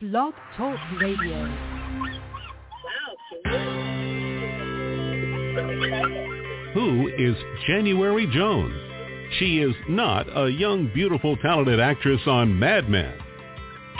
Blog 0.00 0.32
Talk 0.56 0.78
Radio. 0.98 1.44
Who 6.72 7.08
is 7.18 7.36
January 7.66 8.26
Jones? 8.32 8.72
She 9.38 9.58
is 9.58 9.74
not 9.90 10.26
a 10.34 10.48
young, 10.48 10.90
beautiful, 10.94 11.36
talented 11.36 11.80
actress 11.80 12.22
on 12.26 12.58
Mad 12.58 12.88
Men. 12.88 13.12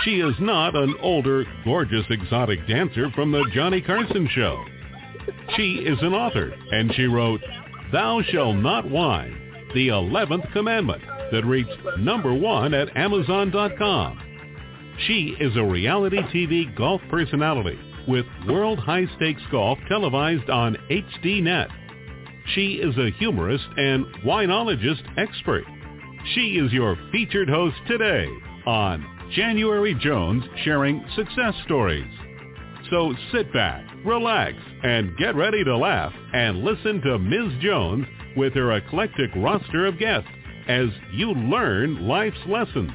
She 0.03 0.21
is 0.21 0.35
not 0.41 0.75
an 0.75 0.95
older, 1.03 1.45
gorgeous, 1.67 2.07
exotic 2.09 2.67
dancer 2.67 3.11
from 3.11 3.31
the 3.31 3.45
Johnny 3.53 3.83
Carson 3.83 4.27
show. 4.35 4.65
She 5.55 5.85
is 5.85 5.99
an 6.01 6.15
author, 6.15 6.55
and 6.73 6.95
she 6.95 7.05
wrote, 7.05 7.43
Thou 7.93 8.23
Shall 8.23 8.55
Not 8.55 8.89
Whine, 8.89 9.37
the 9.75 9.89
11th 9.89 10.51
Commandment, 10.55 11.03
that 11.31 11.45
reached 11.45 11.77
number 11.99 12.33
one 12.33 12.73
at 12.73 12.97
Amazon.com. 12.97 14.30
She 15.07 15.35
is 15.41 15.57
a 15.57 15.65
reality 15.65 16.19
TV 16.19 16.77
golf 16.77 17.01
personality 17.09 17.79
with 18.07 18.27
World 18.47 18.79
High 18.79 19.07
Stakes 19.17 19.43
Golf 19.51 19.79
televised 19.89 20.51
on 20.51 20.77
HDNet. 20.91 21.69
She 22.55 22.75
is 22.75 22.97
a 22.99 23.11
humorist 23.19 23.65
and 23.77 24.05
whinologist 24.25 25.03
expert. 25.17 25.65
She 26.35 26.59
is 26.59 26.73
your 26.73 26.99
featured 27.13 27.49
host 27.49 27.77
today 27.89 28.27
on 28.67 29.07
January 29.35 29.95
Jones 29.95 30.45
sharing 30.65 31.03
success 31.17 31.55
stories. 31.65 32.13
So 32.91 33.15
sit 33.33 33.51
back, 33.55 33.85
relax, 34.05 34.55
and 34.83 35.17
get 35.17 35.35
ready 35.35 35.65
to 35.65 35.77
laugh 35.77 36.13
and 36.35 36.63
listen 36.63 37.01
to 37.03 37.19
Ms. 37.19 37.63
Jones 37.63 38.07
with 38.37 38.53
her 38.55 38.73
eclectic 38.73 39.31
roster 39.37 39.87
of 39.87 39.99
guests 39.99 40.29
as 40.69 40.89
you 41.13 41.33
learn 41.33 42.07
life's 42.07 42.45
lessons. 42.47 42.91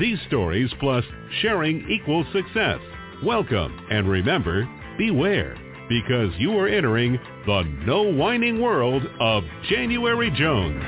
These 0.00 0.18
stories 0.26 0.70
plus 0.80 1.04
sharing 1.42 1.88
equals 1.90 2.26
success. 2.32 2.78
Welcome 3.22 3.86
and 3.90 4.08
remember, 4.08 4.66
beware 4.96 5.54
because 5.88 6.32
you 6.38 6.56
are 6.58 6.66
entering 6.66 7.18
the 7.44 7.62
no 7.84 8.02
whining 8.02 8.62
world 8.62 9.02
of 9.20 9.44
January 9.68 10.30
Jones. 10.30 10.82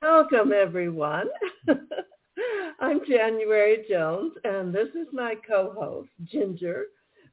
Welcome, 0.00 0.52
everyone. 0.52 1.26
I'm 2.80 3.00
January 3.08 3.84
Jones, 3.90 4.34
and 4.44 4.72
this 4.72 4.88
is 4.90 5.08
my 5.12 5.34
co-host, 5.46 6.10
Ginger, 6.24 6.84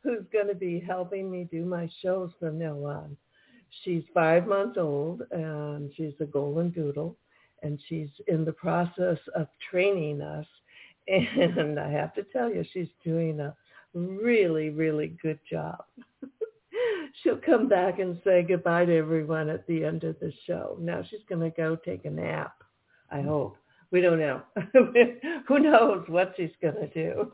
who's 0.01 0.25
going 0.33 0.47
to 0.47 0.55
be 0.55 0.79
helping 0.79 1.29
me 1.29 1.47
do 1.51 1.65
my 1.65 1.87
shows 2.01 2.31
from 2.39 2.57
now 2.57 2.77
on. 2.83 3.15
She's 3.83 4.03
five 4.13 4.47
months 4.47 4.77
old, 4.77 5.23
and 5.31 5.91
she's 5.95 6.13
a 6.19 6.25
golden 6.25 6.71
doodle, 6.71 7.17
and 7.63 7.79
she's 7.87 8.09
in 8.27 8.45
the 8.45 8.53
process 8.53 9.17
of 9.35 9.47
training 9.69 10.21
us. 10.21 10.45
And 11.07 11.79
I 11.79 11.91
have 11.91 12.15
to 12.15 12.23
tell 12.23 12.49
you, 12.49 12.65
she's 12.73 12.87
doing 13.03 13.39
a 13.39 13.55
really, 13.93 14.71
really 14.71 15.15
good 15.21 15.39
job. 15.49 15.83
She'll 17.23 17.37
come 17.37 17.69
back 17.69 17.99
and 17.99 18.19
say 18.23 18.41
goodbye 18.41 18.85
to 18.85 18.97
everyone 18.97 19.49
at 19.49 19.65
the 19.67 19.85
end 19.85 20.03
of 20.03 20.19
the 20.19 20.33
show. 20.45 20.77
Now 20.81 21.03
she's 21.09 21.21
going 21.29 21.41
to 21.41 21.55
go 21.55 21.75
take 21.75 22.05
a 22.05 22.09
nap, 22.09 22.55
I 23.11 23.19
hmm. 23.21 23.27
hope. 23.27 23.57
We 23.91 24.01
don't 24.01 24.19
know. 24.19 24.41
Who 25.47 25.59
knows 25.59 26.05
what 26.07 26.33
she's 26.35 26.51
going 26.61 26.75
to 26.75 26.87
do. 26.87 27.31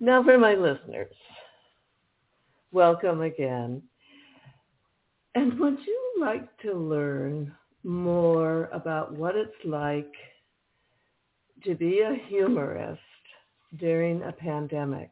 now 0.00 0.22
for 0.22 0.38
my 0.38 0.54
listeners, 0.54 1.12
welcome 2.72 3.22
again. 3.22 3.82
And 5.34 5.58
would 5.58 5.78
you 5.86 6.12
like 6.20 6.56
to 6.58 6.74
learn 6.74 7.54
more 7.84 8.68
about 8.72 9.12
what 9.12 9.36
it's 9.36 9.52
like 9.64 10.12
to 11.64 11.74
be 11.74 12.00
a 12.00 12.20
humorist 12.28 13.00
during 13.78 14.22
a 14.22 14.32
pandemic? 14.32 15.10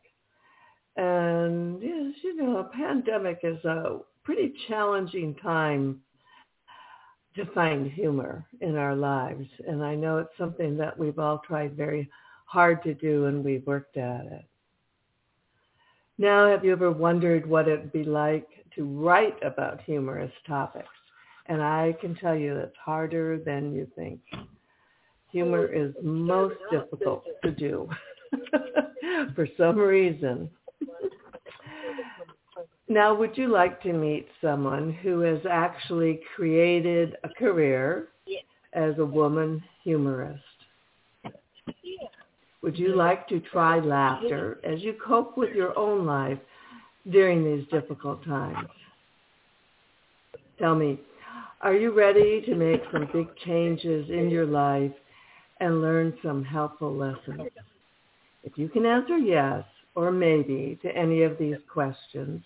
And 0.97 1.81
you 1.81 2.37
know, 2.37 2.59
a 2.59 2.65
pandemic 2.65 3.41
is 3.43 3.65
a 3.65 3.99
pretty 4.25 4.53
challenging 4.69 5.35
time 5.37 6.01
to 7.37 7.47
find 7.53 7.91
humor 7.91 8.45
in 8.61 8.77
our 8.77 8.97
lives. 8.97 9.47
And 9.67 9.83
I 9.85 9.95
know 9.95 10.19
it's 10.19 10.37
something 10.37 10.77
that 10.79 10.99
we've 10.99 11.19
all 11.19 11.41
tried 11.47 11.77
very 11.77 12.11
hard 12.47 12.83
to 12.83 12.95
do 12.95 13.27
and 13.27 13.45
we've 13.45 13.67
worked 13.67 13.97
at 13.97 14.27
it. 14.27 14.45
Now, 16.19 16.51
have 16.51 16.65
you 16.65 16.73
ever 16.73 16.91
wondered 16.91 17.49
what 17.49 17.69
it'd 17.69 17.93
be 17.93 18.03
like 18.03 18.49
to 18.75 18.85
write 18.85 19.41
about 19.43 19.81
humorous 19.83 20.33
topics? 20.47 20.89
And 21.47 21.63
I 21.63 21.95
can 22.01 22.17
tell 22.17 22.35
you 22.35 22.57
it's 22.57 22.77
harder 22.85 23.39
than 23.39 23.73
you 23.73 23.87
think. 23.95 24.21
Humor 25.31 25.67
is 25.67 25.95
most 26.03 26.57
difficult 26.73 27.25
to 27.45 27.53
do 27.53 27.89
for 29.35 29.47
some 29.57 29.79
reason. 29.79 30.51
Now, 32.89 33.15
would 33.15 33.37
you 33.37 33.49
like 33.49 33.81
to 33.83 33.93
meet 33.93 34.29
someone 34.41 34.93
who 34.93 35.21
has 35.21 35.41
actually 35.49 36.21
created 36.35 37.17
a 37.23 37.29
career 37.29 38.09
as 38.73 38.99
a 38.99 39.05
woman 39.05 39.63
humorist? 39.85 40.43
Would 42.63 42.79
you 42.79 42.97
like 42.97 43.29
to 43.29 43.41
try 43.41 43.79
laughter 43.79 44.61
as 44.65 44.83
you 44.83 44.95
cope 45.05 45.37
with 45.37 45.55
your 45.55 45.79
own 45.79 46.05
life 46.05 46.39
during 47.11 47.45
these 47.45 47.69
difficult 47.69 48.25
times? 48.25 48.69
Tell 50.59 50.75
me, 50.75 50.99
are 51.61 51.75
you 51.75 51.93
ready 51.93 52.41
to 52.43 52.55
make 52.55 52.83
some 52.93 53.09
big 53.13 53.29
changes 53.45 54.11
in 54.11 54.29
your 54.29 54.47
life 54.47 54.93
and 55.61 55.81
learn 55.81 56.15
some 56.23 56.45
helpful 56.45 56.95
lessons? 56.95 57.49
If 58.43 58.59
you 58.59 58.69
can 58.69 58.87
answer 58.87 59.17
yes 59.19 59.65
or 59.95 60.11
maybe 60.11 60.79
to 60.83 60.97
any 60.97 61.23
of 61.23 61.39
these 61.39 61.59
questions, 61.73 62.43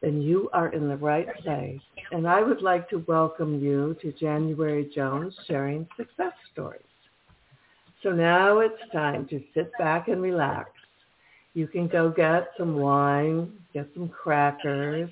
then 0.00 0.22
you 0.22 0.48
are 0.52 0.68
in 0.68 0.88
the 0.88 0.96
right 0.96 1.28
place. 1.42 1.80
And 2.12 2.26
I 2.26 2.42
would 2.42 2.62
like 2.62 2.88
to 2.90 3.04
welcome 3.08 3.62
you 3.62 3.96
to 4.00 4.12
January 4.12 4.90
Jones 4.94 5.34
sharing 5.46 5.86
success 5.96 6.32
stories. 6.52 6.82
So 8.02 8.10
now 8.10 8.60
it's 8.60 8.80
time 8.92 9.26
to 9.28 9.42
sit 9.54 9.72
back 9.78 10.08
and 10.08 10.22
relax. 10.22 10.70
You 11.54 11.66
can 11.66 11.88
go 11.88 12.10
get 12.10 12.50
some 12.56 12.76
wine, 12.76 13.52
get 13.74 13.88
some 13.94 14.08
crackers, 14.08 15.10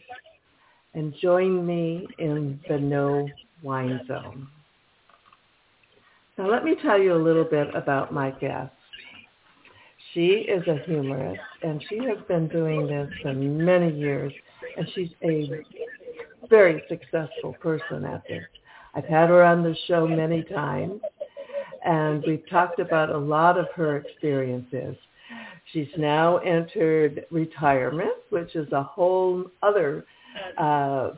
and 0.95 1.13
join 1.21 1.67
me 1.67 2.07
in 2.19 2.61
the 2.69 2.79
no 2.79 3.29
wine 3.63 4.01
zone. 4.07 4.47
Now 6.39 6.49
let 6.49 6.65
me 6.65 6.77
tell 6.81 7.01
you 7.01 7.15
a 7.15 7.23
little 7.23 7.45
bit 7.45 7.75
about 7.75 8.13
my 8.13 8.31
guest. 8.31 8.73
She 10.15 10.27
is 10.27 10.67
a 10.69 10.79
humorist 10.87 11.41
and 11.63 11.83
she 11.89 11.99
has 12.05 12.19
been 12.29 12.47
doing 12.49 12.87
this 12.87 13.11
for 13.23 13.33
many 13.33 13.93
years 13.99 14.33
and 14.77 14.89
she's 14.95 15.11
a 15.23 15.51
very 16.49 16.83
successful 16.89 17.55
person 17.55 18.05
at 18.05 18.23
this. 18.29 18.45
I've 18.95 19.05
had 19.05 19.29
her 19.29 19.43
on 19.43 19.63
the 19.63 19.77
show 19.87 20.07
many 20.07 20.43
times 20.45 21.01
and 21.87 22.23
we've 22.27 22.47
talked 22.51 22.81
about 22.81 23.11
a 23.11 23.19
lot 23.19 23.57
of 23.57 23.67
her 23.75 23.97
experiences. 23.97 24.97
She's 25.73 25.89
now 25.97 26.39
entered 26.39 27.27
retirement, 27.31 28.13
which 28.31 28.55
is 28.55 28.71
a 28.73 28.83
whole 28.83 29.45
other 29.63 30.05
uh, 30.59 31.11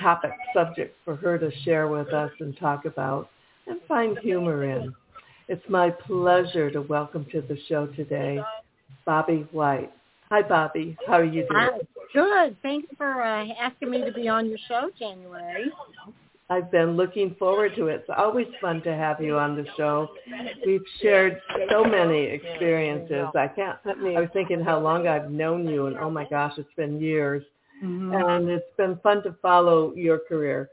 topic 0.00 0.32
subject 0.54 0.96
for 1.04 1.16
her 1.16 1.38
to 1.38 1.50
share 1.64 1.88
with 1.88 2.08
us 2.12 2.30
and 2.40 2.56
talk 2.58 2.84
about 2.84 3.30
and 3.66 3.80
find 3.88 4.18
humor 4.18 4.64
in. 4.64 4.94
It's 5.48 5.64
my 5.68 5.90
pleasure 5.90 6.70
to 6.70 6.82
welcome 6.82 7.26
to 7.32 7.40
the 7.40 7.58
show 7.68 7.86
today 7.86 8.40
Bobbe 9.06 9.48
White. 9.52 9.92
Hi, 10.30 10.42
Bobbe. 10.42 10.96
How 11.06 11.14
are 11.14 11.24
you 11.24 11.46
doing? 11.48 11.80
Good. 12.12 12.56
Thanks 12.62 12.88
for 12.96 13.22
uh, 13.22 13.46
asking 13.60 13.90
me 13.90 14.04
to 14.04 14.12
be 14.12 14.28
on 14.28 14.48
your 14.48 14.58
show, 14.68 14.90
January. 14.98 15.72
I've 16.50 16.70
been 16.72 16.96
looking 16.96 17.36
forward 17.38 17.76
to 17.76 17.86
it. 17.86 18.00
It's 18.00 18.10
always 18.16 18.48
fun 18.60 18.82
to 18.82 18.92
have 18.92 19.20
you 19.22 19.38
on 19.38 19.54
the 19.54 19.64
show. 19.76 20.08
We've 20.66 20.82
shared 21.00 21.40
so 21.70 21.84
many 21.84 22.24
experiences. 22.24 23.26
I 23.36 23.46
can't. 23.46 23.78
I 23.86 24.20
was 24.20 24.28
thinking 24.32 24.60
how 24.60 24.80
long 24.80 25.06
I've 25.06 25.30
known 25.30 25.68
you, 25.68 25.86
and 25.86 25.96
oh 25.96 26.10
my 26.10 26.24
gosh, 26.28 26.54
it's 26.58 26.74
been 26.76 27.00
years. 27.00 27.44
Mm-hmm. 27.84 28.14
And 28.14 28.50
it's 28.50 28.76
been 28.76 28.98
fun 29.02 29.22
to 29.22 29.34
follow 29.40 29.94
your 29.94 30.18
career. 30.18 30.68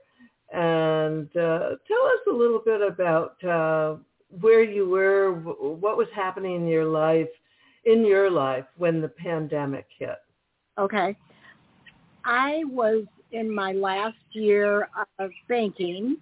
And 0.51 1.29
uh, 1.38 1.75
tell 1.88 2.06
us 2.06 2.21
a 2.27 2.33
little 2.33 2.62
bit 2.65 2.81
about 2.81 3.44
uh, 3.44 3.97
where 4.41 4.63
you 4.63 4.89
were, 4.89 5.33
what 5.33 5.95
was 5.95 6.07
happening 6.15 6.56
in 6.56 6.68
your 6.68 6.85
life, 6.85 7.29
in 7.85 8.06
your 8.06 8.29
life 8.29 8.65
when 8.77 9.00
the 9.00 9.07
pandemic 9.07 9.85
hit. 9.97 10.18
Okay. 10.77 11.15
I 12.25 12.63
was 12.65 13.06
in 13.31 13.53
my 13.53 13.74
last 13.74 14.18
year 14.31 14.89
of 15.19 15.31
banking. 15.47 16.18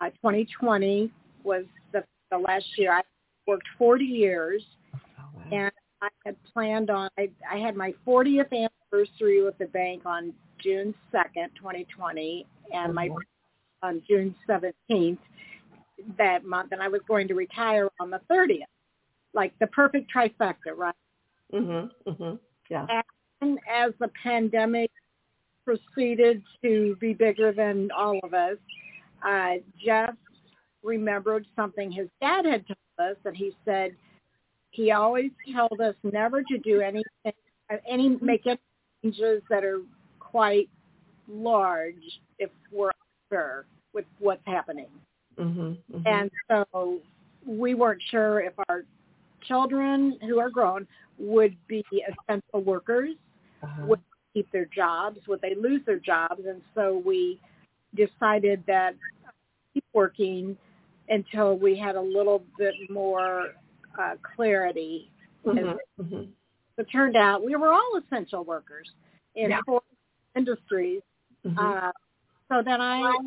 Uh, 0.00 0.10
2020 0.10 1.10
was 1.42 1.64
the, 1.92 2.04
the 2.30 2.38
last 2.38 2.66
year. 2.76 2.92
I 2.92 3.02
worked 3.46 3.66
40 3.76 4.04
years, 4.04 4.62
oh, 4.94 4.98
wow. 5.34 5.42
and 5.50 5.72
I 6.02 6.08
had 6.24 6.36
planned 6.52 6.90
on. 6.90 7.10
I, 7.18 7.30
I 7.50 7.58
had 7.58 7.74
my 7.76 7.92
40th 8.06 8.52
anniversary 8.52 9.42
with 9.42 9.58
the 9.58 9.66
bank 9.66 10.02
on 10.06 10.32
June 10.62 10.94
2nd, 11.12 11.54
2020, 11.56 12.46
and 12.72 12.94
my 12.94 13.08
on 13.82 14.02
June 14.08 14.34
17th 14.48 15.18
that 16.16 16.44
month, 16.44 16.72
and 16.72 16.82
I 16.82 16.88
was 16.88 17.00
going 17.08 17.28
to 17.28 17.34
retire 17.34 17.88
on 18.00 18.10
the 18.10 18.20
30th. 18.30 18.62
Like 19.34 19.52
the 19.60 19.66
perfect 19.68 20.10
trifecta, 20.14 20.76
right? 20.76 20.94
Mhm. 21.52 21.90
Mhm. 22.06 22.38
Yeah. 22.70 23.02
And 23.40 23.58
as 23.68 23.92
the 23.98 24.08
pandemic 24.22 24.90
proceeded 25.68 26.42
to 26.62 26.96
be 26.98 27.12
bigger 27.12 27.52
than 27.52 27.90
all 27.90 28.18
of 28.22 28.32
us, 28.32 28.56
uh, 29.26 29.54
Jeff 29.84 30.14
remembered 30.82 31.44
something 31.54 31.92
his 31.92 32.08
dad 32.22 32.46
had 32.46 32.64
told 32.66 33.10
us, 33.10 33.16
and 33.26 33.36
he 33.36 33.54
said 33.66 33.94
he 34.70 34.92
always 34.92 35.30
told 35.54 35.78
us 35.80 35.94
never 36.02 36.42
to 36.42 36.58
do 36.58 36.80
anything, 36.80 37.32
any 37.86 38.16
make 38.22 38.46
any 38.46 38.58
changes 39.02 39.42
that 39.50 39.62
are 39.62 39.80
quite 40.20 40.70
large 41.28 42.20
if 42.38 42.50
we're 42.72 42.90
sure 43.30 43.66
with 43.92 44.06
what's 44.20 44.46
happening. 44.46 44.88
Mhm. 45.36 45.76
mhm. 45.92 46.02
And 46.06 46.30
so 46.48 47.00
we 47.46 47.74
weren't 47.74 48.02
sure 48.10 48.40
if 48.40 48.54
our 48.70 48.84
children 49.42 50.18
who 50.22 50.38
are 50.38 50.48
grown 50.48 50.86
would 51.18 51.54
be 51.66 51.84
essential 51.92 52.62
workers, 52.62 53.14
Uh-huh. 53.62 53.86
would 53.86 54.00
keep 54.38 54.50
their 54.52 54.66
jobs, 54.66 55.18
would 55.26 55.40
they 55.40 55.54
lose 55.54 55.80
their 55.84 55.98
jobs, 55.98 56.42
and 56.46 56.62
so 56.74 57.02
we 57.04 57.40
decided 57.96 58.62
that 58.66 58.94
keep 59.74 59.84
working 59.92 60.56
until 61.08 61.58
we 61.58 61.76
had 61.76 61.96
a 61.96 62.00
little 62.00 62.44
bit 62.56 62.74
more 62.88 63.54
uh, 63.98 64.14
clarity. 64.36 65.10
Mhm. 65.44 65.76
Mhm. 66.00 66.32
It 66.76 66.84
turned 66.92 67.16
out 67.16 67.44
we 67.44 67.56
were 67.56 67.72
all 67.72 67.96
essential 67.96 68.44
workers 68.44 68.88
in 69.34 69.50
Yeah. 69.50 69.60
four 69.66 69.82
industries. 70.36 71.02
Mhm. 71.44 71.58
Uh, 71.58 71.92
so 72.48 72.62
then 72.62 72.80
I 72.80 73.18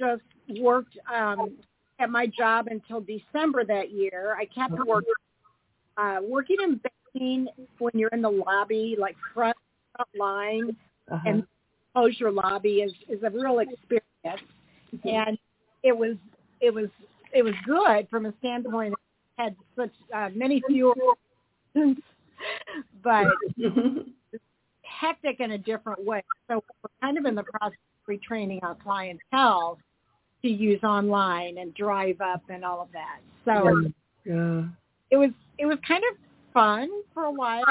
just 0.00 0.22
worked 0.60 0.96
um, 1.12 1.58
at 1.98 2.08
my 2.08 2.26
job 2.26 2.68
until 2.68 3.00
December 3.00 3.64
that 3.64 3.90
year. 3.90 4.34
I 4.38 4.46
kept 4.46 4.72
Okay. 4.72 4.82
working, 4.84 5.14
uh, 5.98 6.20
working 6.22 6.56
in 6.62 6.80
banking 7.14 7.48
when 7.78 7.92
you're 7.94 8.08
in 8.10 8.22
the 8.22 8.30
lobby, 8.30 8.96
like 8.98 9.16
front, 9.34 9.56
front 9.96 10.08
line, 10.18 10.76
Uh-huh. 11.10 11.28
and 11.28 11.44
close 11.94 12.18
your 12.18 12.30
lobby 12.30 12.80
is, 12.82 12.92
is 13.08 13.22
a 13.22 13.30
real 13.30 13.58
experience. 13.60 14.42
And 15.04 15.38
it 15.82 15.96
was 15.96 16.16
it 16.60 16.72
was 16.72 16.88
it 17.32 17.42
was 17.42 17.54
good 17.66 18.08
from 18.10 18.26
a 18.26 18.32
standpoint. 18.38 18.92
It 18.92 19.42
had 19.42 19.56
such 19.76 19.92
uh, 20.14 20.28
many 20.34 20.62
fewer, 20.68 20.94
but 23.02 23.26
Mhm. 23.58 24.12
hectic 24.82 25.40
in 25.40 25.52
a 25.52 25.58
different 25.58 26.04
way. 26.04 26.22
So 26.48 26.62
we're 26.82 26.90
kind 27.00 27.18
of 27.18 27.24
in 27.24 27.34
the 27.34 27.42
process 27.44 27.78
of 27.78 28.06
retraining 28.14 28.62
our 28.62 28.74
clientele 28.76 29.78
to 30.42 30.48
use 30.48 30.82
online 30.82 31.58
and 31.58 31.74
drive 31.74 32.20
up 32.20 32.42
and 32.48 32.64
all 32.64 32.80
of 32.82 32.88
that. 32.92 33.20
So 33.44 33.90
yeah. 34.24 34.64
it 35.10 35.16
was 35.16 35.30
it 35.58 35.66
was 35.66 35.78
kind 35.86 36.02
of 36.10 36.16
fun 36.52 36.88
for 37.14 37.24
a 37.24 37.32
while. 37.32 37.64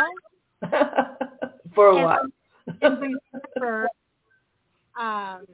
For 1.75 1.87
a 1.89 1.95
And 1.95 2.03
while. 2.05 2.21
in 3.01 3.17
December, 3.33 3.87
um, 4.99 5.45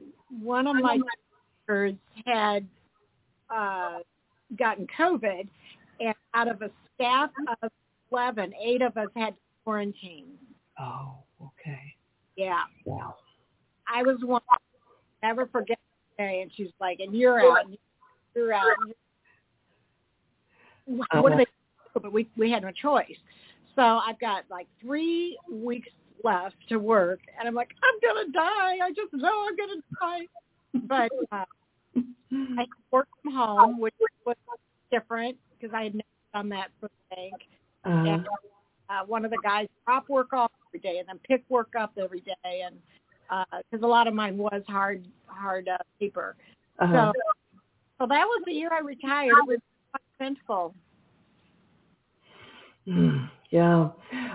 one 0.42 0.66
of 0.66 0.76
my 0.76 0.98
doctors 1.66 1.94
had 2.26 2.66
uh, 3.54 3.98
gotten 4.58 4.86
COVID, 4.98 5.48
and 6.00 6.14
out 6.34 6.48
of 6.48 6.62
a 6.62 6.70
staff 6.94 7.30
of 7.62 7.70
eleven, 8.12 8.52
eight 8.62 8.82
of 8.82 8.96
us 8.96 9.08
had 9.16 9.34
quarantine. 9.64 10.26
oh, 10.80 11.14
okay. 11.42 11.94
Yeah. 12.36 12.62
Wow. 12.84 13.16
I 13.92 14.02
was 14.02 14.18
one 14.22 14.42
never 15.22 15.46
forget 15.46 15.78
the 16.16 16.22
day 16.24 16.40
and 16.42 16.50
she's 16.54 16.70
like, 16.80 17.00
and 17.00 17.14
you're 17.14 17.40
out 17.40 17.64
and 17.66 17.76
you're 18.34 18.52
out. 18.52 18.66
And 18.86 18.94
Oh. 21.12 21.20
what 21.20 21.32
do 21.32 21.38
they 21.38 21.44
do? 21.44 22.00
But 22.00 22.12
we 22.12 22.28
we 22.36 22.50
had 22.50 22.62
no 22.62 22.70
choice. 22.70 23.16
So 23.74 23.82
I've 23.82 24.18
got 24.20 24.44
like 24.50 24.66
three 24.80 25.38
weeks 25.50 25.88
left 26.24 26.56
to 26.68 26.78
work 26.78 27.20
and 27.38 27.48
I'm 27.48 27.54
like, 27.54 27.70
I'm 27.82 28.14
gonna 28.14 28.30
die. 28.32 28.84
I 28.84 28.90
just 28.94 29.12
know 29.12 29.46
I'm 29.48 29.56
gonna 29.56 29.82
die. 30.00 30.26
But 30.86 31.10
uh, 31.32 31.44
I 32.58 32.66
work 32.90 33.08
from 33.22 33.34
home, 33.34 33.80
which 33.80 33.94
was 34.26 34.36
different 34.90 35.36
because 35.58 35.74
I 35.74 35.84
had 35.84 35.94
never 35.94 36.04
done 36.34 36.48
that 36.50 36.68
for 36.80 36.88
the 36.88 37.16
bank. 37.16 37.34
Uh, 37.84 38.10
And 38.10 38.28
uh, 38.90 39.04
one 39.06 39.24
of 39.24 39.30
the 39.30 39.38
guys 39.42 39.68
drop 39.84 40.08
work 40.08 40.32
off 40.32 40.50
every 40.68 40.80
day 40.80 40.98
and 40.98 41.08
then 41.08 41.18
pick 41.26 41.44
work 41.48 41.74
up 41.78 41.92
every 41.96 42.20
day 42.20 42.62
and 42.64 42.76
because 43.70 43.84
a 43.84 43.86
lot 43.86 44.06
of 44.06 44.14
mine 44.14 44.38
was 44.38 44.62
hard 44.68 45.04
hard 45.26 45.68
uh, 45.68 45.76
paper. 46.00 46.36
uh-huh. 46.78 47.12
So 47.12 47.20
so 47.98 48.06
that 48.06 48.24
was 48.24 48.42
the 48.46 48.52
year 48.52 48.70
I 48.72 48.80
retired. 48.80 49.30
It 49.30 49.48
was 49.48 49.58
quite 49.90 50.02
eventful. 50.20 50.74
Mm, 52.86 53.28
Yeah. 53.50 53.88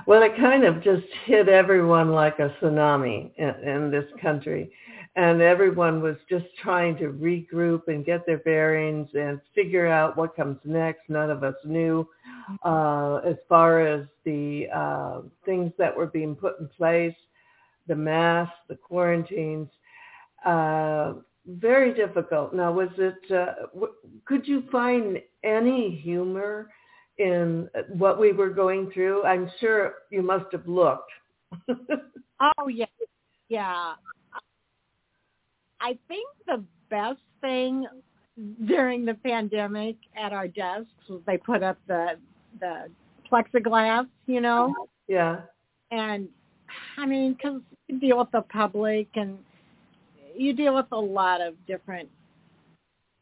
Well, 0.07 0.23
it 0.23 0.35
kind 0.37 0.63
of 0.63 0.81
just 0.81 1.05
hit 1.25 1.47
everyone 1.47 2.11
like 2.11 2.39
a 2.39 2.55
tsunami 2.61 3.31
in, 3.37 3.49
in 3.67 3.91
this 3.91 4.05
country. 4.21 4.71
And 5.15 5.41
everyone 5.43 6.01
was 6.01 6.15
just 6.27 6.45
trying 6.59 6.97
to 6.97 7.09
regroup 7.09 7.87
and 7.87 8.03
get 8.03 8.25
their 8.25 8.39
bearings 8.39 9.07
and 9.13 9.39
figure 9.53 9.87
out 9.87 10.17
what 10.17 10.35
comes 10.35 10.57
next. 10.63 11.01
None 11.07 11.29
of 11.29 11.43
us 11.43 11.53
knew 11.63 12.07
uh, 12.65 13.17
as 13.17 13.35
far 13.47 13.85
as 13.85 14.07
the 14.25 14.65
uh, 14.73 15.21
things 15.45 15.71
that 15.77 15.95
were 15.95 16.07
being 16.07 16.35
put 16.35 16.59
in 16.59 16.67
place, 16.67 17.15
the 17.87 17.95
masks, 17.95 18.55
the 18.67 18.75
quarantines. 18.75 19.69
Uh, 20.43 21.13
very 21.45 21.93
difficult. 21.93 22.55
Now, 22.55 22.71
was 22.71 22.89
it, 22.97 23.31
uh, 23.31 23.67
w- 23.75 23.93
could 24.25 24.47
you 24.47 24.63
find 24.71 25.21
any 25.43 25.91
humor 25.91 26.69
in 27.17 27.69
what 27.89 28.19
we 28.19 28.31
were 28.31 28.49
going 28.49 28.91
through? 28.91 29.23
I'm 29.23 29.49
sure 29.59 29.93
you 30.09 30.21
must 30.21 30.45
have 30.51 30.67
looked. 30.67 31.11
Oh 32.57 32.67
yeah, 32.67 32.85
yeah. 33.47 33.93
I 35.79 35.97
think 36.09 36.27
the 36.45 36.61
best 36.89 37.21
thing 37.39 37.85
during 38.65 39.05
the 39.05 39.13
pandemic 39.13 39.95
at 40.21 40.33
our 40.33 40.47
desks 40.47 40.89
was 41.09 41.21
they 41.25 41.37
put 41.37 41.63
up 41.63 41.77
the 41.87 42.17
the 42.59 42.87
plexiglass, 43.31 44.07
you 44.25 44.41
know, 44.41 44.73
yeah. 45.07 45.41
and 45.91 46.27
I 46.97 47.05
mean, 47.05 47.33
because 47.33 47.61
you 47.87 47.99
deal 47.99 48.17
with 48.17 48.31
the 48.31 48.41
public 48.41 49.07
and 49.15 49.37
you 50.35 50.53
deal 50.53 50.75
with 50.75 50.87
a 50.91 50.99
lot 50.99 51.39
of 51.39 51.53
different 51.65 52.09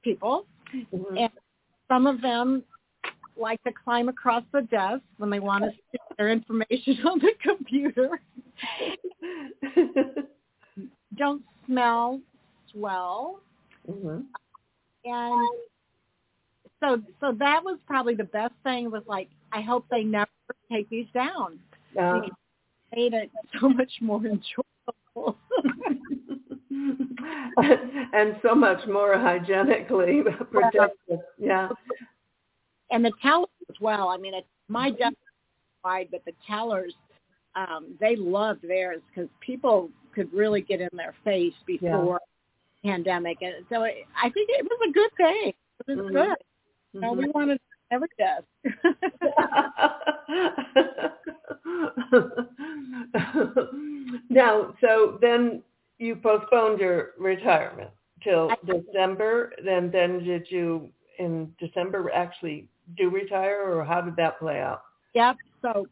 people, 0.04 0.46
Mhm. 0.74 1.20
and 1.20 1.32
some 1.88 2.08
of 2.08 2.22
them 2.22 2.64
like 3.38 3.62
to 3.64 3.72
climb 3.72 4.10
across 4.10 4.44
the 4.52 4.62
desk 4.64 5.02
when 5.18 5.30
they 5.30 5.40
want 5.40 5.64
to 5.64 5.72
see 5.92 5.98
their 6.18 6.30
information 6.30 6.98
on 7.06 7.20
the 7.20 7.34
computer. 7.42 8.20
Don't 11.18 11.42
smell 11.66 12.20
well, 12.76 13.40
Mhm. 13.90 14.24
and 15.06 15.50
so 16.80 17.02
so 17.20 17.32
that 17.34 17.64
was 17.64 17.78
probably 17.86 18.16
the 18.16 18.24
best 18.26 18.54
thing. 18.64 18.90
Was 18.92 19.04
like 19.08 19.30
I 19.52 19.62
hope 19.62 19.86
they 19.90 20.04
never 20.04 20.30
take 20.72 20.90
these 20.90 21.08
down. 21.14 21.60
Because 21.94 22.30
it 22.94 22.96
made 22.96 23.14
it 23.14 23.32
so 23.60 23.68
much 23.70 23.92
more 24.02 24.22
enjoyable. 24.26 25.38
and 28.14 28.36
so 28.42 28.56
much 28.56 28.80
more 28.88 29.18
hygienically 29.18 30.22
protected. 30.52 31.20
Yeah. 31.38 31.70
And 32.92 33.04
the 33.04 33.12
tellers 33.22 33.48
as 33.70 33.76
well. 33.80 34.10
I 34.10 34.18
mean, 34.18 34.34
it, 34.34 34.46
my 34.68 34.90
desk 34.90 35.14
is 35.14 35.18
wide, 35.84 36.10
but 36.12 36.24
the 36.26 36.34
tellers, 36.48 36.94
um, 37.56 37.96
they 38.00 38.16
loved 38.16 38.68
theirs 38.68 39.02
because 39.10 39.30
people 39.40 39.90
could 40.14 40.32
really 40.34 40.62
get 40.62 40.82
in 40.82 40.90
their 40.94 41.16
face 41.24 41.54
before 41.66 42.20
pandemic, 42.84 43.38
and 43.42 43.66
so 43.70 43.84
it, 43.84 44.06
I 44.22 44.30
think 44.30 44.50
it 44.52 44.66
was 44.66 44.90
a 44.90 44.92
good 44.92 45.12
thing. 45.18 45.54
It 45.80 45.88
was 45.88 45.98
Mhm. 45.98 46.14
good. 46.14 46.38
You 46.94 47.02
know, 47.02 47.14
we 47.14 47.30
wanted 47.30 47.60
every 47.90 48.10
desk. 48.18 48.46
now, 54.30 54.76
so 54.82 55.18
then 55.22 55.64
you 56.00 56.16
postponed 56.16 56.80
your 56.80 57.12
retirement 57.18 57.90
till 58.24 58.50
December. 58.66 59.54
Then, 59.64 59.92
then 59.92 60.24
did 60.24 60.50
you 60.50 60.90
in 61.20 61.54
December 61.60 62.10
actually 62.14 62.68
do 62.98 63.10
retire, 63.10 63.62
or 63.72 63.84
how 63.84 64.02
did 64.02 64.16
that 64.18 64.40
play 64.40 64.60
out? 64.60 64.82
yep. 65.14 65.36
So, 65.62 65.88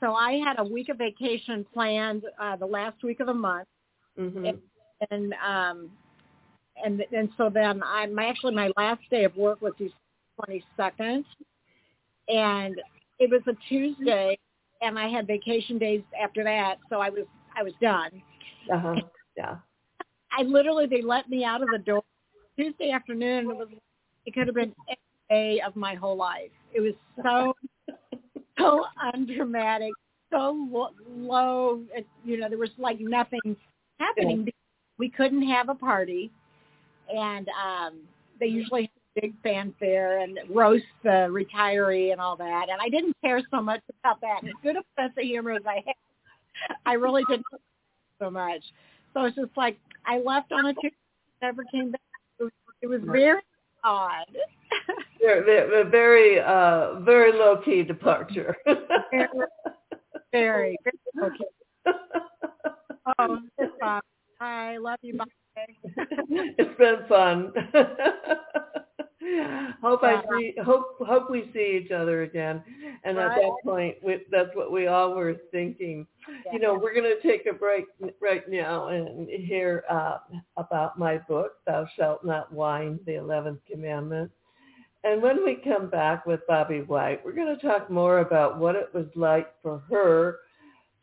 so 0.00 0.14
I 0.14 0.32
had 0.44 0.58
a 0.58 0.64
week 0.64 0.88
of 0.88 0.98
vacation 0.98 1.64
planned 1.72 2.24
uh, 2.40 2.56
the 2.56 2.66
last 2.66 3.02
week 3.02 3.20
of 3.20 3.26
the 3.26 3.34
month. 3.34 3.68
hmm 4.16 4.50
and 5.10 5.34
um 5.46 5.90
and 6.82 7.02
and 7.12 7.28
so 7.36 7.50
then 7.52 7.82
I 7.84 8.06
my 8.06 8.26
actually 8.26 8.54
my 8.54 8.70
last 8.76 9.00
day 9.10 9.24
of 9.24 9.36
work 9.36 9.60
was 9.60 9.72
the 9.78 9.90
twenty 10.36 10.64
second 10.76 11.24
and 12.28 12.80
it 13.18 13.30
was 13.30 13.42
a 13.46 13.56
Tuesday 13.68 14.38
and 14.80 14.98
I 14.98 15.08
had 15.08 15.26
vacation 15.26 15.78
days 15.78 16.02
after 16.20 16.44
that 16.44 16.76
so 16.88 17.00
I 17.00 17.10
was 17.10 17.26
I 17.56 17.62
was 17.62 17.72
done. 17.80 18.10
Uh-huh. 18.72 18.94
Yeah. 19.36 19.56
I 20.30 20.42
literally 20.42 20.86
they 20.86 21.02
let 21.02 21.28
me 21.28 21.44
out 21.44 21.60
of 21.60 21.68
the 21.72 21.78
door 21.78 22.04
Tuesday 22.56 22.92
afternoon. 22.92 23.50
It 23.50 23.56
was 23.56 23.68
it 24.26 24.32
could 24.32 24.46
have 24.46 24.54
been 24.54 24.72
day 25.28 25.60
of 25.66 25.76
my 25.76 25.94
whole 25.94 26.16
life. 26.16 26.50
It 26.72 26.80
was 26.80 26.94
so 27.22 27.54
so 28.58 28.84
undramatic, 29.14 29.92
so 30.32 30.66
lo- 30.70 30.94
low. 31.08 31.82
It, 31.94 32.06
you 32.24 32.38
know, 32.38 32.48
there 32.48 32.58
was 32.58 32.70
like 32.78 33.00
nothing 33.00 33.56
happening. 33.98 34.48
We 34.98 35.08
couldn't 35.08 35.46
have 35.48 35.68
a 35.68 35.74
party, 35.74 36.30
and 37.14 37.48
um 37.48 38.00
they 38.40 38.46
usually 38.46 38.82
have 38.82 38.90
a 39.16 39.20
big 39.20 39.34
fanfare 39.42 40.20
and 40.20 40.38
roast 40.50 40.84
the 41.02 41.28
retiree 41.30 42.12
and 42.12 42.20
all 42.20 42.36
that. 42.36 42.66
And 42.70 42.80
I 42.80 42.88
didn't 42.88 43.16
care 43.24 43.40
so 43.50 43.60
much 43.62 43.80
about 44.02 44.20
that. 44.20 44.40
As 44.44 44.52
good 44.62 44.76
a 44.76 44.82
sense 45.00 45.12
of 45.16 45.24
humor 45.24 45.52
as 45.52 45.62
I 45.66 45.82
had, 45.86 46.76
I 46.86 46.94
really 46.94 47.22
didn't 47.28 47.46
so 48.20 48.30
much. 48.30 48.62
So 49.12 49.24
it's 49.24 49.36
just 49.36 49.56
like 49.56 49.78
I 50.06 50.18
left 50.18 50.52
on 50.52 50.66
a 50.66 50.74
Tuesday, 50.74 50.96
never 51.42 51.64
came 51.70 51.92
back. 51.92 52.00
It 52.40 52.44
was, 52.44 52.52
it 52.82 52.86
was 52.88 53.00
very 53.04 53.40
odd. 53.84 54.26
Very, 55.20 55.42
very, 55.44 55.90
very, 55.90 56.40
uh, 56.40 57.00
very 57.00 57.32
low 57.32 57.56
key 57.64 57.82
departure. 57.82 58.54
very, 58.66 59.28
very, 60.32 60.76
very 60.84 60.98
okay. 61.22 61.44
Oh, 63.18 63.38
it's 63.58 63.72
fun. 63.80 64.00
I 64.40 64.78
love 64.78 64.98
you. 65.02 65.18
Bye. 65.18 65.26
it's 65.56 66.78
been 66.78 67.06
fun. 67.06 67.52
hope 69.82 70.02
I 70.02 70.22
see, 70.30 70.54
hope 70.64 70.96
hope 71.00 71.30
we 71.30 71.50
see 71.52 71.80
each 71.82 71.90
other 71.90 72.22
again. 72.22 72.62
And 73.04 73.18
at 73.18 73.34
that 73.36 73.52
point, 73.62 73.96
we, 74.02 74.22
that's 74.30 74.48
what 74.54 74.72
we 74.72 74.86
all 74.86 75.14
were 75.14 75.36
thinking. 75.52 76.06
You 76.52 76.58
know, 76.58 76.74
we're 76.74 76.94
going 76.94 77.14
to 77.14 77.20
take 77.26 77.46
a 77.46 77.52
break 77.52 77.84
right 78.20 78.48
now 78.48 78.88
and 78.88 79.28
hear 79.28 79.84
uh, 79.90 80.18
about 80.56 80.98
my 80.98 81.18
book, 81.18 81.52
"Thou 81.66 81.86
Shalt 81.96 82.24
Not 82.24 82.52
Whine: 82.52 82.98
The 83.06 83.16
Eleventh 83.16 83.60
Commandment." 83.70 84.30
And 85.04 85.22
when 85.22 85.44
we 85.44 85.56
come 85.56 85.90
back 85.90 86.24
with 86.24 86.40
Bobbe 86.48 86.86
White, 86.86 87.22
we're 87.24 87.32
going 87.32 87.54
to 87.54 87.66
talk 87.66 87.90
more 87.90 88.20
about 88.20 88.58
what 88.58 88.74
it 88.74 88.88
was 88.94 89.06
like 89.14 89.48
for 89.62 89.82
her 89.90 90.38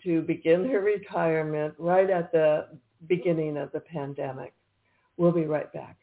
to 0.04 0.24
begin 0.24 0.68
her 0.70 0.82
retirement 0.82 1.76
right 1.78 2.10
at 2.10 2.32
the 2.32 2.68
beginning 3.08 3.58
of 3.58 3.72
the 3.72 3.80
pandemic. 3.80 4.54
We'll 5.18 5.32
be 5.32 5.46
right 5.46 5.72
back. 5.72 5.98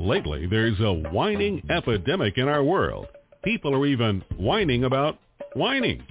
Lately, 0.00 0.46
there's 0.46 0.78
a 0.80 0.92
whining 1.10 1.62
epidemic 1.70 2.36
in 2.36 2.48
our 2.48 2.64
world. 2.64 3.06
People 3.44 3.72
are 3.72 3.86
even 3.86 4.24
whining 4.36 4.84
about 4.84 5.18
whining. 5.54 6.02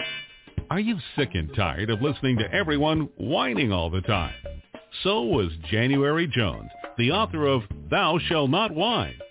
Are 0.69 0.79
you 0.79 0.97
sick 1.17 1.31
and 1.33 1.53
tired 1.53 1.89
of 1.89 2.01
listening 2.01 2.37
to 2.37 2.51
everyone 2.53 3.09
whining 3.17 3.73
all 3.73 3.89
the 3.89 4.01
time? 4.01 4.33
So 5.03 5.23
was 5.23 5.51
January 5.69 6.27
Jones, 6.27 6.69
the 6.97 7.11
author 7.11 7.45
of 7.45 7.63
Thou 7.91 8.17
Shall 8.27 8.47
Not 8.47 8.73
Whine, 8.73 9.19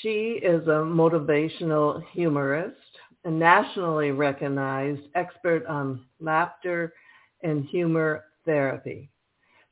She 0.00 0.40
is 0.42 0.66
a 0.66 0.82
motivational 0.82 2.04
humorist, 2.08 2.98
a 3.24 3.30
nationally 3.30 4.10
recognized 4.10 5.02
expert 5.14 5.64
on 5.66 6.04
laughter 6.20 6.92
and 7.42 7.64
humor 7.64 8.24
therapy. 8.44 9.10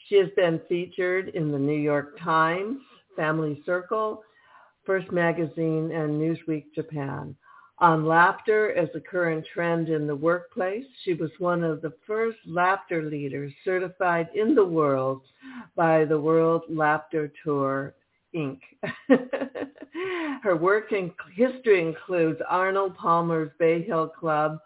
She 0.06 0.16
has 0.16 0.28
been 0.36 0.60
featured 0.68 1.30
in 1.30 1.50
the 1.50 1.58
New 1.58 1.78
York 1.78 2.16
Times, 2.20 2.78
Family 3.16 3.60
Circle, 3.66 4.22
First 4.84 5.10
Magazine, 5.10 5.90
and 5.90 6.20
Newsweek 6.20 6.72
Japan. 6.74 7.34
On 7.78 8.06
laughter 8.06 8.72
as 8.76 8.88
a 8.94 9.00
current 9.00 9.44
trend 9.52 9.88
in 9.88 10.06
the 10.06 10.14
workplace, 10.14 10.86
she 11.02 11.14
was 11.14 11.30
one 11.38 11.64
of 11.64 11.82
the 11.82 11.92
first 12.06 12.38
laughter 12.46 13.02
leaders 13.02 13.52
certified 13.64 14.28
in 14.34 14.54
the 14.54 14.64
world 14.64 15.22
by 15.74 16.04
the 16.04 16.20
World 16.20 16.62
Laughter 16.68 17.32
Tour 17.42 17.94
Inc. 18.34 18.58
Her 20.42 20.56
work 20.56 20.92
in 20.92 21.12
history 21.34 21.80
includes 21.80 22.40
Arnold 22.48 22.96
Palmer's 22.96 23.50
Bay 23.58 23.82
Hill 23.82 24.08
Club 24.08 24.58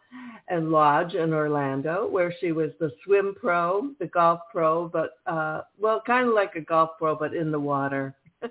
and 0.48 0.70
Lodge 0.70 1.14
in 1.14 1.32
Orlando, 1.32 2.08
where 2.08 2.34
she 2.40 2.52
was 2.52 2.70
the 2.80 2.90
swim 3.04 3.34
pro, 3.38 3.90
the 4.00 4.06
golf 4.06 4.40
pro, 4.50 4.88
but 4.88 5.10
uh, 5.26 5.62
well, 5.78 6.02
kind 6.06 6.28
of 6.28 6.34
like 6.34 6.54
a 6.56 6.60
golf 6.60 6.90
pro, 6.98 7.14
but 7.14 7.34
in 7.34 7.50
the 7.52 7.60
water. 7.60 8.14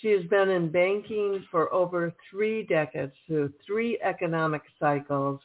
she 0.00 0.08
has 0.08 0.24
been 0.24 0.48
in 0.48 0.70
banking 0.70 1.44
for 1.50 1.72
over 1.72 2.14
three 2.30 2.62
decades 2.62 3.12
through 3.26 3.52
three 3.66 4.00
economic 4.02 4.62
cycles, 4.80 5.40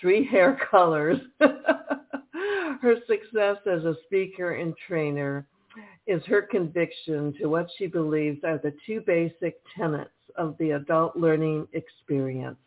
three 0.00 0.24
hair 0.30 0.58
colors. 0.70 1.18
Her 1.38 2.96
success 3.06 3.56
as 3.66 3.84
a 3.84 3.96
speaker 4.06 4.54
and 4.54 4.74
trainer 4.86 5.46
is 6.06 6.22
her 6.26 6.42
conviction 6.42 7.34
to 7.40 7.46
what 7.46 7.68
she 7.76 7.86
believes 7.86 8.42
are 8.44 8.58
the 8.58 8.74
two 8.86 9.00
basic 9.06 9.60
tenets 9.76 10.10
of 10.36 10.56
the 10.58 10.72
adult 10.72 11.16
learning 11.16 11.66
experience. 11.72 12.58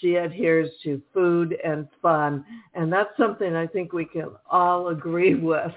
She 0.00 0.16
adheres 0.16 0.70
to 0.84 1.02
food 1.12 1.56
and 1.64 1.88
fun, 2.00 2.44
and 2.74 2.92
that's 2.92 3.16
something 3.16 3.54
I 3.54 3.66
think 3.66 3.92
we 3.92 4.04
can 4.04 4.30
all 4.50 4.88
agree 4.88 5.34
with. 5.42 5.72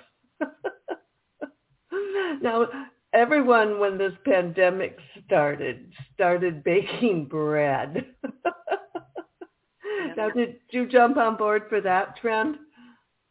now, 2.41 2.67
everyone, 3.13 3.79
when 3.79 3.97
this 3.97 4.13
pandemic 4.25 4.97
started, 5.25 5.91
started 6.13 6.63
baking 6.63 7.25
bread. 7.25 8.05
now, 10.17 10.29
did 10.29 10.57
you 10.69 10.87
jump 10.87 11.17
on 11.17 11.35
board 11.35 11.63
for 11.69 11.81
that 11.81 12.17
trend? 12.17 12.57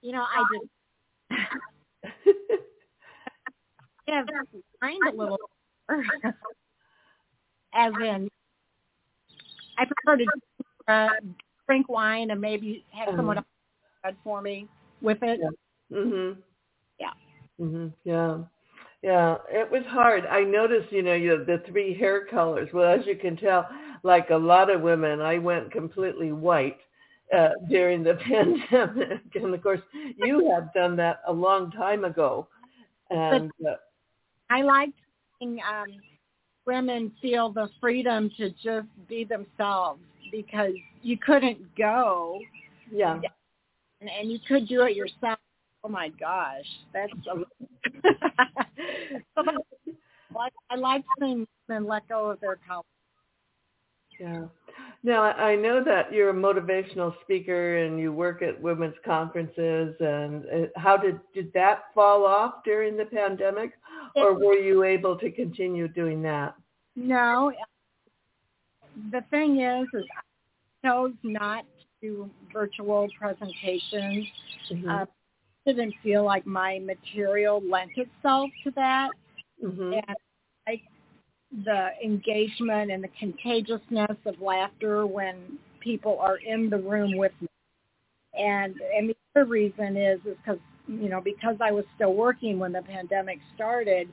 You 0.03 0.13
know, 0.13 0.25
I 0.25 0.45
did. 0.53 0.69
have 4.13 4.27
mind 4.81 5.01
a 5.07 5.17
little 5.17 5.39
as 7.75 7.93
in 8.03 8.29
I 9.79 9.85
prefer 9.85 10.17
to 10.19 10.27
uh, 10.93 11.09
drink 11.67 11.89
wine 11.89 12.31
and 12.31 12.41
maybe 12.41 12.85
have 12.91 13.09
mm-hmm. 13.09 13.17
someone 13.17 13.39
else 13.39 14.17
for 14.25 14.43
me 14.43 14.69
with 15.01 15.19
it. 15.23 15.41
Yeah. 15.41 15.99
Mhm. 15.99 16.37
Yeah. 16.99 17.13
Mhm. 17.61 17.93
Yeah. 18.05 18.39
Yeah, 19.03 19.39
it 19.51 19.69
was 19.69 19.85
hard. 19.87 20.27
I 20.27 20.43
noticed, 20.45 20.93
you 20.93 21.03
know, 21.03 21.15
you 21.15 21.33
have 21.33 21.47
the 21.47 21.63
three 21.69 21.93
hair 21.93 22.25
colors. 22.27 22.69
Well, 22.73 22.89
as 22.99 23.05
you 23.05 23.17
can 23.17 23.37
tell, 23.37 23.69
like 24.05 24.31
a 24.31 24.37
lot 24.37 24.71
of 24.71 24.81
women, 24.81 25.21
I 25.21 25.39
went 25.39 25.73
completely 25.73 26.31
white 26.31 26.79
uh, 27.37 27.51
during 27.69 28.05
the 28.05 28.15
pandemic, 28.29 29.23
and 29.35 29.55
of 29.55 29.63
course, 29.63 29.81
you 30.17 30.49
have 30.51 30.73
done 30.73 30.95
that 30.97 31.21
a 31.27 31.33
long 31.33 31.73
time 31.73 32.05
ago. 32.05 32.47
And 33.11 33.51
uh, 33.69 33.75
I 34.53 34.61
liked 34.63 34.93
seeing 35.39 35.61
um, 35.61 35.87
women 36.67 37.13
feel 37.23 37.51
the 37.51 37.69
freedom 37.81 38.31
to 38.37 38.51
just 38.51 38.87
be 39.09 39.25
themselves 39.25 40.01
because 40.31 40.73
you 41.03 41.17
couldn't 41.17 41.75
go. 41.77 42.39
Yeah. 42.91 43.21
And, 44.01 44.11
and 44.11 44.31
you 44.31 44.39
could 44.47 44.69
do 44.69 44.83
it 44.83 44.95
yourself. 44.95 45.39
Oh 45.85 45.89
my 45.89 46.11
gosh, 46.21 46.67
that's. 46.93 47.13
A, 47.27 47.45
I, 50.39 50.49
I 50.71 50.77
like 50.77 51.03
seeing 51.19 51.47
women 51.69 51.87
let 51.87 52.09
go 52.09 52.31
of 52.31 52.41
their 52.41 52.59
power. 52.67 52.83
Yeah. 54.21 54.45
Now, 55.05 55.23
I 55.23 55.57
know 55.57 55.83
that 55.83 56.13
you're 56.13 56.31
a 56.31 56.35
motivational 56.35 57.13
speaker 57.23 57.79
and 57.79 57.99
you 57.99 58.13
work 58.13 58.41
at 58.41 58.61
women's 58.61 58.95
conferences. 59.05 59.97
And 59.99 60.45
uh, 60.47 60.67
how 60.77 60.97
did 60.97 61.19
did 61.35 61.53
that 61.55 61.87
fall 61.93 62.25
off 62.25 62.63
during 62.65 62.97
the 62.97 63.07
pandemic, 63.07 63.73
or 64.15 64.35
were 64.35 64.55
you 64.55 64.85
able 64.85 65.19
to 65.19 65.31
continue 65.31 65.89
doing 65.89 66.23
that? 66.23 66.55
No. 66.95 67.53
The 69.11 69.25
thing 69.31 69.61
is, 69.61 69.89
is 69.93 70.05
I 70.17 70.89
chose 70.89 71.15
not 71.25 71.65
to 71.65 71.87
do 72.01 72.31
virtual 72.53 73.09
presentations. 73.19 74.27
Mm-hmm. 74.71 74.89
Uh, 74.89 75.07
didn't 75.67 75.95
feel 76.03 76.25
like 76.25 76.47
my 76.47 76.79
material 76.81 77.63
lent 77.69 77.93
itself 77.97 78.51
to 78.65 78.71
that. 78.73 79.11
Mm-hmm. 79.65 79.95
And 79.95 80.17
the 81.65 81.91
engagement 82.03 82.91
and 82.91 83.05
the 83.05 83.11
contagiousness 83.19 84.17
of 84.25 84.41
laughter 84.41 85.07
when 85.07 85.59
people 85.81 86.19
are 86.21 86.39
in 86.39 86.71
the 86.71 86.79
room 86.79 87.17
with 87.17 87.33
me. 87.41 87.49
And 88.39 88.75
and 88.97 89.11
the 89.11 89.17
other 89.37 89.47
reason 89.47 89.97
is 89.97 90.19
is 90.21 90.37
because 90.45 90.59
you 90.89 91.09
know 91.09 91.21
because 91.21 91.57
I 91.61 91.71
was 91.71 91.85
still 91.95 92.15
working 92.15 92.59
when 92.59 92.73
the 92.73 92.83
pandemic 92.83 93.39
started, 93.55 94.09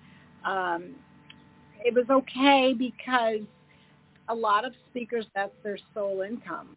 um, 0.45 0.95
it 1.85 1.93
was 1.93 2.05
okay 2.09 2.73
because 2.77 3.41
a 4.27 4.35
lot 4.35 4.65
of 4.65 4.73
speakers 4.89 5.25
that's 5.33 5.53
their 5.63 5.77
sole 5.93 6.21
income, 6.21 6.75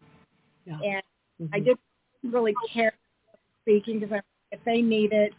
yeah. 0.64 0.74
and 0.74 1.02
mm-hmm. 1.42 1.54
I 1.54 1.58
didn't 1.58 1.80
really 2.22 2.54
care 2.72 2.92
speaking 3.62 3.98
because 3.98 4.20
if 4.52 4.60
they 4.64 4.80
need 4.80 5.12
it, 5.12 5.32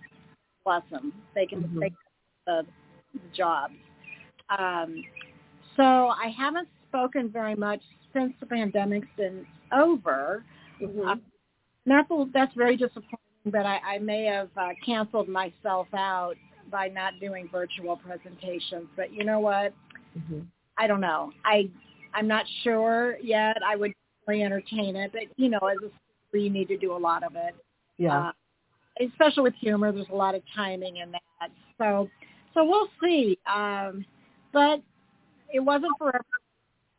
bless 0.65 0.83
them, 0.91 1.13
they 1.35 1.45
can 1.45 1.63
mm-hmm. 1.63 1.81
take 1.81 1.93
the, 2.45 2.65
the 3.13 3.19
jobs. 3.35 3.75
Um, 4.49 5.03
so 5.75 5.83
I 5.83 6.33
haven't 6.37 6.67
spoken 6.89 7.29
very 7.29 7.55
much 7.55 7.81
since 8.13 8.33
the 8.39 8.45
pandemic's 8.45 9.07
been 9.17 9.45
over. 9.71 10.43
Mm-hmm. 10.81 11.07
Uh, 11.07 11.15
that's, 11.85 12.09
that's 12.33 12.53
very 12.55 12.77
disappointing, 12.77 13.17
but 13.45 13.65
I, 13.65 13.79
I 13.95 13.99
may 13.99 14.25
have 14.25 14.49
uh, 14.55 14.69
canceled 14.85 15.27
myself 15.27 15.87
out 15.93 16.35
by 16.71 16.87
not 16.87 17.13
doing 17.19 17.49
virtual 17.51 17.97
presentations. 17.97 18.87
But 18.95 19.13
you 19.13 19.23
know 19.23 19.39
what? 19.39 19.73
Mm-hmm. 20.17 20.41
I 20.77 20.87
don't 20.87 21.01
know. 21.01 21.31
I 21.45 21.69
I'm 22.13 22.27
not 22.27 22.45
sure 22.63 23.17
yet. 23.21 23.57
I 23.65 23.75
would 23.75 23.93
really 24.27 24.43
entertain 24.43 24.95
it, 24.95 25.11
but 25.11 25.23
you 25.37 25.49
know, 25.49 25.59
as 25.59 25.77
a 25.77 25.89
speaker, 26.29 26.43
you 26.43 26.49
need 26.49 26.67
to 26.67 26.77
do 26.77 26.95
a 26.95 26.97
lot 26.97 27.23
of 27.23 27.35
it. 27.35 27.55
Yeah. 27.97 28.29
Uh, 28.29 28.31
especially 29.07 29.43
with 29.43 29.55
humor, 29.55 29.91
there's 29.91 30.09
a 30.11 30.15
lot 30.15 30.35
of 30.35 30.41
timing 30.55 30.97
in 30.97 31.11
that. 31.11 31.49
So, 31.77 32.09
so 32.53 32.63
we'll 32.63 32.89
see. 33.01 33.37
Um, 33.51 34.05
but 34.53 34.81
it 35.51 35.59
wasn't 35.59 35.91
forever. 35.97 36.23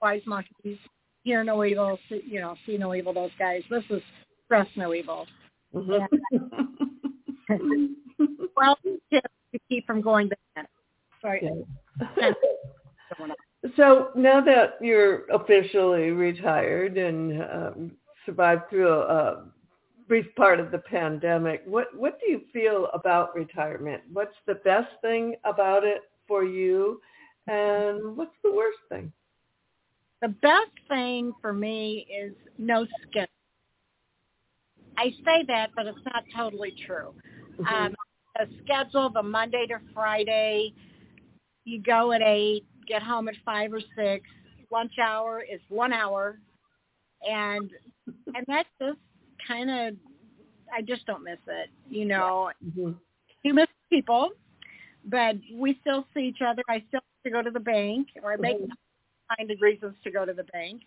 wise 0.00 0.22
monkeys, 0.26 0.78
hear 1.24 1.44
no 1.44 1.64
evil, 1.64 1.98
see, 2.08 2.22
you 2.26 2.40
know, 2.40 2.56
see 2.66 2.76
no 2.76 2.94
evil. 2.94 3.12
Those 3.12 3.30
guys. 3.38 3.62
This 3.70 3.84
is 3.90 4.02
press 4.48 4.66
no 4.76 4.94
evil. 4.94 5.26
Mm-hmm. 5.74 7.86
well, 8.56 8.78
tips 9.10 9.28
to 9.52 9.58
keep 9.68 9.86
from 9.86 10.00
going 10.00 10.28
bad. 10.28 10.66
Sorry. 11.20 11.50
so 13.76 14.10
now 14.14 14.40
that 14.40 14.74
you're 14.80 15.26
officially 15.26 16.10
retired 16.10 16.96
and 16.96 17.42
um, 17.42 17.92
survived 18.24 18.68
through 18.70 18.92
a, 18.92 19.00
a, 19.00 19.44
brief 20.06 20.34
part 20.36 20.58
of 20.58 20.70
the 20.70 20.78
pandemic, 20.78 21.62
what 21.66 21.88
what 21.94 22.18
do 22.18 22.30
you 22.30 22.40
feel 22.50 22.88
about 22.94 23.34
retirement? 23.34 24.02
What's 24.10 24.34
the 24.46 24.54
best 24.54 24.88
thing 25.02 25.34
about 25.44 25.84
it 25.84 26.00
for 26.26 26.44
you, 26.44 27.02
and 27.46 28.16
what's 28.16 28.34
the 28.42 28.50
worst 28.50 28.78
thing? 28.88 29.12
The 30.22 30.28
best 30.28 30.72
thing 30.88 31.34
for 31.42 31.52
me 31.52 32.06
is 32.10 32.32
no 32.56 32.86
schedule. 33.02 33.28
I 34.96 35.10
say 35.24 35.44
that, 35.46 35.70
but 35.76 35.86
it's 35.86 35.98
not 36.06 36.24
totally 36.34 36.74
true. 36.86 37.14
Mm-hmm. 37.60 37.66
Um, 37.66 37.94
a 38.38 38.46
schedule 38.62 39.10
the 39.10 39.22
Monday 39.22 39.66
to 39.66 39.78
Friday. 39.92 40.72
You 41.64 41.82
go 41.82 42.12
at 42.12 42.22
eight, 42.22 42.64
get 42.86 43.02
home 43.02 43.28
at 43.28 43.34
five 43.44 43.72
or 43.72 43.80
six. 43.96 44.24
Lunch 44.70 44.92
hour 45.02 45.40
is 45.42 45.60
one 45.68 45.92
hour, 45.92 46.38
and 47.28 47.70
and 48.06 48.44
that's 48.46 48.68
just 48.80 48.98
kind 49.46 49.70
of 49.70 49.94
I 50.74 50.82
just 50.82 51.06
don't 51.06 51.24
miss 51.24 51.38
it. 51.46 51.70
You 51.88 52.04
know, 52.04 52.50
mm-hmm. 52.64 52.92
you 53.42 53.54
miss 53.54 53.66
people, 53.90 54.30
but 55.06 55.36
we 55.54 55.78
still 55.80 56.06
see 56.14 56.20
each 56.20 56.42
other. 56.46 56.62
I 56.68 56.84
still 56.88 57.00
have 57.00 57.24
to 57.24 57.30
go 57.30 57.42
to 57.42 57.50
the 57.50 57.60
bank, 57.60 58.08
or 58.22 58.32
I 58.32 58.36
make 58.36 58.56
mm-hmm. 58.56 59.36
find 59.36 59.60
reasons 59.60 59.94
to 60.04 60.10
go 60.10 60.24
to 60.24 60.32
the 60.32 60.44
bank. 60.44 60.82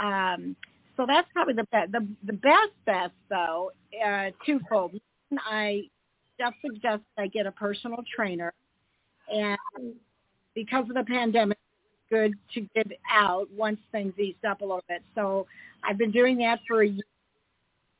Um, 0.00 0.56
so 0.96 1.04
that's 1.06 1.28
probably 1.32 1.54
the 1.54 1.66
best. 1.72 1.92
The 1.92 2.06
the 2.24 2.32
best 2.32 2.72
best 2.84 3.14
though, 3.28 3.72
uh, 4.04 4.30
twofold. 4.44 4.92
I 5.38 5.88
just 6.38 6.54
suggest 6.64 7.02
I 7.18 7.26
get 7.26 7.46
a 7.46 7.52
personal 7.52 8.04
trainer, 8.14 8.52
and 9.32 9.58
because 10.54 10.88
of 10.88 10.94
the 10.94 11.04
pandemic, 11.04 11.58
it's 11.58 12.10
good 12.10 12.34
to 12.54 12.68
get 12.74 12.98
out 13.10 13.48
once 13.56 13.78
things 13.92 14.12
eased 14.18 14.44
up 14.44 14.60
a 14.60 14.64
little 14.64 14.84
bit. 14.88 15.02
So 15.14 15.46
I've 15.84 15.98
been 15.98 16.10
doing 16.10 16.38
that 16.38 16.60
for 16.66 16.82
a 16.82 16.88
year. 16.88 17.02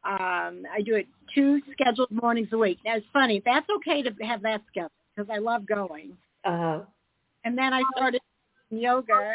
Um, 0.04 0.62
I 0.72 0.82
do 0.84 0.94
it 0.94 1.06
two 1.34 1.60
scheduled 1.72 2.10
mornings 2.10 2.48
a 2.52 2.58
week. 2.58 2.78
Now 2.84 2.96
it's 2.96 3.06
funny. 3.12 3.42
That's 3.44 3.66
okay 3.78 4.02
to 4.02 4.10
have 4.24 4.42
that 4.42 4.62
schedule 4.68 4.90
because 5.14 5.30
I 5.32 5.38
love 5.38 5.66
going. 5.66 6.16
Uh-huh. 6.44 6.80
And 7.44 7.58
then 7.58 7.72
I 7.72 7.82
started 7.96 8.20
yoga 8.70 9.34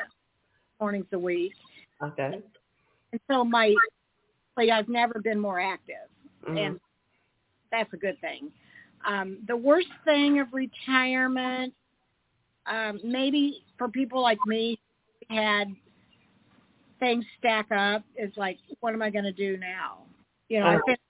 mornings 0.80 1.06
a 1.12 1.20
week. 1.20 1.54
Okay. 2.02 2.42
And 3.12 3.22
so 3.30 3.44
my, 3.44 3.74
like 4.58 4.70
I've 4.70 4.88
never 4.88 5.20
been 5.22 5.40
more 5.40 5.60
active, 5.60 5.96
mm-hmm. 6.46 6.58
and 6.58 6.80
that's 7.72 7.92
a 7.94 7.98
good 7.98 8.20
thing. 8.22 8.50
Um, 9.08 9.40
the 9.48 9.56
worst 9.58 9.88
thing 10.06 10.40
of 10.40 10.48
retirement, 10.54 11.74
um, 12.68 13.00
maybe 13.04 13.64
for 13.78 13.88
people 13.90 14.22
like 14.22 14.46
me, 14.46 14.80
had 15.30 15.76
things 17.00 17.26
stack 17.40 17.72
up, 17.72 18.04
it's 18.16 18.38
like, 18.38 18.58
what 18.80 18.94
am 18.94 19.02
I 19.02 19.10
going 19.10 19.26
to 19.26 19.32
do 19.32 19.58
now? 19.58 20.04
You 20.50 20.60
know, 20.60 20.68
I 20.68 20.76
Oh. 20.76 20.82
finished, 20.86 21.02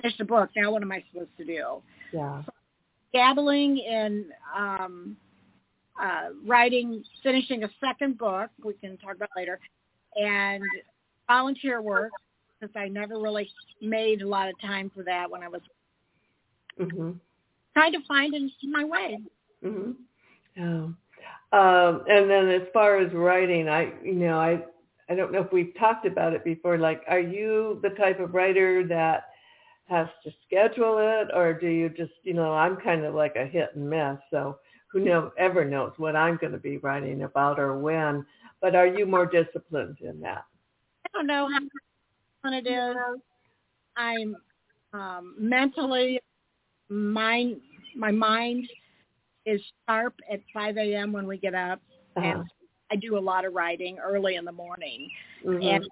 finished 0.00 0.18
the 0.18 0.24
book. 0.24 0.50
Now 0.56 0.70
what 0.72 0.82
am 0.82 0.92
I 0.92 1.02
supposed 1.10 1.36
to 1.38 1.44
do? 1.44 1.82
Yeah. 2.12 2.42
dabbling 3.12 3.78
in 3.78 4.30
um, 4.56 5.16
uh, 6.00 6.28
writing, 6.46 7.02
finishing 7.22 7.64
a 7.64 7.68
second 7.80 8.18
book, 8.18 8.50
we 8.62 8.74
can 8.74 8.96
talk 8.98 9.16
about 9.16 9.30
later, 9.36 9.58
and 10.16 10.62
volunteer 11.26 11.80
work, 11.80 12.12
because 12.60 12.74
I 12.76 12.88
never 12.88 13.18
really 13.18 13.48
made 13.80 14.22
a 14.22 14.28
lot 14.28 14.48
of 14.48 14.60
time 14.60 14.90
for 14.94 15.02
that 15.04 15.30
when 15.30 15.42
I 15.42 15.48
was 15.48 15.62
Mhm. 16.78 17.18
Trying 17.78 17.92
to 17.92 18.06
find 18.06 18.34
in 18.34 18.50
my 18.64 18.84
way. 18.84 19.18
Mm-hmm. 19.64 19.92
Yeah. 20.56 20.88
Um, 21.50 22.04
and 22.08 22.28
then 22.28 22.48
as 22.48 22.62
far 22.72 22.98
as 22.98 23.12
writing, 23.12 23.68
I 23.68 23.92
you 24.02 24.14
know 24.14 24.38
I 24.38 24.62
I 25.08 25.14
don't 25.14 25.32
know 25.32 25.40
if 25.40 25.52
we've 25.52 25.72
talked 25.78 26.06
about 26.06 26.34
it 26.34 26.44
before. 26.44 26.76
Like, 26.76 27.02
are 27.08 27.20
you 27.20 27.78
the 27.82 27.90
type 27.90 28.20
of 28.20 28.34
writer 28.34 28.86
that 28.88 29.30
has 29.88 30.08
to 30.24 30.30
schedule 30.46 30.98
it, 30.98 31.28
or 31.34 31.54
do 31.54 31.68
you 31.68 31.88
just 31.88 32.12
you 32.22 32.34
know 32.34 32.52
I'm 32.52 32.76
kind 32.76 33.04
of 33.04 33.14
like 33.14 33.36
a 33.36 33.46
hit 33.46 33.70
and 33.74 33.88
miss, 33.88 34.18
so 34.30 34.58
who 34.92 35.00
know 35.00 35.32
ever 35.38 35.64
knows 35.64 35.92
what 35.96 36.16
I'm 36.16 36.36
going 36.36 36.52
to 36.52 36.58
be 36.58 36.78
writing 36.78 37.22
about 37.22 37.58
or 37.58 37.78
when. 37.78 38.26
But 38.60 38.74
are 38.74 38.86
you 38.86 39.06
more 39.06 39.26
disciplined 39.26 39.98
in 40.00 40.20
that? 40.20 40.44
I 41.06 41.08
don't 41.14 41.26
know 41.26 41.48
how 42.42 42.52
it 42.52 42.66
is. 42.66 42.96
I'm 43.96 44.36
um, 44.92 45.34
mentally, 45.38 46.20
mind, 46.88 47.60
my 47.94 48.10
mind 48.10 48.68
is 49.46 49.60
sharp 49.88 50.14
at 50.30 50.40
5 50.52 50.76
a.m. 50.76 51.12
when 51.12 51.26
we 51.26 51.38
get 51.38 51.54
up, 51.54 51.80
Uh-huh. 52.16 52.26
and 52.40 52.44
I 52.90 52.96
do 52.96 53.16
a 53.16 53.20
lot 53.20 53.44
of 53.44 53.54
writing 53.54 53.98
early 53.98 54.36
in 54.36 54.44
the 54.44 54.52
morning. 54.52 55.10
Mhm. 55.44 55.62
and 55.64 55.88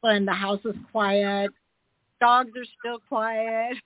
when 0.00 0.24
the 0.24 0.32
house 0.34 0.64
is 0.64 0.76
quiet, 0.92 1.50
dogs 2.20 2.50
are 2.56 2.64
still 2.78 2.98
quiet. 3.08 3.76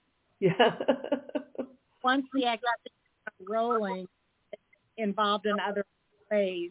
yeah. 0.40 0.50
Once 2.02 2.26
the 2.34 2.46
activity 2.46 2.90
is 3.40 3.46
rolling, 3.48 4.06
involved 4.96 5.46
in 5.46 5.58
other 5.60 5.84
ways. 6.30 6.70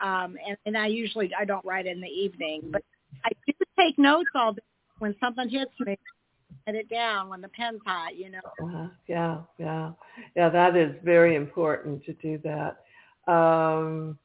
Um, 0.00 0.36
and, 0.46 0.56
and 0.66 0.76
I 0.76 0.86
usually 0.88 1.30
I 1.38 1.44
don't 1.44 1.64
write 1.64 1.86
in 1.86 2.00
the 2.00 2.08
evening, 2.08 2.62
but 2.72 2.82
I 3.24 3.30
do 3.46 3.52
take 3.78 3.98
notes 3.98 4.30
all 4.34 4.52
day. 4.54 4.62
When 4.98 5.14
something 5.20 5.48
hits 5.48 5.72
me, 5.80 5.96
write 6.66 6.76
it 6.76 6.88
down 6.88 7.28
when 7.28 7.40
the 7.40 7.48
pen's 7.48 7.80
hot. 7.84 8.16
You 8.16 8.30
know. 8.30 8.40
Uh, 8.62 8.88
yeah, 9.06 9.38
yeah, 9.58 9.92
yeah. 10.36 10.48
That 10.48 10.76
is 10.76 10.94
very 11.04 11.36
important 11.36 12.04
to 12.04 12.12
do 12.14 12.38
that. 12.44 13.32
Um, 13.32 14.18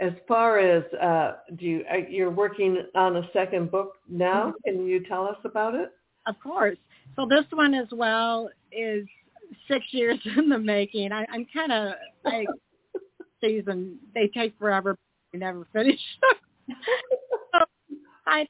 as 0.00 0.12
far 0.26 0.58
as 0.58 0.84
uh, 0.94 1.34
do 1.56 1.64
you, 1.64 1.84
uh, 1.92 1.98
you're 2.08 2.30
working 2.30 2.78
on 2.94 3.16
a 3.16 3.28
second 3.32 3.70
book 3.70 3.94
now? 4.08 4.54
Can 4.64 4.86
you 4.86 5.04
tell 5.06 5.26
us 5.26 5.36
about 5.44 5.74
it? 5.74 5.92
Of 6.26 6.36
course. 6.40 6.78
So 7.16 7.26
this 7.28 7.44
one 7.50 7.74
as 7.74 7.88
well 7.92 8.50
is 8.72 9.06
six 9.68 9.84
years 9.92 10.18
in 10.36 10.48
the 10.48 10.58
making. 10.58 11.12
I, 11.12 11.26
I'm 11.32 11.46
kind 11.52 11.72
of 11.72 11.94
I 12.26 12.46
season 13.42 13.98
they 14.14 14.28
take 14.28 14.58
forever. 14.58 14.96
We 15.32 15.38
never 15.38 15.66
finish. 15.72 16.00
so 16.68 17.64
I 18.26 18.46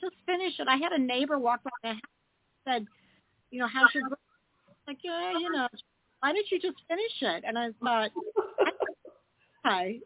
just 0.00 0.14
finished 0.24 0.58
it. 0.58 0.68
I 0.68 0.76
had 0.76 0.92
a 0.92 0.98
neighbor 0.98 1.38
walk 1.38 1.62
by 1.62 1.70
my 1.84 1.90
house 1.90 2.00
said, 2.64 2.86
you 3.50 3.60
know, 3.60 3.68
how's 3.72 3.94
your 3.94 4.08
book? 4.08 4.18
Like, 4.86 4.98
yeah, 5.02 5.32
you 5.38 5.50
know, 5.50 5.68
why 6.20 6.32
don't 6.32 6.46
you 6.50 6.60
just 6.60 6.76
finish 6.88 7.12
it? 7.20 7.44
And 7.46 7.58
I 7.58 7.70
thought, 7.82 8.10
hi. 9.64 9.98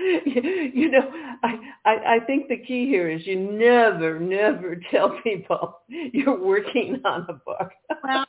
you 0.24 0.90
know, 0.90 1.10
I, 1.42 1.58
I 1.84 2.14
I 2.14 2.20
think 2.26 2.48
the 2.48 2.56
key 2.56 2.86
here 2.86 3.08
is 3.10 3.26
you 3.26 3.38
never, 3.38 4.18
never 4.18 4.76
tell 4.90 5.18
people 5.22 5.80
you're 5.88 6.38
working 6.38 7.00
on 7.04 7.26
a 7.28 7.34
book. 7.34 7.70
well, 8.02 8.26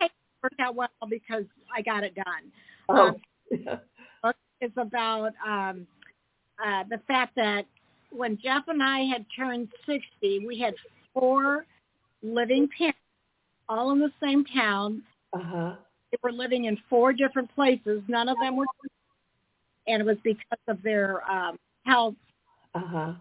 it 0.00 0.10
worked 0.42 0.60
out 0.60 0.74
well 0.74 0.88
because 1.08 1.44
I 1.74 1.82
got 1.82 2.04
it 2.04 2.14
done. 2.14 2.52
oh, 2.88 3.08
um, 3.08 3.16
book 4.22 4.36
is 4.60 4.72
about 4.76 5.32
um, 5.46 5.86
uh, 6.64 6.84
the 6.88 7.00
fact 7.06 7.34
that 7.36 7.66
when 8.20 8.36
Jeff 8.36 8.64
and 8.68 8.82
I 8.82 8.98
had 9.04 9.24
turned 9.34 9.68
60, 9.86 10.44
we 10.46 10.58
had 10.58 10.74
four 11.14 11.64
living 12.22 12.68
parents, 12.76 12.98
all 13.66 13.92
in 13.92 13.98
the 13.98 14.12
same 14.22 14.44
town. 14.44 15.02
uh-huh. 15.32 15.76
They 16.12 16.18
were 16.22 16.32
living 16.32 16.66
in 16.66 16.76
four 16.90 17.14
different 17.14 17.52
places. 17.54 18.02
None 18.08 18.28
of 18.28 18.36
them 18.42 18.56
were, 18.56 18.66
and 19.86 20.02
it 20.02 20.04
was 20.04 20.18
because 20.22 20.58
of 20.68 20.82
their 20.82 21.22
um, 21.30 21.56
health. 21.86 22.14
Uh-huh. 22.74 23.14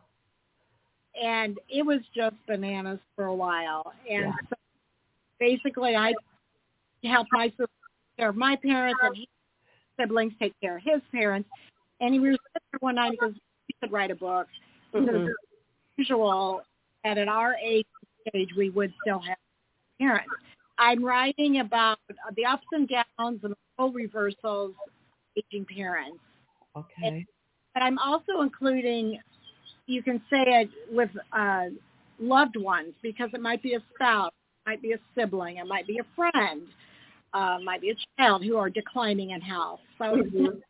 And 1.22 1.58
it 1.70 1.86
was 1.86 2.02
just 2.14 2.36
bananas 2.46 3.00
for 3.16 3.26
a 3.26 3.36
while. 3.36 3.94
And 4.10 4.26
Yeah. 4.26 4.32
so 4.50 4.56
basically, 5.40 5.96
I 5.96 6.14
helped 7.06 7.30
my 7.32 7.48
sister 7.50 7.68
take 7.68 8.18
care 8.18 8.30
of 8.30 8.36
my 8.36 8.58
parents, 8.58 9.00
and 9.02 9.16
his 9.16 9.28
siblings 9.98 10.34
take 10.40 10.60
care 10.60 10.76
of 10.76 10.84
his 10.84 11.02
parents. 11.14 11.48
And 12.02 12.14
he 12.14 12.20
was 12.20 12.38
one 12.82 12.96
night 12.96 13.12
because 13.12 13.36
we 13.70 13.76
could 13.80 13.94
write 13.94 14.12
a 14.12 14.16
book. 14.16 14.48
Mhm. 14.93 15.28
"It's 15.28 15.38
usual 15.97 16.63
that 17.04 17.17
at 17.17 17.28
our 17.28 17.56
age 17.56 17.86
stage 18.28 18.54
we 18.56 18.69
would 18.69 18.93
still 19.02 19.19
have 19.19 19.38
parents. 19.99 20.32
I'm 20.78 21.04
writing 21.04 21.60
about 21.60 21.99
the 22.36 22.45
ups 22.45 22.65
and 22.71 22.88
downs 22.88 23.43
and 23.43 23.56
full 23.78 23.91
reversals 23.91 24.71
of 24.71 24.91
aging 25.36 25.65
parents. 25.65 26.19
Okay. 26.75 27.25
But 27.73 27.84
I'm 27.84 27.97
also 27.99 28.41
including, 28.41 29.19
you 29.88 30.02
can 30.02 30.19
say 30.30 30.43
it 30.45 30.69
with 30.91 31.10
uh, 31.34 31.65
loved 32.19 32.56
ones 32.58 32.93
because 33.02 33.30
it 33.34 33.41
might 33.41 33.62
be 33.62 33.75
a 33.75 33.84
spouse, 33.95 34.32
it 34.65 34.69
might 34.69 34.82
be 34.82 34.93
a 34.93 34.99
sibling, 35.15 35.58
it 35.58 35.67
might 35.67 35.86
be 35.88 35.99
a 35.99 36.04
friend, 36.15 36.67
uh, 37.34 37.60
might 37.63 37.82
be 37.82 37.91
a 37.91 37.95
child 38.17 38.43
who 38.43 38.58
are 38.58 38.69
declining 38.69 39.32
in 39.32 39.41
health. 39.41 39.82
So 39.97 40.15
it's 40.15 40.34
not 40.34 40.54
Mhm. 40.54 40.63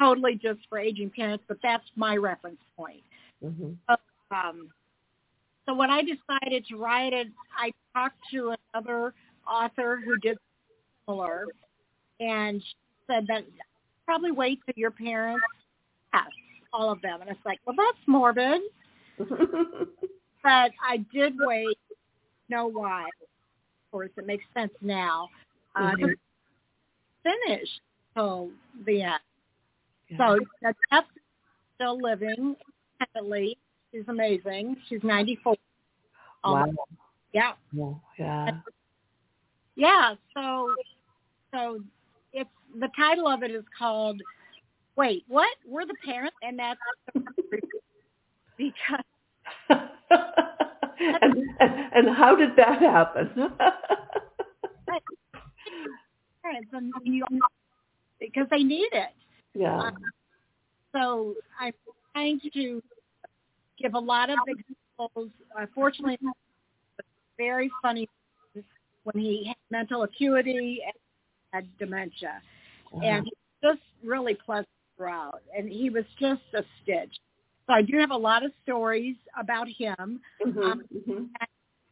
totally 0.00 0.36
just 0.36 0.66
for 0.68 0.78
aging 0.78 1.10
parents, 1.10 1.44
but 1.48 1.60
that's 1.62 1.84
my 1.96 2.16
reference 2.16 2.60
point. 2.76 3.02
Mhm. 3.42 3.76
Um, 4.30 4.70
so 5.66 5.74
when 5.74 5.90
I 5.90 6.02
decided 6.02 6.66
to 6.66 6.76
write 6.76 7.12
it, 7.12 7.28
I 7.56 7.72
talked 7.94 8.18
to 8.32 8.54
another 8.74 9.14
author 9.46 9.96
who 10.04 10.18
did 10.18 10.38
similar, 11.06 11.46
and 12.20 12.62
she 12.62 12.74
said 13.06 13.26
that 13.28 13.44
probably 14.04 14.30
wait 14.32 14.60
till 14.66 14.74
your 14.76 14.90
parents 14.90 15.44
pass, 16.12 16.28
all 16.72 16.90
of 16.90 17.00
them. 17.00 17.20
And 17.22 17.30
it's 17.30 17.44
like, 17.46 17.60
well, 17.66 17.76
that's 17.76 18.06
morbid, 18.06 18.60
but 19.18 20.72
I 20.82 20.98
did 21.12 21.34
wait. 21.38 21.78
Know 22.50 22.66
why? 22.66 23.04
Of 23.04 23.90
course, 23.92 24.10
it 24.16 24.26
makes 24.26 24.44
sense 24.54 24.72
now. 24.80 25.28
Uh, 25.74 25.92
Mhm. 25.92 25.98
to 26.00 26.16
finish 27.22 27.68
till 28.14 28.50
the 28.84 29.02
end. 29.02 29.20
Yeah. 30.08 30.16
So 30.18 30.46
Jeff's 30.90 31.08
still 31.76 31.98
living 32.00 32.56
She's 33.92 34.04
amazing. 34.08 34.76
She's 34.88 35.02
94. 35.02 35.56
wow. 36.44 36.62
Um, 36.62 36.76
Yeah. 37.32 37.52
Yeah. 37.72 37.92
Yeah. 38.18 38.50
Yeah. 39.76 40.14
So, 40.34 40.74
so 41.52 41.80
it's 42.32 42.50
the 42.78 42.88
title 42.96 43.26
of 43.28 43.42
it 43.42 43.50
is 43.50 43.64
called 43.78 44.20
"Wait, 44.96 45.24
What? 45.28 45.48
We're 45.66 45.86
the 45.86 45.94
Parents," 46.04 46.36
and 46.42 46.58
that's 46.58 46.80
because 48.58 49.00
and, 49.70 51.36
and 51.60 51.92
and 51.94 52.16
how 52.16 52.34
did 52.34 52.56
that 52.56 52.80
happen? 52.80 53.30
parents 56.42 56.68
and 56.72 56.92
you 57.04 57.24
because 58.20 58.46
they 58.50 58.62
need 58.62 58.88
it. 58.92 59.10
yeah. 59.54 59.78
Um, 59.78 59.96
so 60.92 61.34
I'm 61.60 61.72
trying 62.18 62.40
to 62.52 62.82
give 63.80 63.94
a 63.94 63.98
lot 63.98 64.30
of 64.30 64.38
examples. 64.46 65.30
Uh, 65.58 65.66
fortunately, 65.74 66.18
very 67.36 67.70
funny 67.82 68.08
when 69.04 69.22
he 69.24 69.44
had 69.46 69.56
mental 69.70 70.02
acuity 70.02 70.80
and 70.84 70.94
had 71.52 71.78
dementia, 71.78 72.40
and 73.02 73.24
he 73.24 73.32
was 73.62 73.76
just 73.76 73.82
really 74.04 74.34
pleasant 74.34 74.68
throughout. 74.96 75.42
And 75.56 75.68
he 75.68 75.90
was 75.90 76.04
just 76.18 76.42
a 76.54 76.62
stitch. 76.82 77.14
So 77.66 77.74
I 77.74 77.82
do 77.82 77.98
have 77.98 78.10
a 78.10 78.16
lot 78.16 78.44
of 78.44 78.52
stories 78.64 79.16
about 79.38 79.68
him. 79.68 80.20
Mhm, 80.44 80.62
um, 80.64 80.82
mhm. 80.94 81.28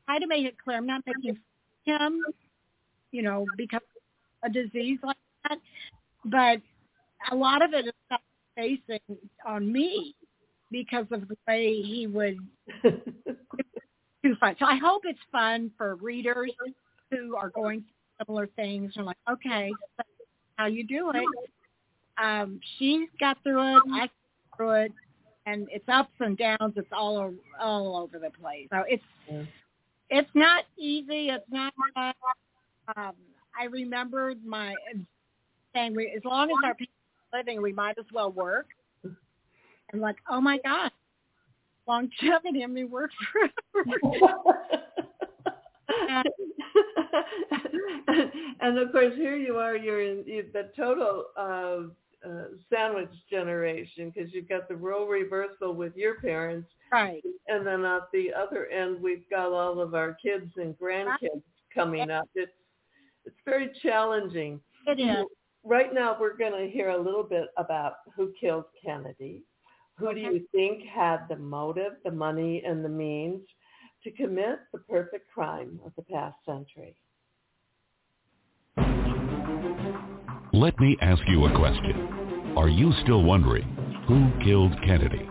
Try 0.07 0.19
to 0.19 0.27
make 0.27 0.47
it 0.47 0.57
clear 0.63 0.77
I'm 0.77 0.87
not 0.87 1.03
making 1.07 1.39
him, 1.85 2.23
you 3.13 3.23
know, 3.23 3.47
because 3.57 3.83
of 4.45 4.51
a 4.51 4.53
disease 4.53 4.99
like 5.03 5.17
that, 5.49 5.59
but 6.25 6.61
a 7.31 7.35
lot 7.37 7.63
of 7.63 7.73
it 7.73 7.87
is 7.87 7.93
facing 8.57 9.01
on 9.47 9.71
me 9.73 10.15
because 10.71 11.07
of 11.13 11.29
the 11.29 11.37
way 11.47 11.81
he 11.83 12.07
would 12.07 12.39
do 12.83 14.37
fun. 14.41 14.57
So 14.59 14.67
I 14.67 14.77
hope 14.77 15.03
it's 15.05 15.19
fun 15.31 15.71
for 15.77 15.95
readers 15.97 16.51
who 17.11 17.37
are 17.37 17.51
going 17.51 17.81
through 17.81 18.25
similar 18.27 18.47
things. 18.57 18.93
They're 18.95 19.05
like, 19.05 19.17
okay, 19.31 19.71
how 20.57 20.67
you 20.67 20.85
do 20.87 21.11
it. 21.15 21.27
um, 22.23 22.61
she 22.79 23.07
got 23.21 23.37
through 23.43 23.77
it. 23.77 23.83
I 23.93 23.99
got 24.01 24.11
through 24.57 24.71
it, 24.85 24.93
and 25.47 25.69
it's 25.71 25.85
ups 25.89 26.11
and 26.21 26.37
downs. 26.37 26.73
It's 26.77 26.89
all 26.93 27.33
all 27.61 27.97
over 27.97 28.19
the 28.19 28.31
place. 28.41 28.67
So 28.73 28.85
it's 28.89 29.03
Yeah. 29.31 29.43
it's 30.11 30.31
not 30.35 30.65
easy. 30.77 31.29
It's 31.31 31.45
not. 31.51 31.73
Um, 32.97 33.13
I 33.59 33.65
remember 33.71 34.35
my 34.45 34.75
saying, 35.75 35.97
as 36.17 36.25
long 36.25 36.51
as 36.51 36.57
our 36.65 36.75
people 36.75 36.95
living, 37.33 37.63
we 37.63 37.73
might 37.73 37.99
as 37.99 38.07
well 38.13 38.33
work. 38.33 38.67
And 39.93 40.01
like, 40.01 40.17
oh 40.29 40.41
my 40.41 40.59
God, 40.65 40.91
longevity. 41.87 42.65
I 42.65 42.67
mean, 42.67 42.91
work 42.91 43.11
forever. 43.33 43.53
and, 45.89 46.29
and 48.61 48.79
of 48.79 48.93
course, 48.93 49.15
here 49.15 49.37
you 49.37 49.57
are. 49.57 49.77
You're 49.77 50.03
in 50.03 50.25
you, 50.27 50.47
the 50.53 50.71
total 50.77 51.27
uh, 51.37 52.29
uh, 52.29 52.45
sandwich 52.73 53.11
generation 53.31 54.13
because 54.15 54.33
you've 54.33 54.49
got 54.49 54.69
the 54.69 54.77
role 54.77 55.07
reversal 55.07 55.75
with 55.75 55.97
your 55.97 56.17
parents, 56.17 56.69
right. 56.91 57.23
and 57.49 57.67
then 57.67 57.85
at 57.85 58.09
the 58.13 58.31
other 58.35 58.67
end, 58.67 59.01
we've 59.01 59.29
got 59.31 59.53
all 59.53 59.81
of 59.81 59.95
our 59.95 60.15
kids 60.15 60.51
and 60.57 60.77
grandkids 60.79 61.43
coming 61.75 62.11
up. 62.11 62.29
It's 62.35 62.51
it's 63.25 63.37
very 63.45 63.71
challenging. 63.83 64.61
It 64.87 65.01
is. 65.01 65.27
Right 65.69 65.93
now, 65.93 66.17
we're 66.21 66.37
going 66.37 66.53
to 66.53 66.71
hear 66.71 66.91
a 66.91 66.97
little 66.97 67.25
bit 67.25 67.49
about 67.57 67.95
who 68.15 68.33
killed 68.41 68.67
Kennedy. 68.85 69.43
Who 69.99 70.15
do 70.15 70.21
you 70.21 70.47
think 70.53 70.85
had 70.85 71.27
the 71.29 71.35
motive, 71.35 71.95
the 72.05 72.13
money, 72.13 72.63
and 72.65 72.85
the 72.85 72.89
means 72.89 73.41
to 74.05 74.13
commit 74.13 74.61
the 74.73 74.79
perfect 74.89 75.29
crime 75.35 75.81
of 75.85 75.91
the 75.97 76.03
past 76.03 76.37
century? 76.47 76.95
Let 80.53 80.79
me 80.79 80.97
ask 81.01 81.23
you 81.27 81.47
a 81.47 81.59
question. 81.59 82.55
Are 82.57 82.69
you 82.69 82.93
still 83.03 83.25
wondering 83.25 83.65
who 84.07 84.31
killed 84.45 84.73
Kennedy? 84.87 85.29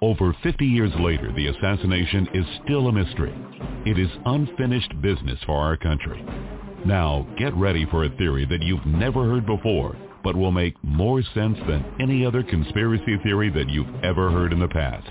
Over 0.00 0.32
50 0.44 0.64
years 0.64 0.92
later, 1.00 1.32
the 1.32 1.48
assassination 1.48 2.28
is 2.34 2.44
still 2.64 2.86
a 2.86 2.92
mystery. 2.92 3.34
It 3.84 3.98
is 3.98 4.10
unfinished 4.26 4.92
business 5.02 5.40
for 5.44 5.56
our 5.56 5.76
country. 5.76 6.24
Now, 6.84 7.26
get 7.38 7.54
ready 7.54 7.86
for 7.90 8.04
a 8.04 8.16
theory 8.16 8.44
that 8.46 8.62
you've 8.62 8.84
never 8.86 9.24
heard 9.24 9.46
before, 9.46 9.96
but 10.24 10.36
will 10.36 10.50
make 10.50 10.74
more 10.82 11.22
sense 11.34 11.58
than 11.68 11.84
any 12.00 12.26
other 12.26 12.42
conspiracy 12.42 13.18
theory 13.22 13.50
that 13.50 13.68
you've 13.68 14.02
ever 14.02 14.30
heard 14.30 14.52
in 14.52 14.58
the 14.58 14.68
past. 14.68 15.10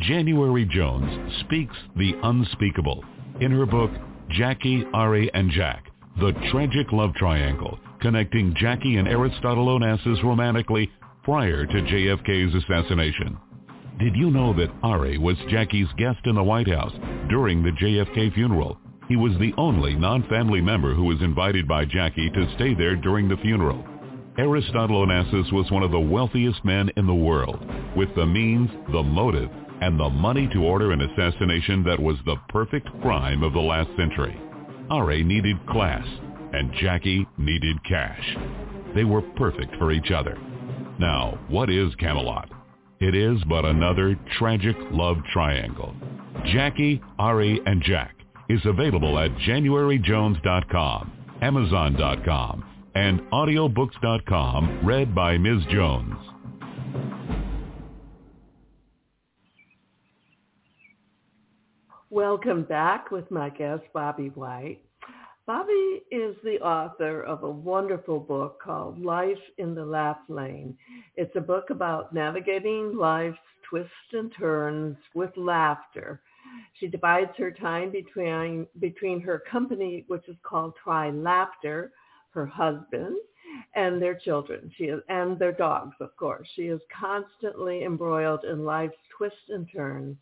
January 0.00 0.64
Jones 0.64 1.34
speaks 1.40 1.76
the 1.96 2.14
unspeakable 2.22 3.04
in 3.40 3.52
her 3.52 3.66
book, 3.66 3.90
Jackie, 4.30 4.84
Ari, 4.92 5.30
and 5.34 5.50
Jack, 5.50 5.86
The 6.18 6.32
Tragic 6.50 6.90
Love 6.92 7.14
Triangle, 7.14 7.78
connecting 8.00 8.54
Jackie 8.56 8.96
and 8.96 9.06
Aristotle 9.06 9.66
Onassis 9.66 10.22
romantically 10.24 10.90
prior 11.22 11.66
to 11.66 11.72
JFK's 11.72 12.54
assassination. 12.54 13.38
Did 13.98 14.16
you 14.16 14.30
know 14.30 14.54
that 14.54 14.72
Ari 14.82 15.18
was 15.18 15.36
Jackie's 15.48 15.88
guest 15.98 16.20
in 16.24 16.34
the 16.34 16.42
White 16.42 16.68
House 16.68 16.94
during 17.28 17.62
the 17.62 17.72
JFK 17.72 18.34
funeral? 18.34 18.78
He 19.10 19.16
was 19.16 19.36
the 19.40 19.52
only 19.58 19.96
non-family 19.96 20.60
member 20.60 20.94
who 20.94 21.02
was 21.02 21.20
invited 21.20 21.66
by 21.66 21.84
Jackie 21.84 22.30
to 22.30 22.54
stay 22.54 22.74
there 22.74 22.94
during 22.94 23.28
the 23.28 23.38
funeral. 23.38 23.84
Aristotle 24.38 25.04
Onassis 25.04 25.52
was 25.52 25.68
one 25.72 25.82
of 25.82 25.90
the 25.90 25.98
wealthiest 25.98 26.64
men 26.64 26.92
in 26.96 27.08
the 27.08 27.14
world, 27.14 27.58
with 27.96 28.14
the 28.14 28.24
means, 28.24 28.70
the 28.92 29.02
motive, 29.02 29.50
and 29.80 29.98
the 29.98 30.08
money 30.08 30.48
to 30.52 30.64
order 30.64 30.92
an 30.92 31.00
assassination 31.00 31.82
that 31.82 31.98
was 31.98 32.18
the 32.24 32.36
perfect 32.50 32.88
crime 33.02 33.42
of 33.42 33.52
the 33.52 33.58
last 33.58 33.90
century. 33.96 34.40
Ari 34.90 35.24
needed 35.24 35.56
class, 35.66 36.06
and 36.52 36.72
Jackie 36.74 37.26
needed 37.36 37.82
cash. 37.82 38.36
They 38.94 39.02
were 39.02 39.22
perfect 39.22 39.74
for 39.74 39.90
each 39.90 40.12
other. 40.12 40.38
Now, 41.00 41.36
what 41.48 41.68
is 41.68 41.92
Camelot? 41.96 42.48
It 43.00 43.16
is 43.16 43.42
but 43.48 43.64
another 43.64 44.16
tragic 44.38 44.76
love 44.92 45.16
triangle. 45.32 45.96
Jackie, 46.44 47.02
Ari, 47.18 47.60
and 47.66 47.82
Jack 47.82 48.19
is 48.50 48.60
available 48.66 49.16
at 49.20 49.30
januaryjones.com, 49.46 51.12
amazon.com, 51.40 52.64
and 52.96 53.20
audiobooks.com, 53.30 54.80
read 54.84 55.14
by 55.14 55.38
Ms. 55.38 55.62
Jones. 55.70 56.16
Welcome 62.10 62.64
back 62.64 63.12
with 63.12 63.30
my 63.30 63.50
guest, 63.50 63.84
Bobbe 63.94 64.34
White. 64.34 64.80
Bobbe 65.46 66.00
is 66.10 66.34
the 66.42 66.58
author 66.60 67.22
of 67.22 67.44
a 67.44 67.50
wonderful 67.50 68.18
book 68.18 68.60
called 68.60 69.00
Life 69.00 69.38
in 69.58 69.76
the 69.76 69.84
Laugh 69.84 70.18
Lane. 70.28 70.76
It's 71.14 71.34
a 71.36 71.40
book 71.40 71.70
about 71.70 72.12
navigating 72.12 72.96
life's 72.96 73.38
twists 73.68 73.92
and 74.12 74.32
turns 74.36 74.96
with 75.14 75.30
laughter. 75.36 76.20
She 76.74 76.88
divides 76.88 77.36
her 77.36 77.50
time 77.50 77.90
between 77.90 78.66
between 78.78 79.20
her 79.20 79.42
company, 79.50 80.04
which 80.08 80.28
is 80.28 80.36
called 80.42 80.74
Try 80.82 81.10
Laughter, 81.10 81.92
her 82.30 82.46
husband, 82.46 83.16
and 83.74 84.00
their 84.00 84.14
children. 84.14 84.70
She 84.76 84.84
is, 84.84 85.02
and 85.08 85.38
their 85.38 85.52
dogs, 85.52 85.96
of 86.00 86.16
course. 86.16 86.48
She 86.54 86.68
is 86.68 86.80
constantly 86.98 87.84
embroiled 87.84 88.44
in 88.44 88.64
life's 88.64 88.96
twists 89.16 89.48
and 89.48 89.68
turns 89.72 90.16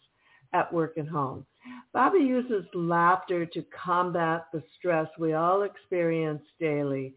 at 0.52 0.72
work 0.72 0.96
and 0.96 1.08
home. 1.08 1.44
Bobbe 1.92 2.20
uses 2.20 2.64
laughter 2.74 3.44
to 3.44 3.64
combat 3.84 4.46
the 4.52 4.62
stress 4.78 5.08
we 5.18 5.34
all 5.34 5.62
experience 5.62 6.42
daily, 6.58 7.14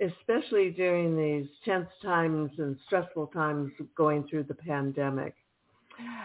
especially 0.00 0.70
during 0.70 1.16
these 1.16 1.48
tense 1.64 1.88
times 2.02 2.50
and 2.58 2.76
stressful 2.86 3.28
times 3.28 3.72
going 3.96 4.26
through 4.28 4.44
the 4.44 4.54
pandemic. 4.54 5.34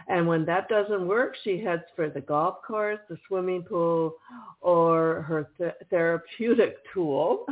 And 0.07 0.27
when 0.27 0.45
that 0.45 0.69
doesn't 0.69 1.07
work, 1.07 1.35
she 1.43 1.59
heads 1.61 1.83
for 1.95 2.09
the 2.09 2.21
golf 2.21 2.61
course, 2.65 2.99
the 3.09 3.17
swimming 3.27 3.63
pool, 3.63 4.15
or 4.61 5.23
her 5.23 5.49
th- 5.57 5.73
therapeutic 5.89 6.77
tool, 6.93 7.45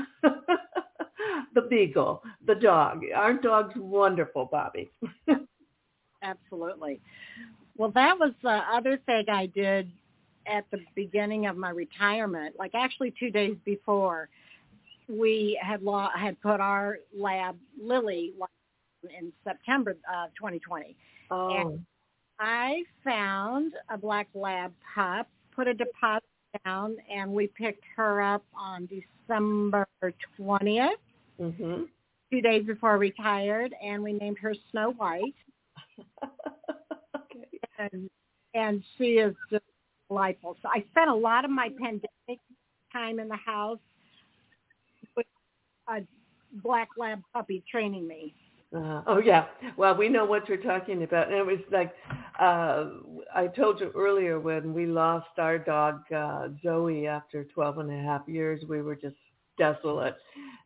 the 1.53 1.61
beagle, 1.69 2.23
the 2.47 2.55
dog. 2.55 3.01
Aren't 3.15 3.41
dogs 3.41 3.73
wonderful, 3.75 4.49
Bobbe? 4.51 4.89
Absolutely. 6.23 7.01
Well, 7.77 7.91
that 7.91 8.17
was 8.17 8.31
the 8.41 8.61
other 8.73 8.99
thing 9.05 9.25
I 9.29 9.47
did 9.47 9.91
at 10.47 10.65
the 10.71 10.79
beginning 10.95 11.47
of 11.47 11.57
my 11.57 11.71
retirement. 11.71 12.55
Like 12.57 12.71
actually 12.73 13.13
two 13.19 13.31
days 13.31 13.57
before, 13.65 14.29
we 15.07 15.59
had 15.61 15.83
law 15.83 16.09
had 16.15 16.39
put 16.41 16.59
our 16.59 16.97
lab 17.17 17.57
Lily 17.81 18.33
in 19.19 19.31
September 19.43 19.91
of 19.91 20.29
2020. 20.35 20.95
Oh, 21.31 21.55
And 21.55 21.85
I 22.39 22.83
found 23.03 23.73
a 23.89 23.97
black 23.97 24.27
lab 24.33 24.73
pup, 24.93 25.27
put 25.55 25.67
a 25.67 25.73
deposit 25.73 26.23
down, 26.65 26.97
and 27.13 27.31
we 27.31 27.47
picked 27.47 27.83
her 27.95 28.21
up 28.21 28.43
on 28.57 28.87
December 28.87 29.87
20th, 30.39 30.89
hmm 31.39 31.83
two 32.31 32.41
days 32.41 32.65
before 32.65 32.91
I 32.91 32.95
retired, 32.95 33.73
and 33.83 34.03
we 34.03 34.13
named 34.13 34.37
her 34.39 34.53
Snow 34.71 34.91
White. 34.93 35.35
okay. 37.15 37.59
and 37.77 38.09
and 38.53 38.83
she 38.97 39.19
is 39.19 39.35
just 39.51 39.63
delightful. 40.09 40.57
So 40.61 40.69
I 40.69 40.83
spent 40.91 41.09
a 41.09 41.15
lot 41.15 41.45
of 41.45 41.51
my 41.51 41.69
pandemic 41.69 42.41
time 42.91 43.19
in 43.19 43.27
the 43.27 43.35
house 43.35 43.79
with 45.15 45.25
a 45.87 46.01
black 46.63 46.89
lab 46.97 47.21
puppy 47.33 47.63
training 47.69 48.07
me. 48.07 48.33
Uh, 48.73 49.01
oh 49.07 49.19
yeah. 49.19 49.45
Well, 49.77 49.95
we 49.95 50.09
know 50.09 50.25
what 50.25 50.49
you're 50.49 50.57
talking 50.57 51.03
about. 51.03 51.27
And 51.27 51.35
it 51.37 51.45
was 51.45 51.59
like 51.71 51.93
uh 52.39 52.85
I 53.33 53.47
told 53.47 53.79
you 53.79 53.91
earlier 53.95 54.39
when 54.39 54.73
we 54.73 54.85
lost 54.85 55.37
our 55.37 55.57
dog 55.57 56.01
uh 56.11 56.49
Zoe 56.63 57.07
after 57.07 57.43
12 57.45 57.77
and 57.79 57.91
a 57.91 58.01
half 58.03 58.27
years, 58.27 58.63
we 58.67 58.81
were 58.81 58.95
just 58.95 59.15
desolate. 59.57 60.17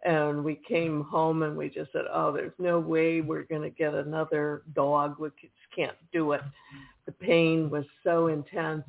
And 0.05 0.43
we 0.43 0.55
came 0.67 1.03
home 1.03 1.43
and 1.43 1.57
we 1.57 1.69
just 1.69 1.91
said, 1.91 2.05
"Oh, 2.11 2.31
there's 2.31 2.53
no 2.57 2.79
way 2.79 3.21
we're 3.21 3.43
going 3.43 3.61
to 3.63 3.69
get 3.69 3.93
another 3.93 4.63
dog. 4.73 5.19
We 5.19 5.29
just 5.41 5.53
can't 5.75 5.97
do 6.13 6.31
it." 6.31 6.41
The 7.05 7.11
pain 7.11 7.69
was 7.69 7.85
so 8.03 8.27
intense. 8.27 8.83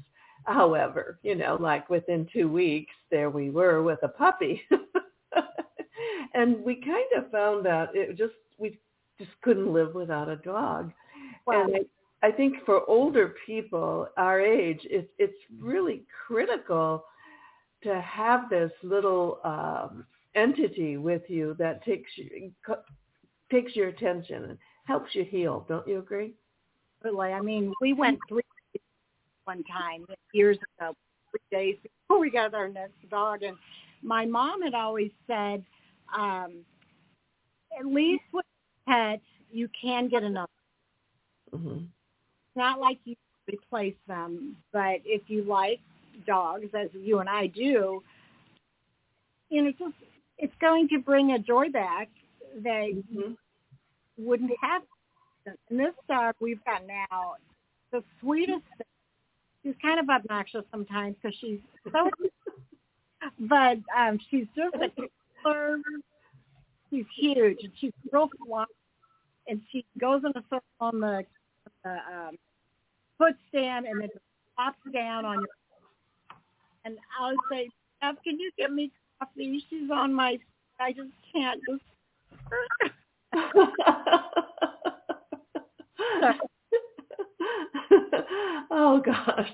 However, 0.44 1.18
you 1.22 1.34
know, 1.34 1.56
like 1.60 1.90
within 1.90 2.26
2 2.32 2.48
weeks 2.48 2.94
there 3.10 3.28
we 3.28 3.50
were 3.50 3.82
with 3.82 3.98
a 4.02 4.08
puppy. 4.08 4.62
and 6.34 6.64
we 6.64 6.76
kind 6.76 7.06
of 7.16 7.30
found 7.30 7.66
that 7.66 7.90
it 7.94 8.16
just 8.16 8.34
we 8.58 8.78
just 9.20 9.30
couldn't 9.42 9.72
live 9.72 9.94
without 9.94 10.28
a 10.28 10.36
dog. 10.36 10.92
Well, 11.46 11.62
and 11.62 11.86
I, 12.22 12.28
I 12.28 12.32
think 12.32 12.56
for 12.64 12.88
older 12.88 13.34
people 13.46 14.08
our 14.16 14.40
age, 14.40 14.80
it's 14.84 15.08
it's 15.18 15.38
really 15.60 16.02
critical 16.26 17.04
to 17.82 18.00
have 18.00 18.50
this 18.50 18.72
little 18.82 19.40
um, 19.44 20.06
entity 20.34 20.96
with 20.96 21.22
you 21.28 21.54
that 21.58 21.84
takes 21.84 22.10
you 22.16 22.50
takes 23.50 23.76
your 23.76 23.88
attention 23.88 24.44
and 24.44 24.58
helps 24.84 25.14
you 25.14 25.24
heal. 25.24 25.66
Don't 25.68 25.86
you 25.86 25.98
agree? 25.98 26.34
Really, 27.02 27.32
I 27.32 27.40
mean, 27.40 27.72
we 27.80 27.92
went 27.92 28.18
three 28.28 28.42
days 28.74 28.82
one 29.44 29.64
time 29.64 30.04
years 30.32 30.58
ago, 30.78 30.94
three 31.30 31.40
days 31.50 31.76
before 31.82 32.20
we 32.20 32.30
got 32.30 32.54
our 32.54 32.68
next 32.68 33.08
dog, 33.10 33.42
and 33.42 33.56
my 34.02 34.24
mom 34.24 34.62
had 34.62 34.74
always 34.74 35.10
said, 35.26 35.64
um, 36.16 36.64
at 37.78 37.86
least 37.86 38.22
with 38.32 38.44
pet, 38.90 39.20
you 39.50 39.68
can 39.80 40.08
get 40.08 40.22
another. 40.22 40.48
hmm 41.52 41.78
It's 41.78 42.56
not 42.56 42.80
like 42.80 42.98
you 43.04 43.14
replace 43.52 43.94
them, 44.08 44.56
but 44.72 45.00
if 45.04 45.22
you 45.28 45.42
like 45.44 45.80
dogs, 46.26 46.66
as 46.74 46.88
you 46.94 47.18
and 47.18 47.28
I 47.28 47.46
do, 47.48 48.02
you 49.50 49.62
know, 49.62 49.72
just 49.78 49.94
it's 50.38 50.54
going 50.60 50.88
to 50.88 50.98
bring 50.98 51.32
a 51.32 51.38
joy 51.38 51.68
back 51.70 52.08
that 52.62 52.90
hmm 53.12 53.32
wouldn't 54.18 54.52
have. 54.60 54.82
And 55.70 55.80
this 55.80 55.94
dog 56.08 56.34
we've 56.40 56.62
got 56.64 56.82
now, 56.86 57.34
the 57.92 58.02
sweetest. 58.20 58.62
She's 59.62 59.74
kind 59.82 60.00
of 60.00 60.08
obnoxious 60.08 60.64
sometimes 60.70 61.16
because 61.20 61.36
she's 61.40 61.58
so, 61.92 62.10
but 63.40 63.78
um, 63.96 64.18
she's 64.30 64.46
just 64.56 64.74
a 64.76 64.88
killer. 65.42 65.78
She's 66.90 67.04
huge 67.16 67.58
and 67.62 67.72
she's 67.80 67.92
real 68.12 68.28
fluffy, 68.46 68.72
and 69.46 69.60
she 69.70 69.84
goes 70.00 70.22
in 70.24 70.30
a 70.30 70.42
circle 70.44 70.62
on 70.80 71.00
the, 71.00 71.24
the 71.84 71.90
um, 71.90 72.36
foot 73.18 73.34
stand 73.48 73.86
and 73.86 74.00
then 74.00 74.08
pops 74.56 74.78
down 74.92 75.24
on 75.24 75.36
your. 75.36 75.48
And 76.84 76.96
I'll 77.20 77.34
say, 77.50 77.68
Steph, 77.98 78.16
can 78.24 78.38
you 78.38 78.50
get 78.56 78.72
me 78.72 78.90
coffee? 79.18 79.62
She's 79.68 79.90
on 79.90 80.14
my. 80.14 80.38
I 80.78 80.92
just 80.92 81.10
can't. 81.32 81.60
Just 86.20 86.40
oh 88.70 89.02
gosh. 89.04 89.48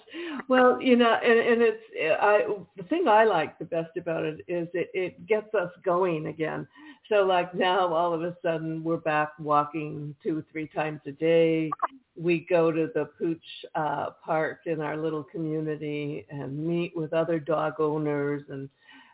Well, 0.48 0.80
you 0.80 0.96
know, 0.96 1.18
and, 1.22 1.38
and 1.38 1.62
it's 1.62 1.82
I 2.20 2.46
the 2.76 2.82
thing 2.85 3.09
I 3.09 3.24
like 3.24 3.59
the 3.59 3.64
best 3.64 3.96
about 3.96 4.24
it 4.24 4.40
is 4.48 4.68
it 4.74 4.90
it 4.94 5.26
gets 5.26 5.54
us 5.54 5.70
going 5.85 6.26
again. 6.26 6.66
So 7.09 7.24
like 7.24 7.54
now 7.54 7.92
all 7.92 8.12
of 8.12 8.22
a 8.22 8.37
sudden 8.42 8.82
we're 8.82 8.96
back 8.96 9.32
walking 9.38 10.14
two 10.22 10.44
three 10.50 10.68
times 10.68 11.00
a 11.06 11.12
day. 11.12 11.70
We 12.16 12.46
go 12.48 12.72
to 12.72 12.88
the 12.94 13.06
Pooch 13.18 13.38
uh, 13.74 14.11
Park 14.24 14.61
in 14.66 14.80
our 14.80 14.96
little 14.96 15.24
community 15.24 16.26
and 16.30 16.59
meet 16.59 16.96
with 16.96 17.12
other 17.12 17.38
dog 17.38 17.74
owners 17.78 18.42
and 18.48 18.68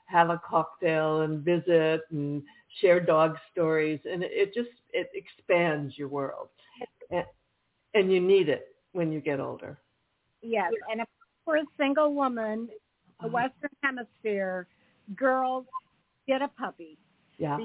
have 0.07 0.31
a 0.31 0.41
cocktail 0.47 1.23
and 1.23 1.43
visit 1.43 2.03
and 2.11 2.43
share 2.81 3.01
dog 3.01 3.37
stories 3.51 4.01
and 4.11 4.23
it, 4.23 4.31
it 4.33 4.55
just 4.55 4.71
it 4.93 5.11
expands 5.15 5.97
your 5.97 6.09
world 6.09 6.49
and, 7.11 7.25
and 7.95 8.13
you 8.13 8.21
need 8.21 8.49
it 8.49 8.72
when 8.93 9.13
you 9.13 9.21
get 9.21 9.41
older 9.41 9.79
Yes, 10.43 10.75
and 10.91 11.01
if 11.01 11.09
for 11.45 11.57
a 11.57 11.65
single 11.79 12.15
woman, 12.15 12.69
the 13.23 13.29
Uh-huh. 13.29 13.29
Western 13.29 13.71
Hemisphere, 13.83 14.67
girls 15.17 15.67
get 16.27 16.43
a 16.43 16.49
puppy. 16.49 16.99
yeah 17.39 17.61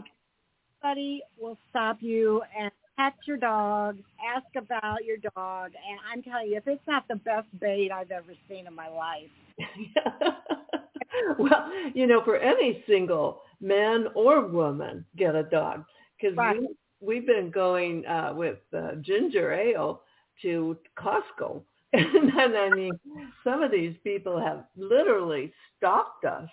Somebody 0.82 1.22
will 1.40 1.58
stop 1.70 1.98
you 2.02 2.42
and 2.58 2.72
pet 2.98 3.13
your 3.26 3.38
dog, 3.38 3.98
ask 4.36 4.46
about 4.56 5.04
your 5.06 5.18
dog, 5.18 5.72
and 5.76 6.00
I'm 6.12 6.22
telling 6.24 6.50
you, 6.50 6.58
if 6.58 6.68
it's 6.68 6.86
not 6.88 7.08
the 7.08 7.16
best 7.16 7.48
bait 7.60 7.92
I've 7.92 8.12
ever 8.12 8.34
seen 8.50 8.68
in 8.68 8.74
my 8.74 8.88
life. 8.90 9.32
well 11.40 11.70
you 11.94 12.08
know 12.08 12.22
for 12.24 12.38
any 12.38 12.84
single 12.88 13.42
man 13.62 14.08
or 14.16 14.48
woman 14.48 15.06
get 15.18 15.36
a 15.36 15.44
dog 15.44 15.84
because 16.20 16.38
Right. 16.38 16.60
we, 16.60 16.68
we've 17.02 17.26
been 17.26 17.50
going 17.52 18.06
uh 18.06 18.34
with 18.36 18.58
uh, 18.76 18.96
ginger 19.02 19.54
ale 19.54 20.02
to 20.41 20.78
costco. 20.97 21.62
And 21.93 22.30
then 22.36 22.56
i 22.56 22.69
mean 22.69 23.00
some 23.45 23.63
of 23.63 23.71
these 23.71 23.95
people 24.04 24.38
have 24.39 24.65
literally 24.76 25.54
stalked 25.78 26.26
us 26.26 26.50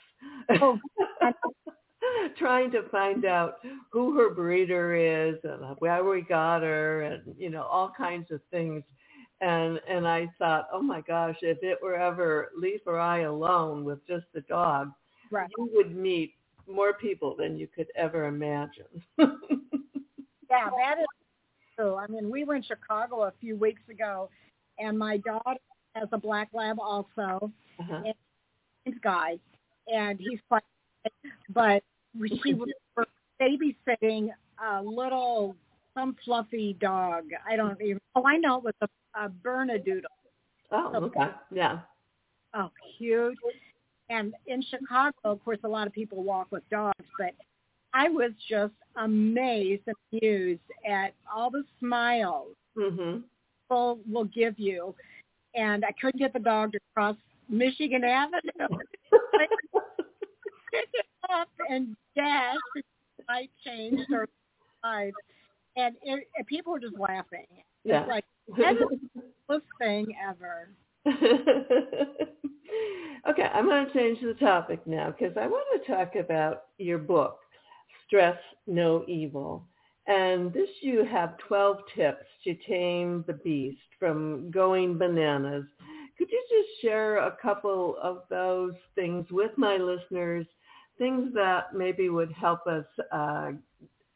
Oh, 0.63 0.79
trying 2.39 2.71
to 2.71 2.89
find 2.91 3.25
out 3.25 3.57
who 3.91 4.17
her 4.17 4.31
breeder 4.31 4.95
is 4.95 5.37
and 5.45 5.77
where 5.79 6.05
we 6.05 6.23
got 6.23 6.63
her 6.63 7.03
and 7.03 7.35
you 7.37 7.51
know 7.51 7.65
all 7.65 7.91
kinds 7.97 8.31
of 8.31 8.41
things. 8.51 8.83
And 9.41 9.81
and 9.89 10.07
I 10.07 10.29
thought 10.39 10.69
oh 10.73 10.83
my 10.83 11.01
gosh 11.01 11.37
if 11.43 11.59
it 11.63 11.79
were 11.83 11.97
ever 11.97 12.51
Leaf 12.57 12.83
or 12.87 12.99
I 13.01 13.21
alone 13.23 13.85
with 13.85 14.07
just 14.07 14.27
the 14.35 14.43
dog 14.43 14.93
Right. 15.31 15.51
you 15.59 15.69
would 15.73 15.97
meet 15.97 16.35
more 16.69 16.93
people 16.93 17.35
than 17.37 17.57
you 17.57 17.67
could 17.67 17.89
ever 17.97 18.27
imagine. 18.27 19.03
Yeah, 20.51 20.71
that 20.71 20.99
is 21.01 21.07
true. 21.77 21.97
I 21.97 22.07
mean, 22.07 22.31
we 22.31 22.45
were 22.45 22.55
in 22.55 22.63
Chicago 22.63 23.23
a 23.23 23.33
few 23.41 23.57
weeks 23.57 23.83
ago, 23.91 24.31
and 24.79 24.99
my 24.99 25.19
daughter 25.19 25.61
has 25.95 26.09
a 26.13 26.19
black 26.19 26.49
lab 26.53 26.79
also. 26.81 27.51
uh-huh. 27.79 28.13
He's 28.85 28.95
guy, 29.03 29.39
and 29.89 30.19
he's 30.19 30.41
quite. 30.49 30.63
But 31.51 31.83
she 32.43 32.55
was 32.55 32.69
babysitting 33.41 34.29
a 34.63 34.83
little 34.83 35.57
some 35.95 36.17
fluffy 36.25 36.77
dog. 36.81 37.25
I 37.49 37.57
don't 37.57 37.81
even. 37.81 38.01
Oh, 38.15 38.27
I 38.27 38.37
know 38.37 38.59
it 38.59 38.65
was 38.65 38.75
a, 38.83 39.25
a 39.25 39.29
Bernedoodle. 39.29 40.03
oh 40.71 40.95
okay 40.97 41.31
yeah 41.53 41.81
Oh, 42.55 42.71
cute. 42.97 43.37
And 44.11 44.35
in 44.47 44.63
Chicago, 44.63 45.17
of 45.25 45.45
course, 45.45 45.59
a 45.65 45.69
lot 45.69 45.87
of 45.87 45.93
people 45.93 46.23
walk 46.23 46.49
with 46.51 46.63
dogs, 46.71 47.05
but 47.19 47.35
I 47.95 48.09
was 48.09 48.33
just 48.49 48.75
amazed 48.97 49.83
and 49.87 49.97
amused 50.13 50.61
at 50.87 51.15
all 51.33 51.51
the 51.51 51.65
smiles 51.81 52.55
mhm 52.77 53.23
people 53.65 53.99
will 54.11 54.25
give 54.25 54.59
you. 54.59 54.95
And 55.55 55.85
I 55.85 55.93
couldn't 56.01 56.19
get 56.19 56.33
the 56.33 56.39
dog 56.41 56.73
to 56.73 56.79
cross 56.95 57.17
Michigan 57.49 58.05
Avenue. 58.05 58.41
Pick 60.73 60.89
it 60.93 61.07
up 61.33 61.49
and 61.69 61.97
dash. 62.17 62.57
I 63.29 63.49
changed 63.65 64.03
her 64.11 64.27
life. 64.83 65.15
And, 65.77 65.95
it, 66.03 66.27
and 66.37 66.47
people 66.47 66.73
were 66.73 66.81
just 66.81 66.99
laughing. 66.99 67.47
yeah 67.85 68.01
It's 68.01 68.09
like, 68.09 68.25
that 68.59 68.73
is 68.73 68.99
the 69.15 69.23
coolest 69.47 69.67
thing 69.79 70.15
ever. 70.29 70.69
okay, 73.31 73.49
I'm 73.55 73.67
going 73.67 73.87
to 73.87 73.93
change 73.93 74.19
the 74.23 74.35
topic 74.35 74.85
now 74.87 75.15
because 75.17 75.37
I 75.37 75.47
want 75.47 75.65
to 75.85 75.93
talk 75.93 76.17
about 76.17 76.65
your 76.79 76.99
book, 76.99 77.39
Stress 78.15 78.39
No 78.69 79.05
Evil. 79.09 79.67
And 80.07 80.53
this 80.53 80.69
you 80.83 81.05
have 81.05 81.37
12 81.49 81.79
tips 81.97 82.25
to 82.45 82.55
tame 82.55 83.25
the 83.27 83.33
beast 83.33 83.81
from 83.99 84.53
going 84.53 84.97
bananas. 84.97 85.65
Could 86.17 86.31
you 86.31 86.41
just 86.49 86.81
share 86.81 87.17
a 87.17 87.37
couple 87.43 87.97
of 88.01 88.23
those 88.31 88.75
things 88.95 89.27
with 89.33 89.51
my 89.57 89.79
listeners, 89.79 90.47
things 90.97 91.35
that 91.35 91.75
maybe 91.75 92.09
would 92.09 92.31
help 92.31 92.69
us 92.69 92.85
uh, 93.11 93.51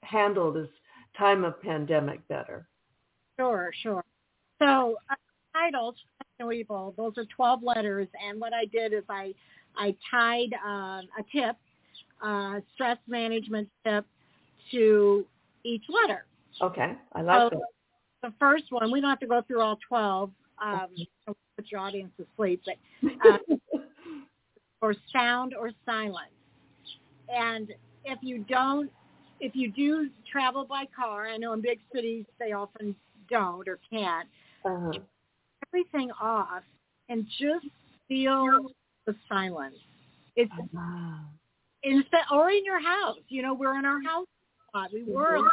handle 0.04 0.52
this 0.52 0.68
time 1.16 1.42
of 1.42 1.60
pandemic 1.60 2.26
better? 2.28 2.68
Sure, 3.36 3.72
sure. 3.82 4.04
So 4.60 4.94
uh, 5.10 5.14
No 6.38 6.52
Evil, 6.52 6.94
those 6.96 7.14
are 7.16 7.26
12 7.34 7.64
letters. 7.64 8.06
And 8.24 8.40
what 8.40 8.52
I 8.52 8.66
did 8.66 8.92
is 8.92 9.02
I, 9.08 9.34
I 9.76 9.96
tied 10.08 10.54
um, 10.64 11.08
a 11.18 11.24
tip, 11.32 11.56
uh, 12.22 12.60
stress 12.74 12.98
management 13.06 13.68
tip, 13.84 14.04
to 14.72 15.24
each 15.64 15.84
letter. 15.88 16.24
Okay, 16.60 16.94
I 17.12 17.22
like 17.22 17.52
So 17.52 17.60
the 18.22 18.32
first 18.38 18.64
one, 18.70 18.90
we 18.90 19.00
don't 19.00 19.10
have 19.10 19.20
to 19.20 19.26
go 19.26 19.42
through 19.46 19.60
all 19.60 19.78
12, 19.88 20.30
um, 20.62 20.86
put 21.26 21.70
your 21.70 21.80
audience 21.80 22.10
to 22.18 22.26
sleep, 22.36 22.62
but 22.66 22.74
uh, 23.26 23.38
that. 23.48 23.82
or 24.82 24.94
sound 25.12 25.54
or 25.54 25.70
silence. 25.86 26.32
And 27.28 27.72
if 28.04 28.18
you 28.22 28.44
don't, 28.48 28.90
if 29.40 29.54
you 29.54 29.70
do 29.70 30.10
travel 30.30 30.64
by 30.64 30.84
car, 30.96 31.28
I 31.28 31.36
know 31.36 31.52
in 31.52 31.60
big 31.60 31.78
cities 31.94 32.24
they 32.38 32.52
often 32.52 32.94
don't 33.30 33.68
or 33.68 33.78
can't, 33.88 34.28
uh-huh. 34.64 34.98
everything 35.68 36.10
off 36.20 36.62
and 37.08 37.24
just 37.38 37.66
feel 38.08 38.72
the 39.06 39.14
silence. 39.28 39.76
It's 40.36 40.50
Wow. 40.72 41.20
Instead 41.82 42.22
or 42.32 42.50
in 42.50 42.64
your 42.64 42.80
house. 42.80 43.18
You 43.28 43.42
know, 43.42 43.54
we're 43.54 43.78
in 43.78 43.84
our 43.84 44.02
house 44.02 44.26
spot. 44.68 44.90
We 44.92 45.04
were, 45.04 45.38
Mhm. 45.38 45.48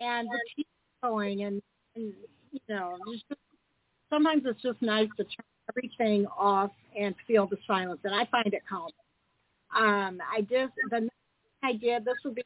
and 0.00 0.28
the 0.28 0.40
TV's 0.56 0.68
going, 1.02 1.42
and, 1.42 1.62
and 1.94 2.14
you 2.52 2.60
know, 2.68 2.96
just, 3.12 3.24
sometimes 4.10 4.44
it's 4.46 4.60
just 4.62 4.80
nice 4.82 5.08
to 5.16 5.24
turn 5.24 5.46
everything 5.70 6.26
off 6.28 6.72
and 6.96 7.14
feel 7.26 7.46
the 7.46 7.58
silence, 7.66 8.00
and 8.04 8.14
I 8.14 8.24
find 8.26 8.52
it 8.52 8.62
calming. 8.68 8.92
Um, 9.74 10.22
I 10.30 10.42
just 10.42 10.72
the 10.90 11.00
next 11.00 11.12
thing 11.12 11.62
I 11.62 11.72
did 11.72 12.04
this 12.04 12.16
would 12.24 12.36
be 12.36 12.44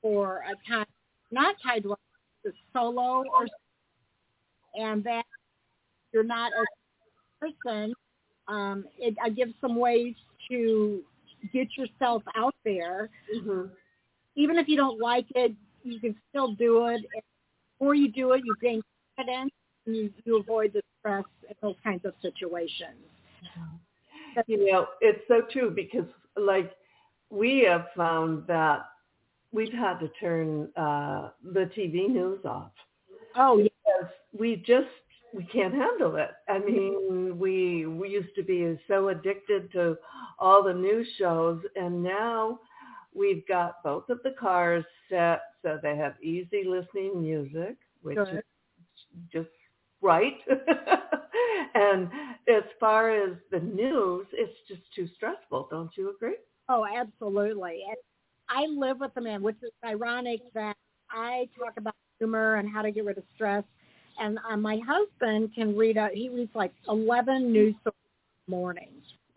for 0.00 0.38
a 0.48 0.54
time 0.68 0.86
not 1.30 1.56
tied 1.62 1.82
to 1.84 1.96
the 2.44 2.52
solo 2.72 3.24
or 3.28 3.46
and 4.74 5.04
that 5.04 5.24
you're 6.12 6.24
not 6.24 6.52
a 6.52 6.64
person. 7.40 7.94
Um, 8.48 8.86
it, 8.98 9.14
I 9.22 9.28
give 9.28 9.50
some 9.60 9.76
ways 9.76 10.14
to 10.50 11.02
get 11.52 11.68
yourself 11.76 12.22
out 12.36 12.54
there 12.64 13.10
hmm 13.44 13.66
even 14.34 14.58
if 14.58 14.68
you 14.68 14.76
don't 14.76 15.00
like 15.00 15.26
it, 15.34 15.52
you 15.82 16.00
can 16.00 16.14
still 16.30 16.54
do 16.54 16.86
it. 16.86 16.94
And 17.14 17.22
before 17.78 17.94
you 17.94 18.10
do 18.10 18.32
it, 18.32 18.42
you 18.44 18.54
gain 18.60 18.82
confidence 19.16 19.52
and 19.86 19.96
you, 19.96 20.10
you 20.24 20.38
avoid 20.38 20.72
the 20.72 20.82
stress 21.00 21.24
in 21.48 21.54
those 21.60 21.74
kinds 21.82 22.04
of 22.04 22.14
situations. 22.22 22.96
You 24.46 24.72
know, 24.72 24.86
it's 25.00 25.20
so 25.28 25.42
true 25.52 25.70
because 25.70 26.08
like 26.36 26.72
we 27.28 27.66
have 27.68 27.86
found 27.94 28.46
that 28.46 28.86
we've 29.52 29.72
had 29.72 29.98
to 29.98 30.08
turn 30.20 30.68
uh, 30.76 31.30
the 31.44 31.70
TV 31.76 32.08
news 32.08 32.40
off. 32.44 32.70
Oh, 33.36 33.58
yeah. 33.58 33.64
Because 33.64 34.10
we 34.38 34.56
just 34.56 34.86
we 35.34 35.44
can't 35.44 35.74
handle 35.74 36.16
it. 36.16 36.30
I 36.48 36.58
mean, 36.58 37.38
we 37.38 37.86
we 37.86 38.08
used 38.08 38.34
to 38.36 38.42
be 38.42 38.78
so 38.88 39.08
addicted 39.08 39.72
to 39.72 39.96
all 40.38 40.62
the 40.62 40.74
news 40.74 41.06
shows, 41.18 41.60
and 41.76 42.02
now 42.02 42.58
we've 43.14 43.46
got 43.46 43.82
both 43.82 44.08
of 44.08 44.20
the 44.22 44.34
cars 44.38 44.84
set 45.08 45.40
so 45.62 45.78
they 45.82 45.96
have 45.96 46.14
easy 46.22 46.64
listening 46.66 47.20
music, 47.20 47.76
which 48.02 48.18
is 48.18 48.42
just 49.32 49.48
right. 50.00 50.38
and 51.74 52.08
as 52.48 52.64
far 52.80 53.10
as 53.10 53.36
the 53.50 53.60
news, 53.60 54.26
it's 54.32 54.58
just 54.68 54.82
too 54.94 55.08
stressful. 55.16 55.68
Don't 55.70 55.90
you 55.96 56.10
agree? 56.14 56.36
Oh, 56.68 56.84
absolutely. 56.84 57.82
And 57.88 57.96
I 58.48 58.66
live 58.66 59.00
with 59.00 59.12
a 59.16 59.20
man, 59.20 59.42
which 59.42 59.56
is 59.62 59.70
ironic 59.84 60.40
that 60.54 60.76
I 61.10 61.48
talk 61.58 61.74
about 61.76 61.94
humor 62.18 62.56
and 62.56 62.68
how 62.68 62.82
to 62.82 62.90
get 62.90 63.04
rid 63.04 63.18
of 63.18 63.24
stress. 63.34 63.64
And 64.18 64.38
uh, 64.50 64.56
my 64.56 64.80
husband 64.86 65.50
can 65.54 65.76
read, 65.76 65.96
a, 65.96 66.08
he 66.12 66.28
reads 66.28 66.50
like 66.54 66.72
11 66.88 67.52
news 67.52 67.74
stories 67.80 67.96
a 68.48 68.50
morning. 68.50 68.88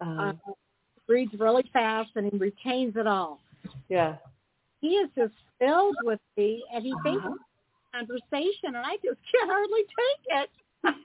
Uh, 0.01 0.33
reads 1.07 1.31
really 1.39 1.63
fast 1.73 2.09
and 2.15 2.31
he 2.31 2.37
retains 2.37 2.95
it 2.95 3.07
all. 3.07 3.39
yeah. 3.89 4.15
He 4.81 4.89
is 4.89 5.09
just 5.15 5.33
filled 5.59 5.97
with 6.01 6.19
the, 6.37 6.59
and 6.73 6.83
he 6.85 6.93
thinks 7.03 7.25
Uh-huh. 7.25 7.35
conversation, 7.93 8.75
and 8.75 8.77
I 8.77 8.95
just 9.03 9.17
can't 9.31 9.49
hardly 9.49 9.81
take 9.81 10.43
it. 10.43 10.49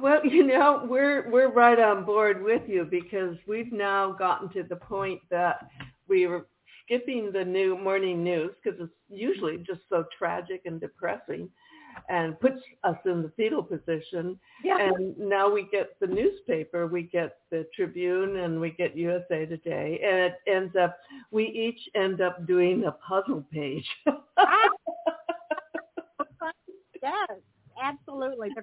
well, 0.00 0.24
you 0.24 0.46
know, 0.46 0.86
we're 0.88 1.30
we're 1.30 1.52
right 1.52 1.78
on 1.78 2.04
board 2.04 2.42
with 2.42 2.62
you 2.66 2.86
because 2.90 3.36
we've 3.46 3.72
now 3.72 4.12
gotten 4.12 4.48
to 4.50 4.62
the 4.62 4.76
point 4.76 5.20
that 5.30 5.66
we 6.08 6.24
are 6.26 6.46
skipping 6.84 7.30
the 7.32 7.44
new 7.44 7.78
morning 7.78 8.24
news 8.24 8.50
because 8.62 8.78
it's 8.80 8.92
usually 9.08 9.58
just 9.58 9.80
so 9.88 10.04
tragic 10.18 10.62
and 10.66 10.80
depressing 10.80 11.48
and 12.08 12.38
puts 12.40 12.60
us 12.84 12.96
in 13.04 13.22
the 13.22 13.32
fetal 13.36 13.62
position 13.62 14.38
yeah. 14.64 14.78
and 14.80 15.16
now 15.18 15.50
we 15.50 15.66
get 15.70 15.98
the 16.00 16.06
newspaper 16.06 16.86
we 16.86 17.02
get 17.02 17.38
the 17.50 17.66
tribune 17.74 18.38
and 18.38 18.60
we 18.60 18.70
get 18.70 18.96
usa 18.96 19.46
today 19.46 20.00
and 20.04 20.16
it 20.16 20.34
ends 20.46 20.74
up 20.76 20.98
we 21.30 21.44
each 21.44 21.80
end 21.94 22.20
up 22.20 22.46
doing 22.46 22.84
a 22.84 22.92
puzzle 22.92 23.44
page 23.52 23.86
yes, 27.02 27.30
absolutely. 27.82 28.48
The 28.54 28.62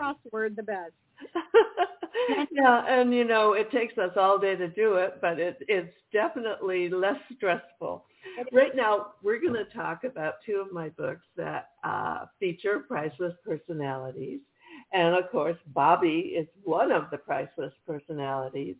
crossword, 0.00 0.56
the 0.56 0.62
best. 0.62 0.92
yeah, 2.50 2.84
and 2.88 3.14
you 3.14 3.24
know, 3.24 3.52
it 3.52 3.70
takes 3.70 3.96
us 3.98 4.12
all 4.16 4.38
day 4.38 4.56
to 4.56 4.68
do 4.68 4.94
it, 4.94 5.18
but 5.20 5.38
it, 5.38 5.58
it's 5.68 5.94
definitely 6.12 6.88
less 6.88 7.18
stressful. 7.36 8.04
Right 8.52 8.76
now, 8.76 9.12
we're 9.22 9.40
going 9.40 9.54
to 9.54 9.64
talk 9.76 10.04
about 10.04 10.34
two 10.44 10.62
of 10.64 10.72
my 10.72 10.90
books 10.90 11.26
that 11.36 11.70
uh, 11.84 12.26
feature 12.38 12.84
priceless 12.86 13.34
personalities. 13.44 14.40
And 14.92 15.14
of 15.14 15.30
course, 15.30 15.56
Bobbe 15.74 16.32
is 16.36 16.46
one 16.62 16.92
of 16.92 17.04
the 17.10 17.18
priceless 17.18 17.72
personalities 17.86 18.76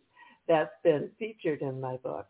that's 0.47 0.73
been 0.83 1.09
featured 1.17 1.61
in 1.61 1.81
my 1.81 1.97
books. 1.97 2.29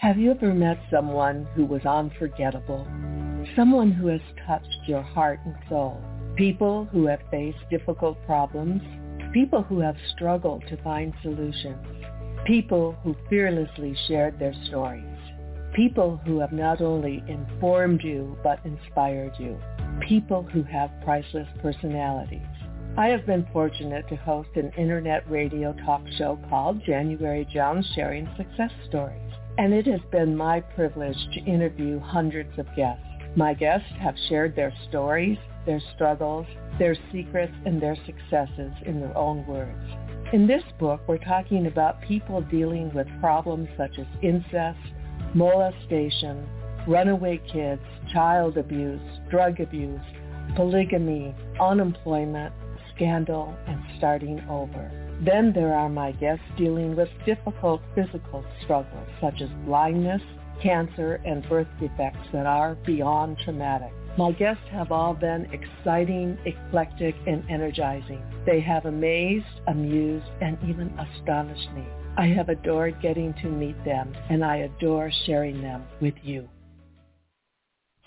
Have 0.00 0.18
you 0.18 0.30
ever 0.30 0.54
met 0.54 0.78
someone 0.90 1.46
who 1.54 1.66
was 1.66 1.84
unforgettable? 1.84 2.86
Someone 3.56 3.92
who 3.92 4.06
has 4.08 4.20
touched 4.46 4.78
your 4.86 5.02
heart 5.02 5.40
and 5.44 5.56
soul? 5.68 6.00
People 6.36 6.84
who 6.92 7.06
have 7.06 7.20
faced 7.30 7.58
difficult 7.68 8.16
problems? 8.24 8.80
People 9.32 9.62
who 9.62 9.80
have 9.80 9.96
struggled 10.14 10.62
to 10.68 10.82
find 10.82 11.12
solutions? 11.22 11.84
People 12.46 12.92
who 13.02 13.16
fearlessly 13.28 13.96
shared 14.06 14.38
their 14.38 14.54
stories? 14.66 15.17
People 15.74 16.20
who 16.24 16.40
have 16.40 16.52
not 16.52 16.80
only 16.80 17.22
informed 17.28 18.02
you 18.02 18.36
but 18.42 18.60
inspired 18.64 19.32
you? 19.38 19.56
People 20.06 20.42
who 20.42 20.62
have 20.64 20.90
priceless 21.04 21.48
personalities? 21.62 22.46
I 22.96 23.08
have 23.08 23.26
been 23.26 23.46
fortunate 23.52 24.08
to 24.08 24.16
host 24.16 24.50
an 24.56 24.72
internet 24.76 25.28
radio 25.30 25.72
talk 25.84 26.02
show 26.16 26.38
called 26.48 26.82
January 26.84 27.46
Jones 27.52 27.90
Sharing 27.94 28.28
Success 28.36 28.72
Stories 28.88 29.28
and 29.58 29.74
it 29.74 29.86
has 29.88 30.00
been 30.12 30.36
my 30.36 30.60
privilege 30.60 31.18
to 31.34 31.40
interview 31.40 31.98
hundreds 31.98 32.56
of 32.58 32.66
guests. 32.76 33.02
My 33.34 33.54
guests 33.54 33.90
have 34.00 34.14
shared 34.28 34.54
their 34.54 34.72
stories, 34.88 35.36
their 35.66 35.82
struggles, 35.94 36.46
their 36.78 36.96
secrets, 37.12 37.52
and 37.66 37.82
their 37.82 37.96
successes 38.06 38.72
in 38.86 39.00
their 39.00 39.16
own 39.18 39.44
words. 39.46 39.76
In 40.32 40.46
this 40.46 40.62
book, 40.78 41.00
we're 41.08 41.18
talking 41.18 41.66
about 41.66 42.00
people 42.02 42.40
dealing 42.40 42.94
with 42.94 43.08
problems 43.20 43.68
such 43.76 43.98
as 43.98 44.06
incest, 44.22 44.78
molestation, 45.34 46.48
runaway 46.86 47.40
kids, 47.52 47.82
child 48.12 48.56
abuse, 48.56 49.00
drug 49.30 49.60
abuse, 49.60 50.00
polygamy, 50.56 51.34
unemployment, 51.60 52.52
scandal, 52.94 53.54
and 53.66 53.80
starting 53.98 54.40
over. 54.48 54.90
Then 55.24 55.52
there 55.52 55.74
are 55.74 55.88
my 55.88 56.12
guests 56.12 56.44
dealing 56.56 56.96
with 56.96 57.08
difficult 57.26 57.82
physical 57.94 58.44
struggles 58.62 59.08
such 59.20 59.40
as 59.42 59.48
blindness, 59.66 60.22
cancer, 60.62 61.20
and 61.24 61.46
birth 61.48 61.68
defects 61.80 62.28
that 62.32 62.46
are 62.46 62.76
beyond 62.86 63.38
traumatic. 63.44 63.92
My 64.16 64.32
guests 64.32 64.64
have 64.70 64.90
all 64.90 65.14
been 65.14 65.46
exciting, 65.52 66.38
eclectic, 66.44 67.14
and 67.26 67.44
energizing. 67.48 68.22
They 68.46 68.60
have 68.60 68.86
amazed, 68.86 69.46
amused, 69.66 70.26
and 70.40 70.58
even 70.68 70.88
astonished 70.98 71.70
me. 71.74 71.84
I 72.18 72.26
have 72.26 72.48
adored 72.48 73.00
getting 73.00 73.32
to 73.34 73.46
meet 73.48 73.82
them, 73.84 74.12
and 74.28 74.44
I 74.44 74.56
adore 74.56 75.08
sharing 75.24 75.62
them 75.62 75.84
with 76.00 76.14
you. 76.24 76.48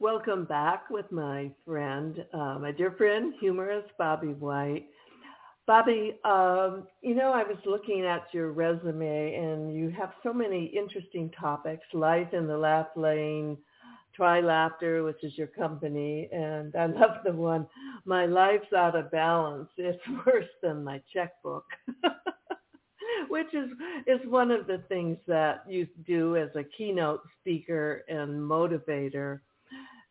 Welcome 0.00 0.44
back 0.44 0.90
with 0.90 1.10
my 1.10 1.50
friend, 1.66 2.24
uh, 2.32 2.56
my 2.60 2.70
dear 2.70 2.92
friend, 2.92 3.34
humorist 3.40 3.88
Bobbe 3.98 4.38
White. 4.38 4.86
Bobbe, 5.66 6.14
um, 6.24 6.86
you 7.02 7.16
know, 7.16 7.32
I 7.32 7.42
was 7.42 7.58
looking 7.66 8.04
at 8.06 8.22
your 8.32 8.52
resume 8.52 9.34
and 9.34 9.74
you 9.74 9.90
have 9.90 10.12
so 10.22 10.32
many 10.32 10.66
interesting 10.66 11.32
topics, 11.32 11.82
life 11.92 12.32
in 12.32 12.46
the 12.46 12.56
laugh 12.56 12.86
lane, 12.94 13.58
Try 14.14 14.40
Laughter, 14.40 15.02
which 15.02 15.24
is 15.24 15.36
your 15.36 15.48
company, 15.48 16.28
and 16.30 16.76
I 16.76 16.86
love 17.00 17.16
the 17.24 17.32
one, 17.32 17.66
my 18.04 18.24
life's 18.24 18.72
out 18.72 18.94
of 18.94 19.10
balance. 19.10 19.68
It's 19.76 20.00
worse 20.26 20.46
than 20.62 20.84
my 20.84 21.02
checkbook. 21.12 21.64
which 23.28 23.52
is 23.52 23.68
is 24.06 24.20
one 24.28 24.52
of 24.52 24.68
the 24.68 24.78
things 24.88 25.18
that 25.26 25.64
you 25.68 25.88
do 26.06 26.36
as 26.36 26.50
a 26.54 26.62
keynote 26.62 27.22
speaker 27.40 28.04
and 28.08 28.30
motivator. 28.30 29.40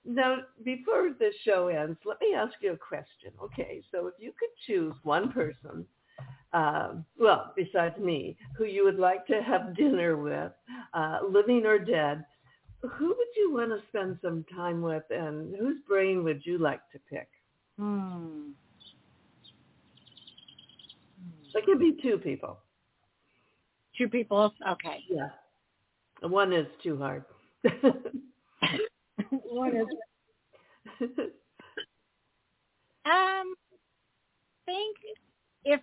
Now, 0.07 0.37
before 0.63 1.09
the 1.19 1.31
show 1.43 1.67
ends, 1.67 1.99
let 2.05 2.19
me 2.21 2.33
ask 2.33 2.53
you 2.61 2.71
a 2.71 2.77
question. 2.77 3.31
Okay, 3.43 3.81
so 3.91 4.07
if 4.07 4.13
you 4.19 4.31
could 4.39 4.49
choose 4.65 4.93
one 5.03 5.33
person, 5.33 5.85
um, 6.53 7.05
well, 7.19 7.53
besides 7.57 7.97
me, 7.99 8.37
who 8.57 8.63
you 8.63 8.85
would 8.85 8.99
like 8.99 9.27
to 9.27 9.43
have 9.43 9.75
dinner 9.77 10.15
with, 10.15 10.53
uh, 10.93 11.19
living 11.29 11.65
or 11.65 11.77
dead, 11.77 12.23
who 12.81 13.07
would 13.07 13.27
you 13.35 13.53
want 13.53 13.69
to 13.69 13.85
spend 13.89 14.17
some 14.21 14.45
time 14.55 14.81
with, 14.81 15.03
and 15.09 15.53
whose 15.57 15.77
brain 15.87 16.23
would 16.23 16.45
you 16.45 16.57
like 16.57 16.81
to 16.93 16.99
pick? 17.09 17.27
Hmm. 17.77 18.51
It 21.53 21.65
could 21.65 21.79
be 21.79 21.97
two 22.01 22.17
people. 22.17 22.59
two 23.97 24.07
people. 24.07 24.53
Okay. 24.69 25.03
Yeah. 25.09 25.29
One 26.21 26.53
is 26.53 26.67
too 26.83 26.97
hard. 26.97 27.25
Is. 29.31 29.87
Um, 33.05 33.55
think 34.65 34.97
if 35.63 35.79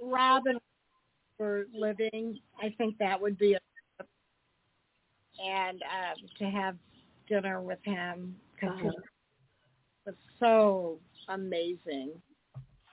Robin 0.00 0.58
were 1.38 1.66
living, 1.74 2.38
I 2.60 2.70
think 2.78 2.98
that 2.98 3.20
would 3.20 3.38
be 3.38 3.54
a 3.54 3.58
and 5.42 5.82
um, 5.82 6.16
to 6.38 6.44
have 6.44 6.76
dinner 7.28 7.60
with 7.60 7.78
him 7.84 8.36
because 8.54 8.74
Uh-huh. 8.74 8.90
he 8.90 8.98
was 10.06 10.14
so 10.38 10.98
amazing. 11.28 12.10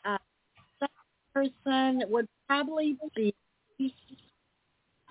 Uh, 0.06 0.18
second 0.80 0.94
person 1.34 2.04
would 2.10 2.28
probably 2.48 2.98
be 3.16 3.34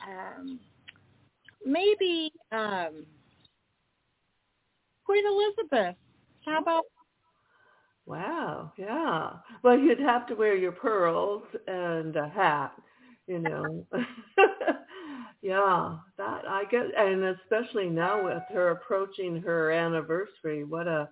um, 0.07 0.61
maybe 1.65 2.33
um, 2.53 3.05
Queen 5.05 5.25
Elizabeth. 5.27 5.97
How 6.45 6.59
about 6.61 6.85
Wow, 8.07 8.73
yeah. 8.77 9.31
Well, 9.63 9.79
you'd 9.79 10.01
have 10.01 10.27
to 10.27 10.35
wear 10.35 10.55
your 10.55 10.73
pearls 10.73 11.43
and 11.67 12.15
a 12.17 12.29
hat, 12.29 12.73
you 13.27 13.39
know. 13.39 13.87
yeah, 15.43 15.97
that 16.19 16.43
I 16.47 16.65
get, 16.71 16.87
and 16.99 17.25
especially 17.25 17.89
now 17.89 18.25
with 18.25 18.43
her 18.51 18.71
approaching 18.71 19.41
her 19.41 19.71
anniversary, 19.71 20.65
what 20.65 20.87
a 20.87 21.09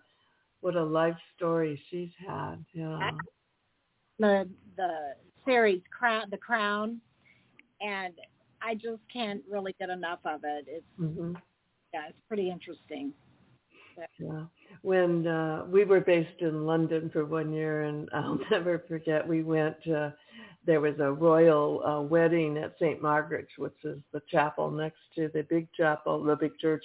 what 0.60 0.76
a 0.76 0.84
life 0.84 1.16
story 1.34 1.80
she's 1.90 2.10
had. 2.26 2.56
Yeah. 2.74 3.10
the 4.18 4.48
the 4.76 5.14
series 5.46 5.82
crown 5.98 6.28
the 6.30 6.36
crown 6.36 7.00
and 7.80 8.14
I 8.62 8.74
just 8.74 9.00
can't 9.12 9.42
really 9.50 9.74
get 9.80 9.90
enough 9.90 10.20
of 10.24 10.42
it. 10.44 10.66
It's 10.68 10.84
hmm 10.98 11.32
yeah, 11.92 12.08
it's 12.08 12.18
pretty 12.28 12.50
interesting. 12.50 13.12
Yeah. 14.18 14.44
When 14.82 15.26
uh, 15.26 15.64
we 15.68 15.84
were 15.84 16.00
based 16.00 16.40
in 16.40 16.66
London 16.66 17.10
for 17.12 17.24
one 17.24 17.52
year, 17.52 17.82
and 17.82 18.08
I'll 18.12 18.38
never 18.50 18.84
forget, 18.88 19.26
we 19.26 19.42
went. 19.42 19.76
Uh, 19.86 20.10
there 20.64 20.80
was 20.80 20.94
a 21.00 21.10
royal 21.12 21.82
uh, 21.84 22.02
wedding 22.02 22.56
at 22.58 22.74
St. 22.80 23.02
Margaret's, 23.02 23.50
which 23.58 23.74
is 23.84 23.98
the 24.12 24.22
chapel 24.30 24.70
next 24.70 25.00
to 25.16 25.28
the 25.34 25.42
big 25.42 25.66
chapel, 25.76 26.22
the 26.22 26.36
big 26.36 26.56
church, 26.58 26.84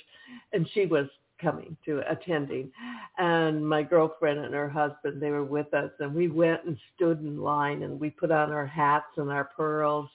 and 0.53 0.67
she 0.73 0.85
was 0.85 1.07
coming 1.39 1.77
to 1.85 2.01
attending. 2.11 2.71
And 3.17 3.67
my 3.67 3.83
girlfriend 3.83 4.39
and 4.39 4.53
her 4.53 4.69
husband, 4.69 5.21
they 5.21 5.29
were 5.29 5.43
with 5.43 5.73
us, 5.73 5.91
and 5.99 6.13
we 6.13 6.27
went 6.27 6.65
and 6.65 6.77
stood 6.95 7.19
in 7.19 7.39
line, 7.39 7.83
and 7.83 7.99
we 7.99 8.09
put 8.09 8.31
on 8.31 8.51
our 8.51 8.65
hats 8.65 9.05
and 9.17 9.29
our 9.29 9.45
pearls, 9.55 10.09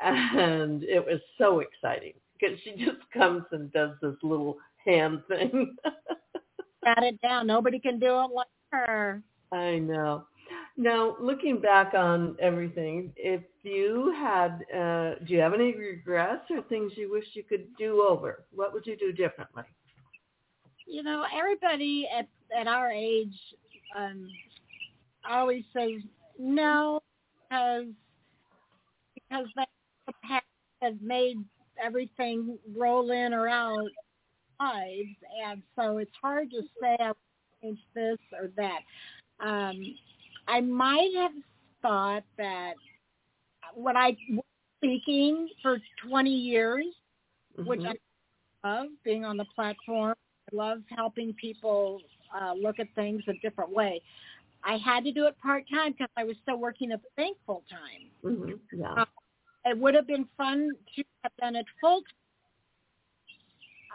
and 0.00 0.82
it 0.84 1.04
was 1.04 1.20
so 1.36 1.60
exciting 1.60 2.14
because 2.38 2.58
she 2.64 2.72
just 2.84 3.00
comes 3.12 3.44
and 3.52 3.72
does 3.72 3.90
this 4.00 4.16
little 4.22 4.56
hand 4.84 5.22
thing. 5.28 5.76
Got 6.84 7.04
it 7.04 7.20
down. 7.20 7.46
Nobody 7.46 7.78
can 7.78 7.98
do 7.98 8.20
it 8.20 8.30
like 8.34 8.46
her. 8.72 9.22
I 9.52 9.78
know. 9.78 10.24
Now, 10.76 11.16
looking 11.20 11.60
back 11.60 11.94
on 11.94 12.36
everything, 12.40 13.12
if 13.16 13.42
you 13.62 14.14
had, 14.16 14.64
uh, 14.74 15.14
do 15.26 15.34
you 15.34 15.40
have 15.40 15.52
any 15.52 15.74
regrets 15.74 16.44
or 16.50 16.62
things 16.62 16.92
you 16.94 17.10
wish 17.10 17.24
you 17.34 17.42
could 17.42 17.66
do 17.76 18.06
over? 18.08 18.44
What 18.52 18.72
would 18.72 18.86
you 18.86 18.96
do 18.96 19.12
differently? 19.12 19.64
You 20.86 21.02
know, 21.02 21.24
everybody 21.36 22.08
at 22.16 22.28
at 22.58 22.66
our 22.66 22.90
age 22.90 23.34
um 23.96 24.28
always 25.28 25.64
says 25.76 26.00
no 26.38 27.00
because 27.50 27.86
because 29.14 29.46
that 29.56 30.42
has 30.80 30.94
made 31.02 31.36
everything 31.82 32.58
roll 32.76 33.10
in 33.10 33.34
or 33.34 33.48
out 33.48 33.88
lives 34.60 35.16
and 35.44 35.62
so 35.76 35.98
it's 35.98 36.10
hard 36.20 36.50
to 36.50 36.62
say 36.80 36.96
I 37.00 37.12
change 37.62 37.78
this 37.94 38.18
or 38.32 38.48
that. 38.56 38.80
Um 39.40 39.96
I 40.46 40.60
might 40.60 41.10
have 41.16 41.32
thought 41.82 42.24
that 42.38 42.74
when 43.74 43.96
I 43.96 44.16
was 44.30 44.44
speaking 44.78 45.48
for 45.62 45.78
20 46.08 46.30
years, 46.30 46.86
which 47.64 47.80
Mhm. 47.80 47.96
I 48.64 48.68
love 48.68 48.88
being 49.04 49.24
on 49.24 49.36
the 49.36 49.44
platform. 49.46 50.14
I 50.52 50.56
love 50.56 50.82
helping 50.88 51.34
people 51.34 52.00
uh, 52.32 52.52
look 52.54 52.78
at 52.78 52.86
things 52.94 53.22
a 53.28 53.34
different 53.34 53.70
way. 53.70 54.00
I 54.64 54.76
had 54.76 55.04
to 55.04 55.12
do 55.12 55.26
it 55.26 55.38
part 55.40 55.64
time 55.68 55.92
because 55.92 56.08
I 56.16 56.24
was 56.24 56.36
still 56.42 56.56
working 56.58 56.92
at 56.92 57.02
the 57.02 57.08
bank 57.16 57.38
full 57.46 57.62
time. 57.70 58.10
Mhm. 58.22 58.60
Yeah. 58.72 59.04
It 59.64 59.78
would 59.78 59.94
have 59.94 60.06
been 60.06 60.24
fun 60.36 60.76
to 60.96 61.04
have 61.22 61.32
done 61.36 61.56
it 61.56 61.66
full 61.80 62.02
time, 62.02 62.12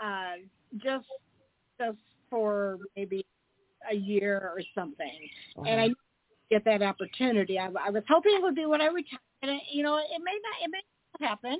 uh, 0.01 0.37
just 0.77 1.05
just 1.79 1.97
for 2.29 2.77
maybe 2.95 3.25
a 3.91 3.95
year 3.95 4.51
or 4.55 4.61
something. 4.73 5.29
And 5.57 5.79
I 5.79 5.83
didn't 5.87 5.97
get 6.49 6.65
that 6.65 6.81
opportunity. 6.81 7.59
I, 7.59 7.69
I 7.85 7.89
was 7.89 8.03
hoping 8.07 8.33
it 8.35 8.41
would 8.41 8.55
be 8.55 8.65
when 8.65 8.81
I 8.81 8.85
retired. 8.87 9.19
And 9.41 9.59
you 9.71 9.83
know, 9.83 9.97
it 9.97 10.21
may 10.23 10.39
not. 10.43 10.63
It 10.63 10.71
may 10.71 10.81
not 11.19 11.29
happen. 11.29 11.57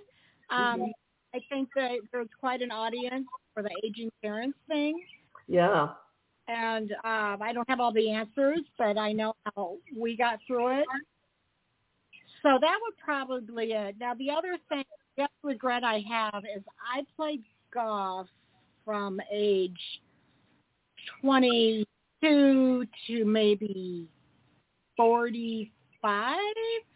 Um, 0.50 0.82
Mhm. 0.82 0.92
I 1.36 1.40
think 1.50 1.70
that 1.76 1.92
there's 2.12 2.30
quite 2.40 2.62
an 2.62 2.72
audience 2.72 3.26
for 3.54 3.64
the 3.64 3.72
aging 3.84 4.12
parents 4.22 4.58
thing, 4.68 5.04
yeah. 5.48 5.90
and 6.48 6.92
um, 7.04 7.42
I 7.42 7.52
don't 7.54 7.68
have 7.70 7.80
all 7.80 7.92
the 7.92 8.12
answers, 8.12 8.60
but 8.78 8.98
I 9.00 9.14
know 9.14 9.34
how 9.56 9.78
we 9.98 10.16
got 10.16 10.40
through 10.46 10.80
it. 10.80 10.86
So 12.44 12.58
that 12.62 12.78
would 12.84 12.98
probably 12.98 13.72
it. 13.72 13.96
Now 14.00 14.14
the 14.14 14.30
other 14.30 14.58
thing, 14.70 14.84
the 15.18 15.24
other 15.24 15.32
regret 15.44 15.84
I 15.84 16.04
have 16.10 16.44
is 16.56 16.64
I 16.94 17.04
played 17.16 17.44
golf 17.74 18.28
from 18.86 19.20
age 19.32 19.80
22 21.22 22.86
to 23.08 23.26
maybe 23.26 24.08
45 24.98 26.38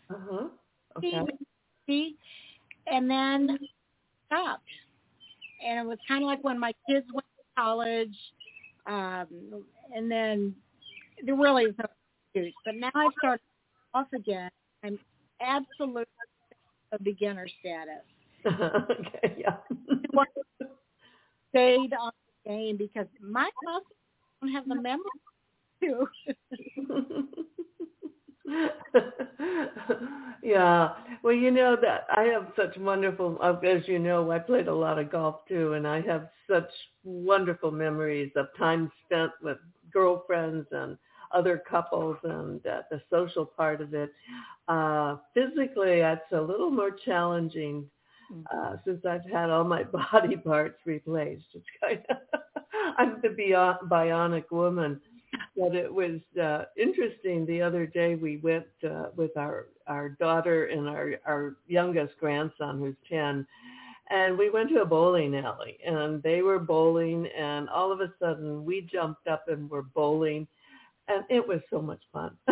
Uh-huh. 0.10 0.48
Okay. 0.98 1.22
maybe, 1.88 2.16
and 2.88 3.10
then 3.10 3.58
stopped. 4.28 4.64
And 5.66 5.80
it 5.80 5.86
was 5.88 5.98
kind 6.08 6.24
of 6.24 6.28
like 6.28 6.44
when 6.44 6.60
my 6.60 6.74
kids 6.90 7.06
went 7.14 7.26
to 7.38 7.44
college, 7.62 8.16
um, 8.86 9.28
and 9.94 10.10
then 10.10 10.56
there 11.24 11.36
really 11.36 11.66
is 11.66 11.76
no 11.78 11.86
excuse. 12.34 12.54
But 12.66 12.76
now 12.76 12.92
I've 12.96 13.12
started 13.18 13.42
off 13.94 14.08
again. 14.14 14.50
I'm 14.84 15.00
absolutely 15.42 16.06
a 16.92 17.02
beginner 17.02 17.48
status. 17.60 18.04
okay. 18.46 19.36
Yeah. 19.40 19.58
Stayed 21.58 21.94
on 22.00 22.12
the 22.46 22.52
game 22.52 22.78
because 22.78 23.08
my 23.20 23.50
muscles 23.64 23.84
don't 24.42 24.52
have 24.52 24.68
the 24.68 24.76
memory 24.76 25.02
to. 25.82 26.08
yeah. 30.44 30.90
Well, 31.24 31.34
you 31.34 31.50
know 31.52 31.76
that 31.82 32.06
I 32.16 32.24
have 32.26 32.48
such 32.56 32.78
wonderful, 32.78 33.40
as 33.44 33.88
you 33.88 33.98
know, 34.00 34.32
I 34.32 34.40
played 34.40 34.68
a 34.68 34.76
lot 34.76 35.00
of 35.00 35.12
golf 35.12 35.48
too, 35.48 35.74
and 35.74 35.88
I 35.88 36.02
have 36.02 36.30
such 36.50 36.70
wonderful 37.04 37.72
memories 37.72 38.32
of 38.36 38.48
time 38.58 38.92
spent 39.06 39.32
with 39.42 39.58
girlfriends 39.92 40.68
and 40.72 40.98
other 41.34 41.62
couples 41.70 42.18
and 42.24 42.66
uh, 42.68 42.82
the 42.92 43.02
social 43.10 43.46
part 43.46 43.82
of 43.82 43.94
it. 43.96 44.12
Uh, 44.68 45.18
physically, 45.34 46.02
it's 46.02 46.32
a 46.32 46.40
little 46.40 46.70
more 46.70 46.92
challenging 47.04 47.90
uh, 48.54 48.76
since 48.86 49.06
I've 49.06 49.30
had 49.32 49.50
all 49.50 49.64
my 49.64 49.84
body 50.12 50.38
parts 50.38 50.80
replaced. 50.86 51.46
It's 51.54 51.66
kind 51.82 52.04
of, 52.10 52.40
I'm 52.98 53.22
the 53.22 53.30
bio- 53.30 53.80
bionic 53.88 54.52
woman. 54.52 55.00
But 55.58 55.76
it 55.76 55.94
was 55.94 56.20
uh, 56.42 56.66
interesting. 56.78 57.46
The 57.46 57.62
other 57.62 57.86
day 57.86 58.16
we 58.16 58.38
went 58.38 58.66
uh, 58.88 59.08
with 59.16 59.36
our 59.38 59.68
our 59.88 60.10
daughter 60.10 60.66
and 60.68 60.88
our 60.88 61.16
our 61.26 61.58
youngest 61.68 62.14
grandson, 62.20 62.80
who's 62.80 62.96
ten, 63.10 63.46
and 64.10 64.38
we 64.38 64.50
went 64.50 64.70
to 64.70 64.82
a 64.82 64.86
bowling 64.86 65.36
alley, 65.36 65.78
and 65.86 66.24
they 66.24 66.42
were 66.42 66.60
bowling, 66.60 67.28
and 67.38 67.70
all 67.70 67.92
of 67.92 68.02
a 68.02 68.14
sudden 68.20 68.66
we 68.66 68.82
jumped 68.82 69.28
up 69.28 69.46
and 69.48 69.70
were 69.70 69.84
bowling, 69.84 70.48
and 71.08 71.24
it 71.30 71.46
was 71.46 71.60
so 71.70 71.82
much 71.82 72.02
fun. 72.14 72.38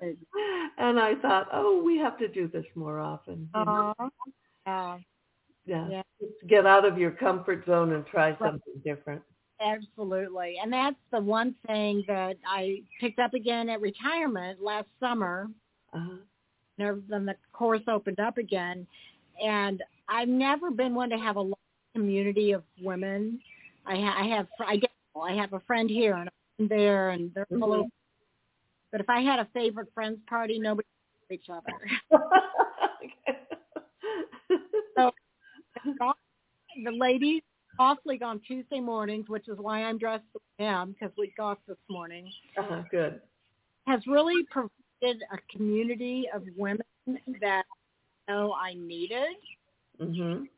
and 0.78 0.98
I 0.98 1.14
thought, 1.16 1.48
oh, 1.52 1.82
we 1.84 1.98
have 1.98 2.18
to 2.18 2.28
do 2.28 2.48
this 2.48 2.64
more 2.74 3.00
often. 3.00 3.48
Uh, 3.54 3.92
yeah. 4.66 5.88
yeah. 5.88 6.02
Just 6.20 6.32
get 6.48 6.66
out 6.66 6.84
of 6.84 6.98
your 6.98 7.10
comfort 7.10 7.64
zone 7.66 7.92
and 7.92 8.06
try 8.06 8.36
something 8.38 8.74
different. 8.84 9.22
Absolutely. 9.60 10.56
And 10.62 10.72
that's 10.72 10.96
the 11.12 11.20
one 11.20 11.54
thing 11.66 12.02
that 12.08 12.36
I 12.46 12.82
picked 12.98 13.18
up 13.18 13.34
again 13.34 13.68
at 13.68 13.80
retirement 13.80 14.62
last 14.62 14.88
summer. 14.98 15.48
Uh-huh. 15.92 16.16
Then 16.78 17.26
the 17.26 17.34
course 17.52 17.82
opened 17.88 18.20
up 18.20 18.38
again. 18.38 18.86
And 19.44 19.82
I've 20.08 20.28
never 20.28 20.70
been 20.70 20.94
one 20.94 21.10
to 21.10 21.18
have 21.18 21.36
a 21.36 21.42
large 21.42 21.54
community 21.94 22.52
of 22.52 22.62
women. 22.80 23.40
I, 23.86 23.96
ha- 23.96 24.16
I 24.18 24.26
have, 24.28 24.46
I, 24.66 24.76
get, 24.76 24.90
I 25.20 25.32
have 25.34 25.52
a 25.52 25.60
friend 25.60 25.90
here 25.90 26.14
and 26.14 26.28
a 26.28 26.32
friend 26.56 26.70
there 26.70 27.10
and 27.10 27.32
they're 27.34 27.46
Mhm. 27.52 27.62
over. 27.62 27.88
But 28.92 29.00
if 29.00 29.08
I 29.08 29.20
had 29.20 29.38
a 29.38 29.48
favorite 29.52 29.88
friends 29.94 30.18
party, 30.28 30.58
nobody 30.58 30.86
each 31.30 31.46
other. 31.48 31.72
so 34.96 35.12
the 36.84 36.90
ladies 36.90 37.42
golf 37.78 37.98
league 38.04 38.22
on 38.22 38.40
Tuesday 38.40 38.80
mornings, 38.80 39.28
which 39.28 39.48
is 39.48 39.56
why 39.58 39.84
I'm 39.84 39.96
dressed 39.96 40.24
as 40.34 40.40
I 40.58 40.64
am 40.64 40.92
because 40.92 41.16
we 41.16 41.32
golfed 41.36 41.66
this 41.66 41.78
morning. 41.88 42.30
Uh-huh, 42.58 42.82
good. 42.90 43.20
Has 43.86 44.00
really 44.06 44.44
provided 44.50 45.22
a 45.32 45.38
community 45.56 46.26
of 46.34 46.42
women 46.56 46.84
that 47.40 47.64
I 48.28 48.32
know 48.32 48.52
I 48.52 48.74
needed. 48.74 49.36
Mhm. 50.00 50.48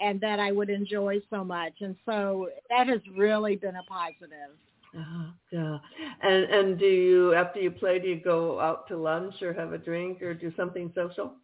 And 0.00 0.20
that 0.20 0.38
I 0.38 0.52
would 0.52 0.70
enjoy 0.70 1.20
so 1.28 1.42
much, 1.42 1.80
and 1.80 1.96
so 2.06 2.50
that 2.68 2.86
has 2.86 3.00
really 3.08 3.56
been 3.56 3.74
a 3.74 3.82
positive. 3.82 4.56
Uh-huh, 4.98 5.30
yeah. 5.52 5.78
And 6.22 6.44
and 6.44 6.78
do 6.78 6.86
you 6.86 7.34
after 7.34 7.60
you 7.60 7.70
play, 7.70 7.98
do 7.98 8.08
you 8.08 8.20
go 8.20 8.58
out 8.58 8.88
to 8.88 8.96
lunch 8.96 9.34
or 9.42 9.52
have 9.52 9.72
a 9.72 9.78
drink 9.78 10.22
or 10.22 10.34
do 10.34 10.52
something 10.56 10.90
social? 10.94 11.34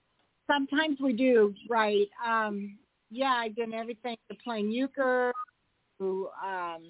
Sometimes 0.50 0.98
we 1.00 1.12
do, 1.12 1.54
right? 1.70 2.08
Um, 2.26 2.76
yeah, 3.10 3.34
I've 3.36 3.56
done 3.56 3.72
everything 3.72 4.16
to 4.30 4.36
playing 4.42 4.70
euchre, 4.70 5.32
to 5.98 6.28
um, 6.44 6.82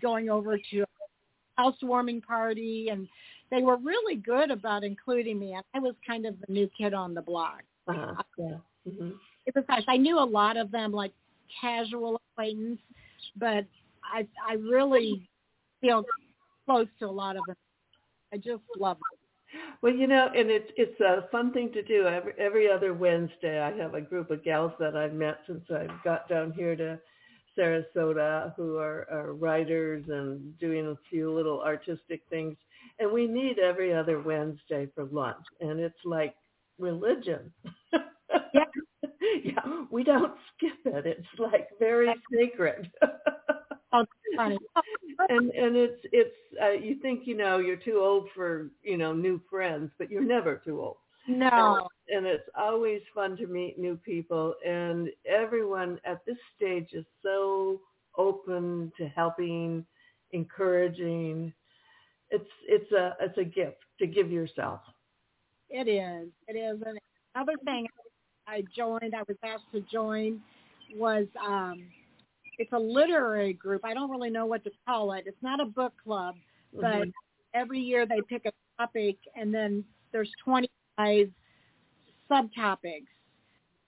going 0.00 0.30
over 0.30 0.56
to 0.70 0.80
a 0.82 0.86
housewarming 1.56 2.20
party, 2.20 2.88
and 2.90 3.08
they 3.50 3.62
were 3.62 3.76
really 3.76 4.16
good 4.16 4.50
about 4.50 4.84
including 4.84 5.38
me. 5.38 5.56
I 5.74 5.78
was 5.80 5.94
kind 6.06 6.26
of 6.26 6.36
the 6.46 6.52
new 6.52 6.70
kid 6.78 6.94
on 6.94 7.14
the 7.14 7.22
block. 7.22 7.62
Uh-huh, 7.88 8.22
yeah. 8.38 8.56
Mm-hmm. 8.88 9.10
It 9.46 9.54
was 9.54 9.64
nice. 9.68 9.84
I 9.88 9.96
knew 9.96 10.18
a 10.18 10.24
lot 10.24 10.56
of 10.56 10.70
them, 10.70 10.92
like 10.92 11.12
casual 11.60 12.20
acquaintance, 12.32 12.80
but 13.36 13.64
I 14.04 14.26
I 14.48 14.54
really 14.54 15.28
feel 15.80 16.04
close 16.66 16.88
to 16.98 17.06
a 17.06 17.10
lot 17.10 17.36
of 17.36 17.42
them. 17.46 17.56
I 18.32 18.36
just 18.36 18.62
love 18.78 18.96
them. 18.96 19.60
Well, 19.82 19.94
you 19.94 20.06
know, 20.06 20.28
and 20.34 20.50
it's 20.50 20.70
it's 20.76 20.98
a 21.00 21.28
fun 21.30 21.52
thing 21.52 21.70
to 21.72 21.82
do. 21.82 22.06
Every 22.06 22.32
every 22.38 22.70
other 22.70 22.94
Wednesday, 22.94 23.60
I 23.60 23.76
have 23.76 23.94
a 23.94 24.00
group 24.00 24.30
of 24.30 24.42
gals 24.42 24.72
that 24.80 24.96
I've 24.96 25.12
met 25.12 25.38
since 25.46 25.62
I 25.70 25.86
got 26.02 26.28
down 26.28 26.52
here 26.52 26.74
to 26.74 26.98
Sarasota, 27.56 28.54
who 28.56 28.78
are, 28.78 29.06
are 29.10 29.34
writers 29.34 30.04
and 30.08 30.58
doing 30.58 30.86
a 30.86 30.96
few 31.08 31.32
little 31.32 31.60
artistic 31.62 32.22
things, 32.30 32.56
and 32.98 33.12
we 33.12 33.26
meet 33.26 33.58
every 33.58 33.94
other 33.94 34.20
Wednesday 34.20 34.88
for 34.94 35.04
lunch, 35.04 35.44
and 35.60 35.78
it's 35.78 35.94
like 36.04 36.34
religion. 36.78 37.52
Yeah. 37.92 38.64
yeah, 39.44 39.84
we 39.90 40.02
don't 40.02 40.32
skip 40.56 40.78
it. 40.86 41.06
It's 41.06 41.26
like 41.38 41.68
very 41.78 42.12
sacred. 42.32 42.90
Oh, 43.94 44.04
funny. 44.36 44.58
and 45.28 45.50
and 45.50 45.76
it's 45.76 46.00
it's 46.12 46.36
uh, 46.60 46.72
you 46.72 46.96
think 47.00 47.26
you 47.26 47.36
know 47.36 47.58
you're 47.58 47.76
too 47.76 48.00
old 48.00 48.28
for 48.34 48.70
you 48.82 48.96
know 48.96 49.12
new 49.12 49.40
friends, 49.48 49.90
but 49.98 50.10
you're 50.10 50.24
never 50.24 50.60
too 50.64 50.80
old. 50.80 50.96
No. 51.28 51.88
And, 52.08 52.18
and 52.18 52.26
it's 52.26 52.48
always 52.58 53.00
fun 53.14 53.36
to 53.36 53.46
meet 53.46 53.78
new 53.78 53.96
people, 53.96 54.54
and 54.66 55.08
everyone 55.24 56.00
at 56.04 56.24
this 56.26 56.36
stage 56.56 56.88
is 56.92 57.06
so 57.22 57.80
open 58.18 58.92
to 58.98 59.06
helping, 59.08 59.86
encouraging. 60.32 61.52
It's 62.30 62.50
it's 62.66 62.90
a 62.90 63.16
it's 63.20 63.38
a 63.38 63.44
gift 63.44 63.78
to 64.00 64.06
give 64.08 64.30
yourself. 64.30 64.80
It 65.70 65.88
is. 65.88 66.28
It 66.48 66.58
is. 66.58 66.82
And 66.84 66.98
another 67.34 67.56
thing 67.64 67.86
I 68.48 68.64
joined, 68.76 69.14
I 69.14 69.22
was 69.28 69.36
asked 69.44 69.70
to 69.72 69.80
join, 69.92 70.40
was 70.96 71.26
um, 71.44 71.86
it's 72.58 72.72
a 72.72 72.78
literary 72.78 73.52
group. 73.52 73.84
I 73.84 73.94
don't 73.94 74.10
really 74.10 74.30
know 74.30 74.46
what 74.46 74.64
to 74.64 74.70
call 74.86 75.12
it. 75.12 75.24
It's 75.26 75.42
not 75.42 75.60
a 75.60 75.64
book 75.64 75.92
club, 76.02 76.36
but 76.72 77.08
Mhm. 77.08 77.12
every 77.54 77.80
year 77.80 78.06
they 78.06 78.20
pick 78.22 78.46
a 78.46 78.52
topic, 78.78 79.18
and 79.36 79.54
then 79.54 79.84
there's 80.12 80.32
25 80.44 81.32
subtopics. 82.30 83.06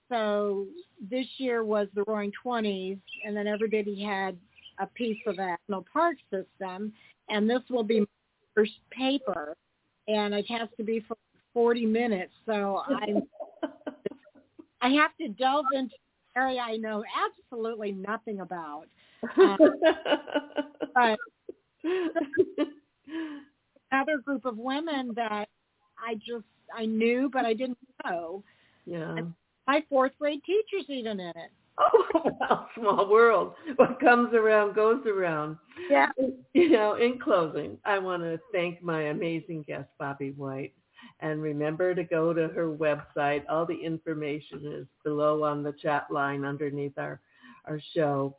So 0.09 0.67
this 1.01 1.39
year 1.39 1.63
was 1.63 1.87
the 1.93 2.03
Roaring 2.03 2.31
Twenties, 2.31 2.97
and 3.25 3.35
then 3.35 3.47
everybody 3.47 4.01
had 4.01 4.37
a 4.79 4.87
piece 4.87 5.19
of 5.25 5.35
that 5.37 5.59
national 5.67 5.85
park 5.91 6.17
system, 6.29 6.93
and 7.29 7.49
this 7.49 7.61
will 7.69 7.83
be 7.83 8.01
my 8.01 8.07
first 8.55 8.79
paper, 8.89 9.55
and 10.07 10.33
it 10.33 10.45
has 10.49 10.69
to 10.77 10.83
be 10.83 11.01
for 11.01 11.17
40 11.53 11.85
minutes. 11.85 12.33
So 12.45 12.83
I 12.85 13.21
I 14.81 14.89
have 14.89 15.15
to 15.17 15.27
delve 15.29 15.65
into 15.73 15.95
area 16.37 16.61
I 16.61 16.77
know 16.77 17.03
absolutely 17.25 17.91
nothing 17.91 18.41
about. 18.41 18.85
Uh, 19.23 19.57
but 20.95 21.19
another 23.91 24.17
group 24.23 24.45
of 24.45 24.57
women 24.57 25.11
that 25.15 25.47
I 25.99 26.15
just 26.15 26.45
I 26.75 26.85
knew 26.85 27.29
but 27.31 27.45
I 27.45 27.53
didn't 27.53 27.77
know. 28.05 28.43
yeah. 28.85 29.15
My 29.67 29.83
fourth 29.89 30.13
grade 30.17 30.41
teacher's 30.45 30.89
even 30.89 31.19
in 31.19 31.27
it. 31.27 31.51
Oh, 31.79 32.31
well, 32.39 32.69
small 32.75 33.09
world. 33.09 33.53
What 33.75 33.99
comes 33.99 34.33
around 34.33 34.75
goes 34.75 35.05
around. 35.05 35.57
Yeah. 35.89 36.07
You 36.53 36.69
know, 36.69 36.95
in 36.95 37.19
closing, 37.19 37.77
I 37.85 37.99
want 37.99 38.23
to 38.23 38.39
thank 38.51 38.81
my 38.81 39.09
amazing 39.09 39.63
guest, 39.67 39.87
Bobbe 39.99 40.35
White. 40.35 40.73
And 41.19 41.41
remember 41.41 41.95
to 41.95 42.03
go 42.03 42.33
to 42.33 42.47
her 42.49 42.75
website. 42.75 43.43
All 43.49 43.65
the 43.65 43.75
information 43.75 44.61
is 44.65 44.87
below 45.03 45.43
on 45.43 45.63
the 45.63 45.73
chat 45.73 46.07
line 46.11 46.45
underneath 46.45 46.97
our, 46.97 47.19
our 47.65 47.79
show. 47.93 48.35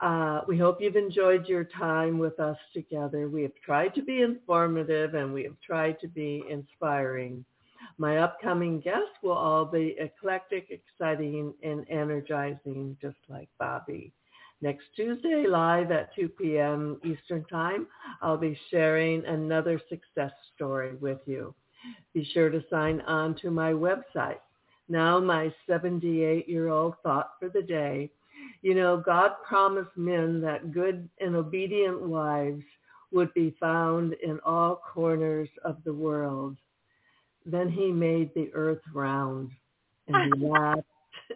Uh, 0.00 0.40
we 0.48 0.56
hope 0.56 0.80
you've 0.80 0.96
enjoyed 0.96 1.46
your 1.46 1.64
time 1.64 2.18
with 2.18 2.40
us 2.40 2.56
together. 2.72 3.28
We 3.28 3.42
have 3.42 3.52
tried 3.64 3.94
to 3.96 4.02
be 4.02 4.22
informative 4.22 5.14
and 5.14 5.32
we 5.32 5.42
have 5.44 5.60
tried 5.64 6.00
to 6.00 6.08
be 6.08 6.42
inspiring. 6.48 7.44
My 7.98 8.18
upcoming 8.18 8.80
guests 8.80 9.18
will 9.22 9.32
all 9.32 9.66
be 9.66 9.96
eclectic, 9.98 10.68
exciting, 10.70 11.52
and 11.62 11.86
energizing, 11.90 12.96
just 13.00 13.18
like 13.28 13.48
Bobbe. 13.60 14.12
Next 14.62 14.84
Tuesday, 14.94 15.46
live 15.46 15.90
at 15.90 16.14
2 16.14 16.28
p.m. 16.30 17.00
Eastern 17.04 17.44
Time, 17.44 17.86
I'll 18.22 18.36
be 18.36 18.58
sharing 18.70 19.24
another 19.24 19.80
success 19.88 20.32
story 20.54 20.96
with 20.96 21.20
you. 21.26 21.54
Be 22.14 22.28
sure 22.32 22.50
to 22.50 22.62
sign 22.70 23.00
on 23.02 23.34
to 23.36 23.50
my 23.50 23.72
website. 23.72 24.40
Now 24.88 25.20
my 25.20 25.54
78-year-old 25.68 26.94
thought 27.02 27.32
for 27.38 27.48
the 27.48 27.62
day. 27.62 28.10
You 28.62 28.74
know, 28.74 28.96
God 29.04 29.32
promised 29.46 29.96
men 29.96 30.40
that 30.40 30.72
good 30.72 31.08
and 31.20 31.36
obedient 31.36 32.00
wives 32.00 32.62
would 33.12 33.32
be 33.34 33.54
found 33.60 34.14
in 34.22 34.38
all 34.44 34.82
corners 34.92 35.48
of 35.64 35.76
the 35.84 35.92
world. 35.92 36.56
Then 37.46 37.68
he 37.68 37.90
made 37.90 38.30
the 38.34 38.50
earth 38.54 38.82
round 38.92 39.50
and 40.08 40.34
he 40.34 40.40
laughed 40.46 40.82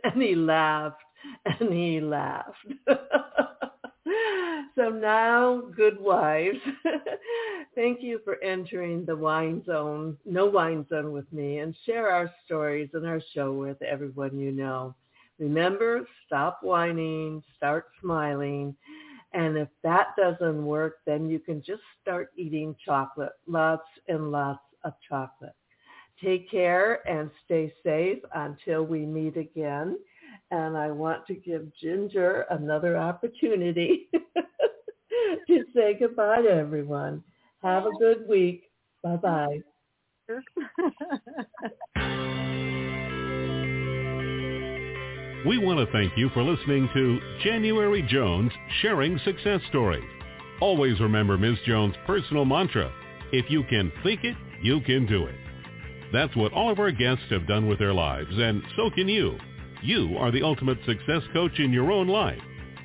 and 0.05 0.23
he 0.23 0.35
laughed 0.35 1.03
and 1.45 1.73
he 1.73 2.01
laughed. 2.01 2.67
so 4.75 4.89
now, 4.89 5.63
good 5.77 6.01
wives, 6.01 6.59
thank 7.75 8.03
you 8.03 8.21
for 8.25 8.43
entering 8.43 9.05
the 9.05 9.17
whine 9.17 9.65
zone, 9.65 10.17
no 10.25 10.47
whine 10.47 10.87
zone 10.89 11.13
with 11.13 11.31
me 11.33 11.59
and 11.59 11.77
share 11.87 12.11
our 12.11 12.31
stories 12.45 12.91
and 12.95 13.07
our 13.07 13.21
show 13.35 13.53
with 13.53 13.81
everyone 13.83 14.39
you 14.39 14.53
know. 14.53 14.95
Remember, 15.39 16.07
stop 16.27 16.59
whining, 16.63 17.43
start 17.57 17.87
smiling. 18.01 18.75
And 19.33 19.57
if 19.57 19.69
that 19.83 20.09
doesn't 20.17 20.65
work, 20.65 20.99
then 21.07 21.29
you 21.29 21.39
can 21.41 21.63
just 21.63 21.83
start 22.01 22.31
eating 22.37 22.77
chocolate, 22.85 23.33
lots 23.47 23.87
and 24.09 24.31
lots 24.31 24.63
of 24.85 24.95
chocolate. 25.09 25.55
Take 26.23 26.51
care 26.51 27.07
and 27.09 27.31
stay 27.45 27.73
safe 27.83 28.19
until 28.35 28.85
we 28.85 29.05
meet 29.05 29.37
again. 29.37 29.99
And 30.51 30.77
I 30.77 30.91
want 30.91 31.27
to 31.27 31.35
give 31.35 31.75
Ginger 31.75 32.47
another 32.51 32.97
opportunity 32.97 34.09
to 35.47 35.65
say 35.75 35.97
goodbye 35.99 36.43
to 36.43 36.51
everyone. 36.51 37.23
Have 37.63 37.87
a 37.87 37.93
good 37.99 38.29
week. 38.29 38.71
Bye-bye. 39.03 39.61
We 45.47 45.59
want 45.59 45.79
to 45.79 45.93
thank 45.93 46.17
you 46.17 46.31
for 46.31 46.43
listening 46.43 46.89
to 46.95 47.21
January 47.43 48.01
Jones 48.09 48.51
Sharing 48.81 49.21
Success 49.27 49.61
Stories. 49.69 50.09
Always 50.59 50.99
remember 51.01 51.37
Ms. 51.37 51.59
Jones' 51.67 51.95
personal 52.07 52.47
mantra, 52.47 52.91
if 53.31 53.51
you 53.51 53.63
can 53.65 53.93
think 54.03 54.25
it, 54.25 54.39
you 54.63 54.81
can 54.81 55.05
do 55.05 55.27
it. 55.27 55.35
That's 56.15 56.35
what 56.35 56.55
all 56.55 56.71
of 56.71 56.79
our 56.79 56.91
guests 56.91 57.25
have 57.29 57.47
done 57.47 57.69
with 57.69 57.79
their 57.79 57.93
lives, 57.93 58.31
and 58.31 58.63
so 58.75 58.89
can 58.89 59.07
you. 59.07 59.37
You 59.83 60.17
are 60.17 60.31
the 60.31 60.43
ultimate 60.43 60.79
success 60.87 61.21
coach 61.35 61.59
in 61.59 61.75
your 61.75 61.93
own 61.93 62.09
life. 62.09 62.41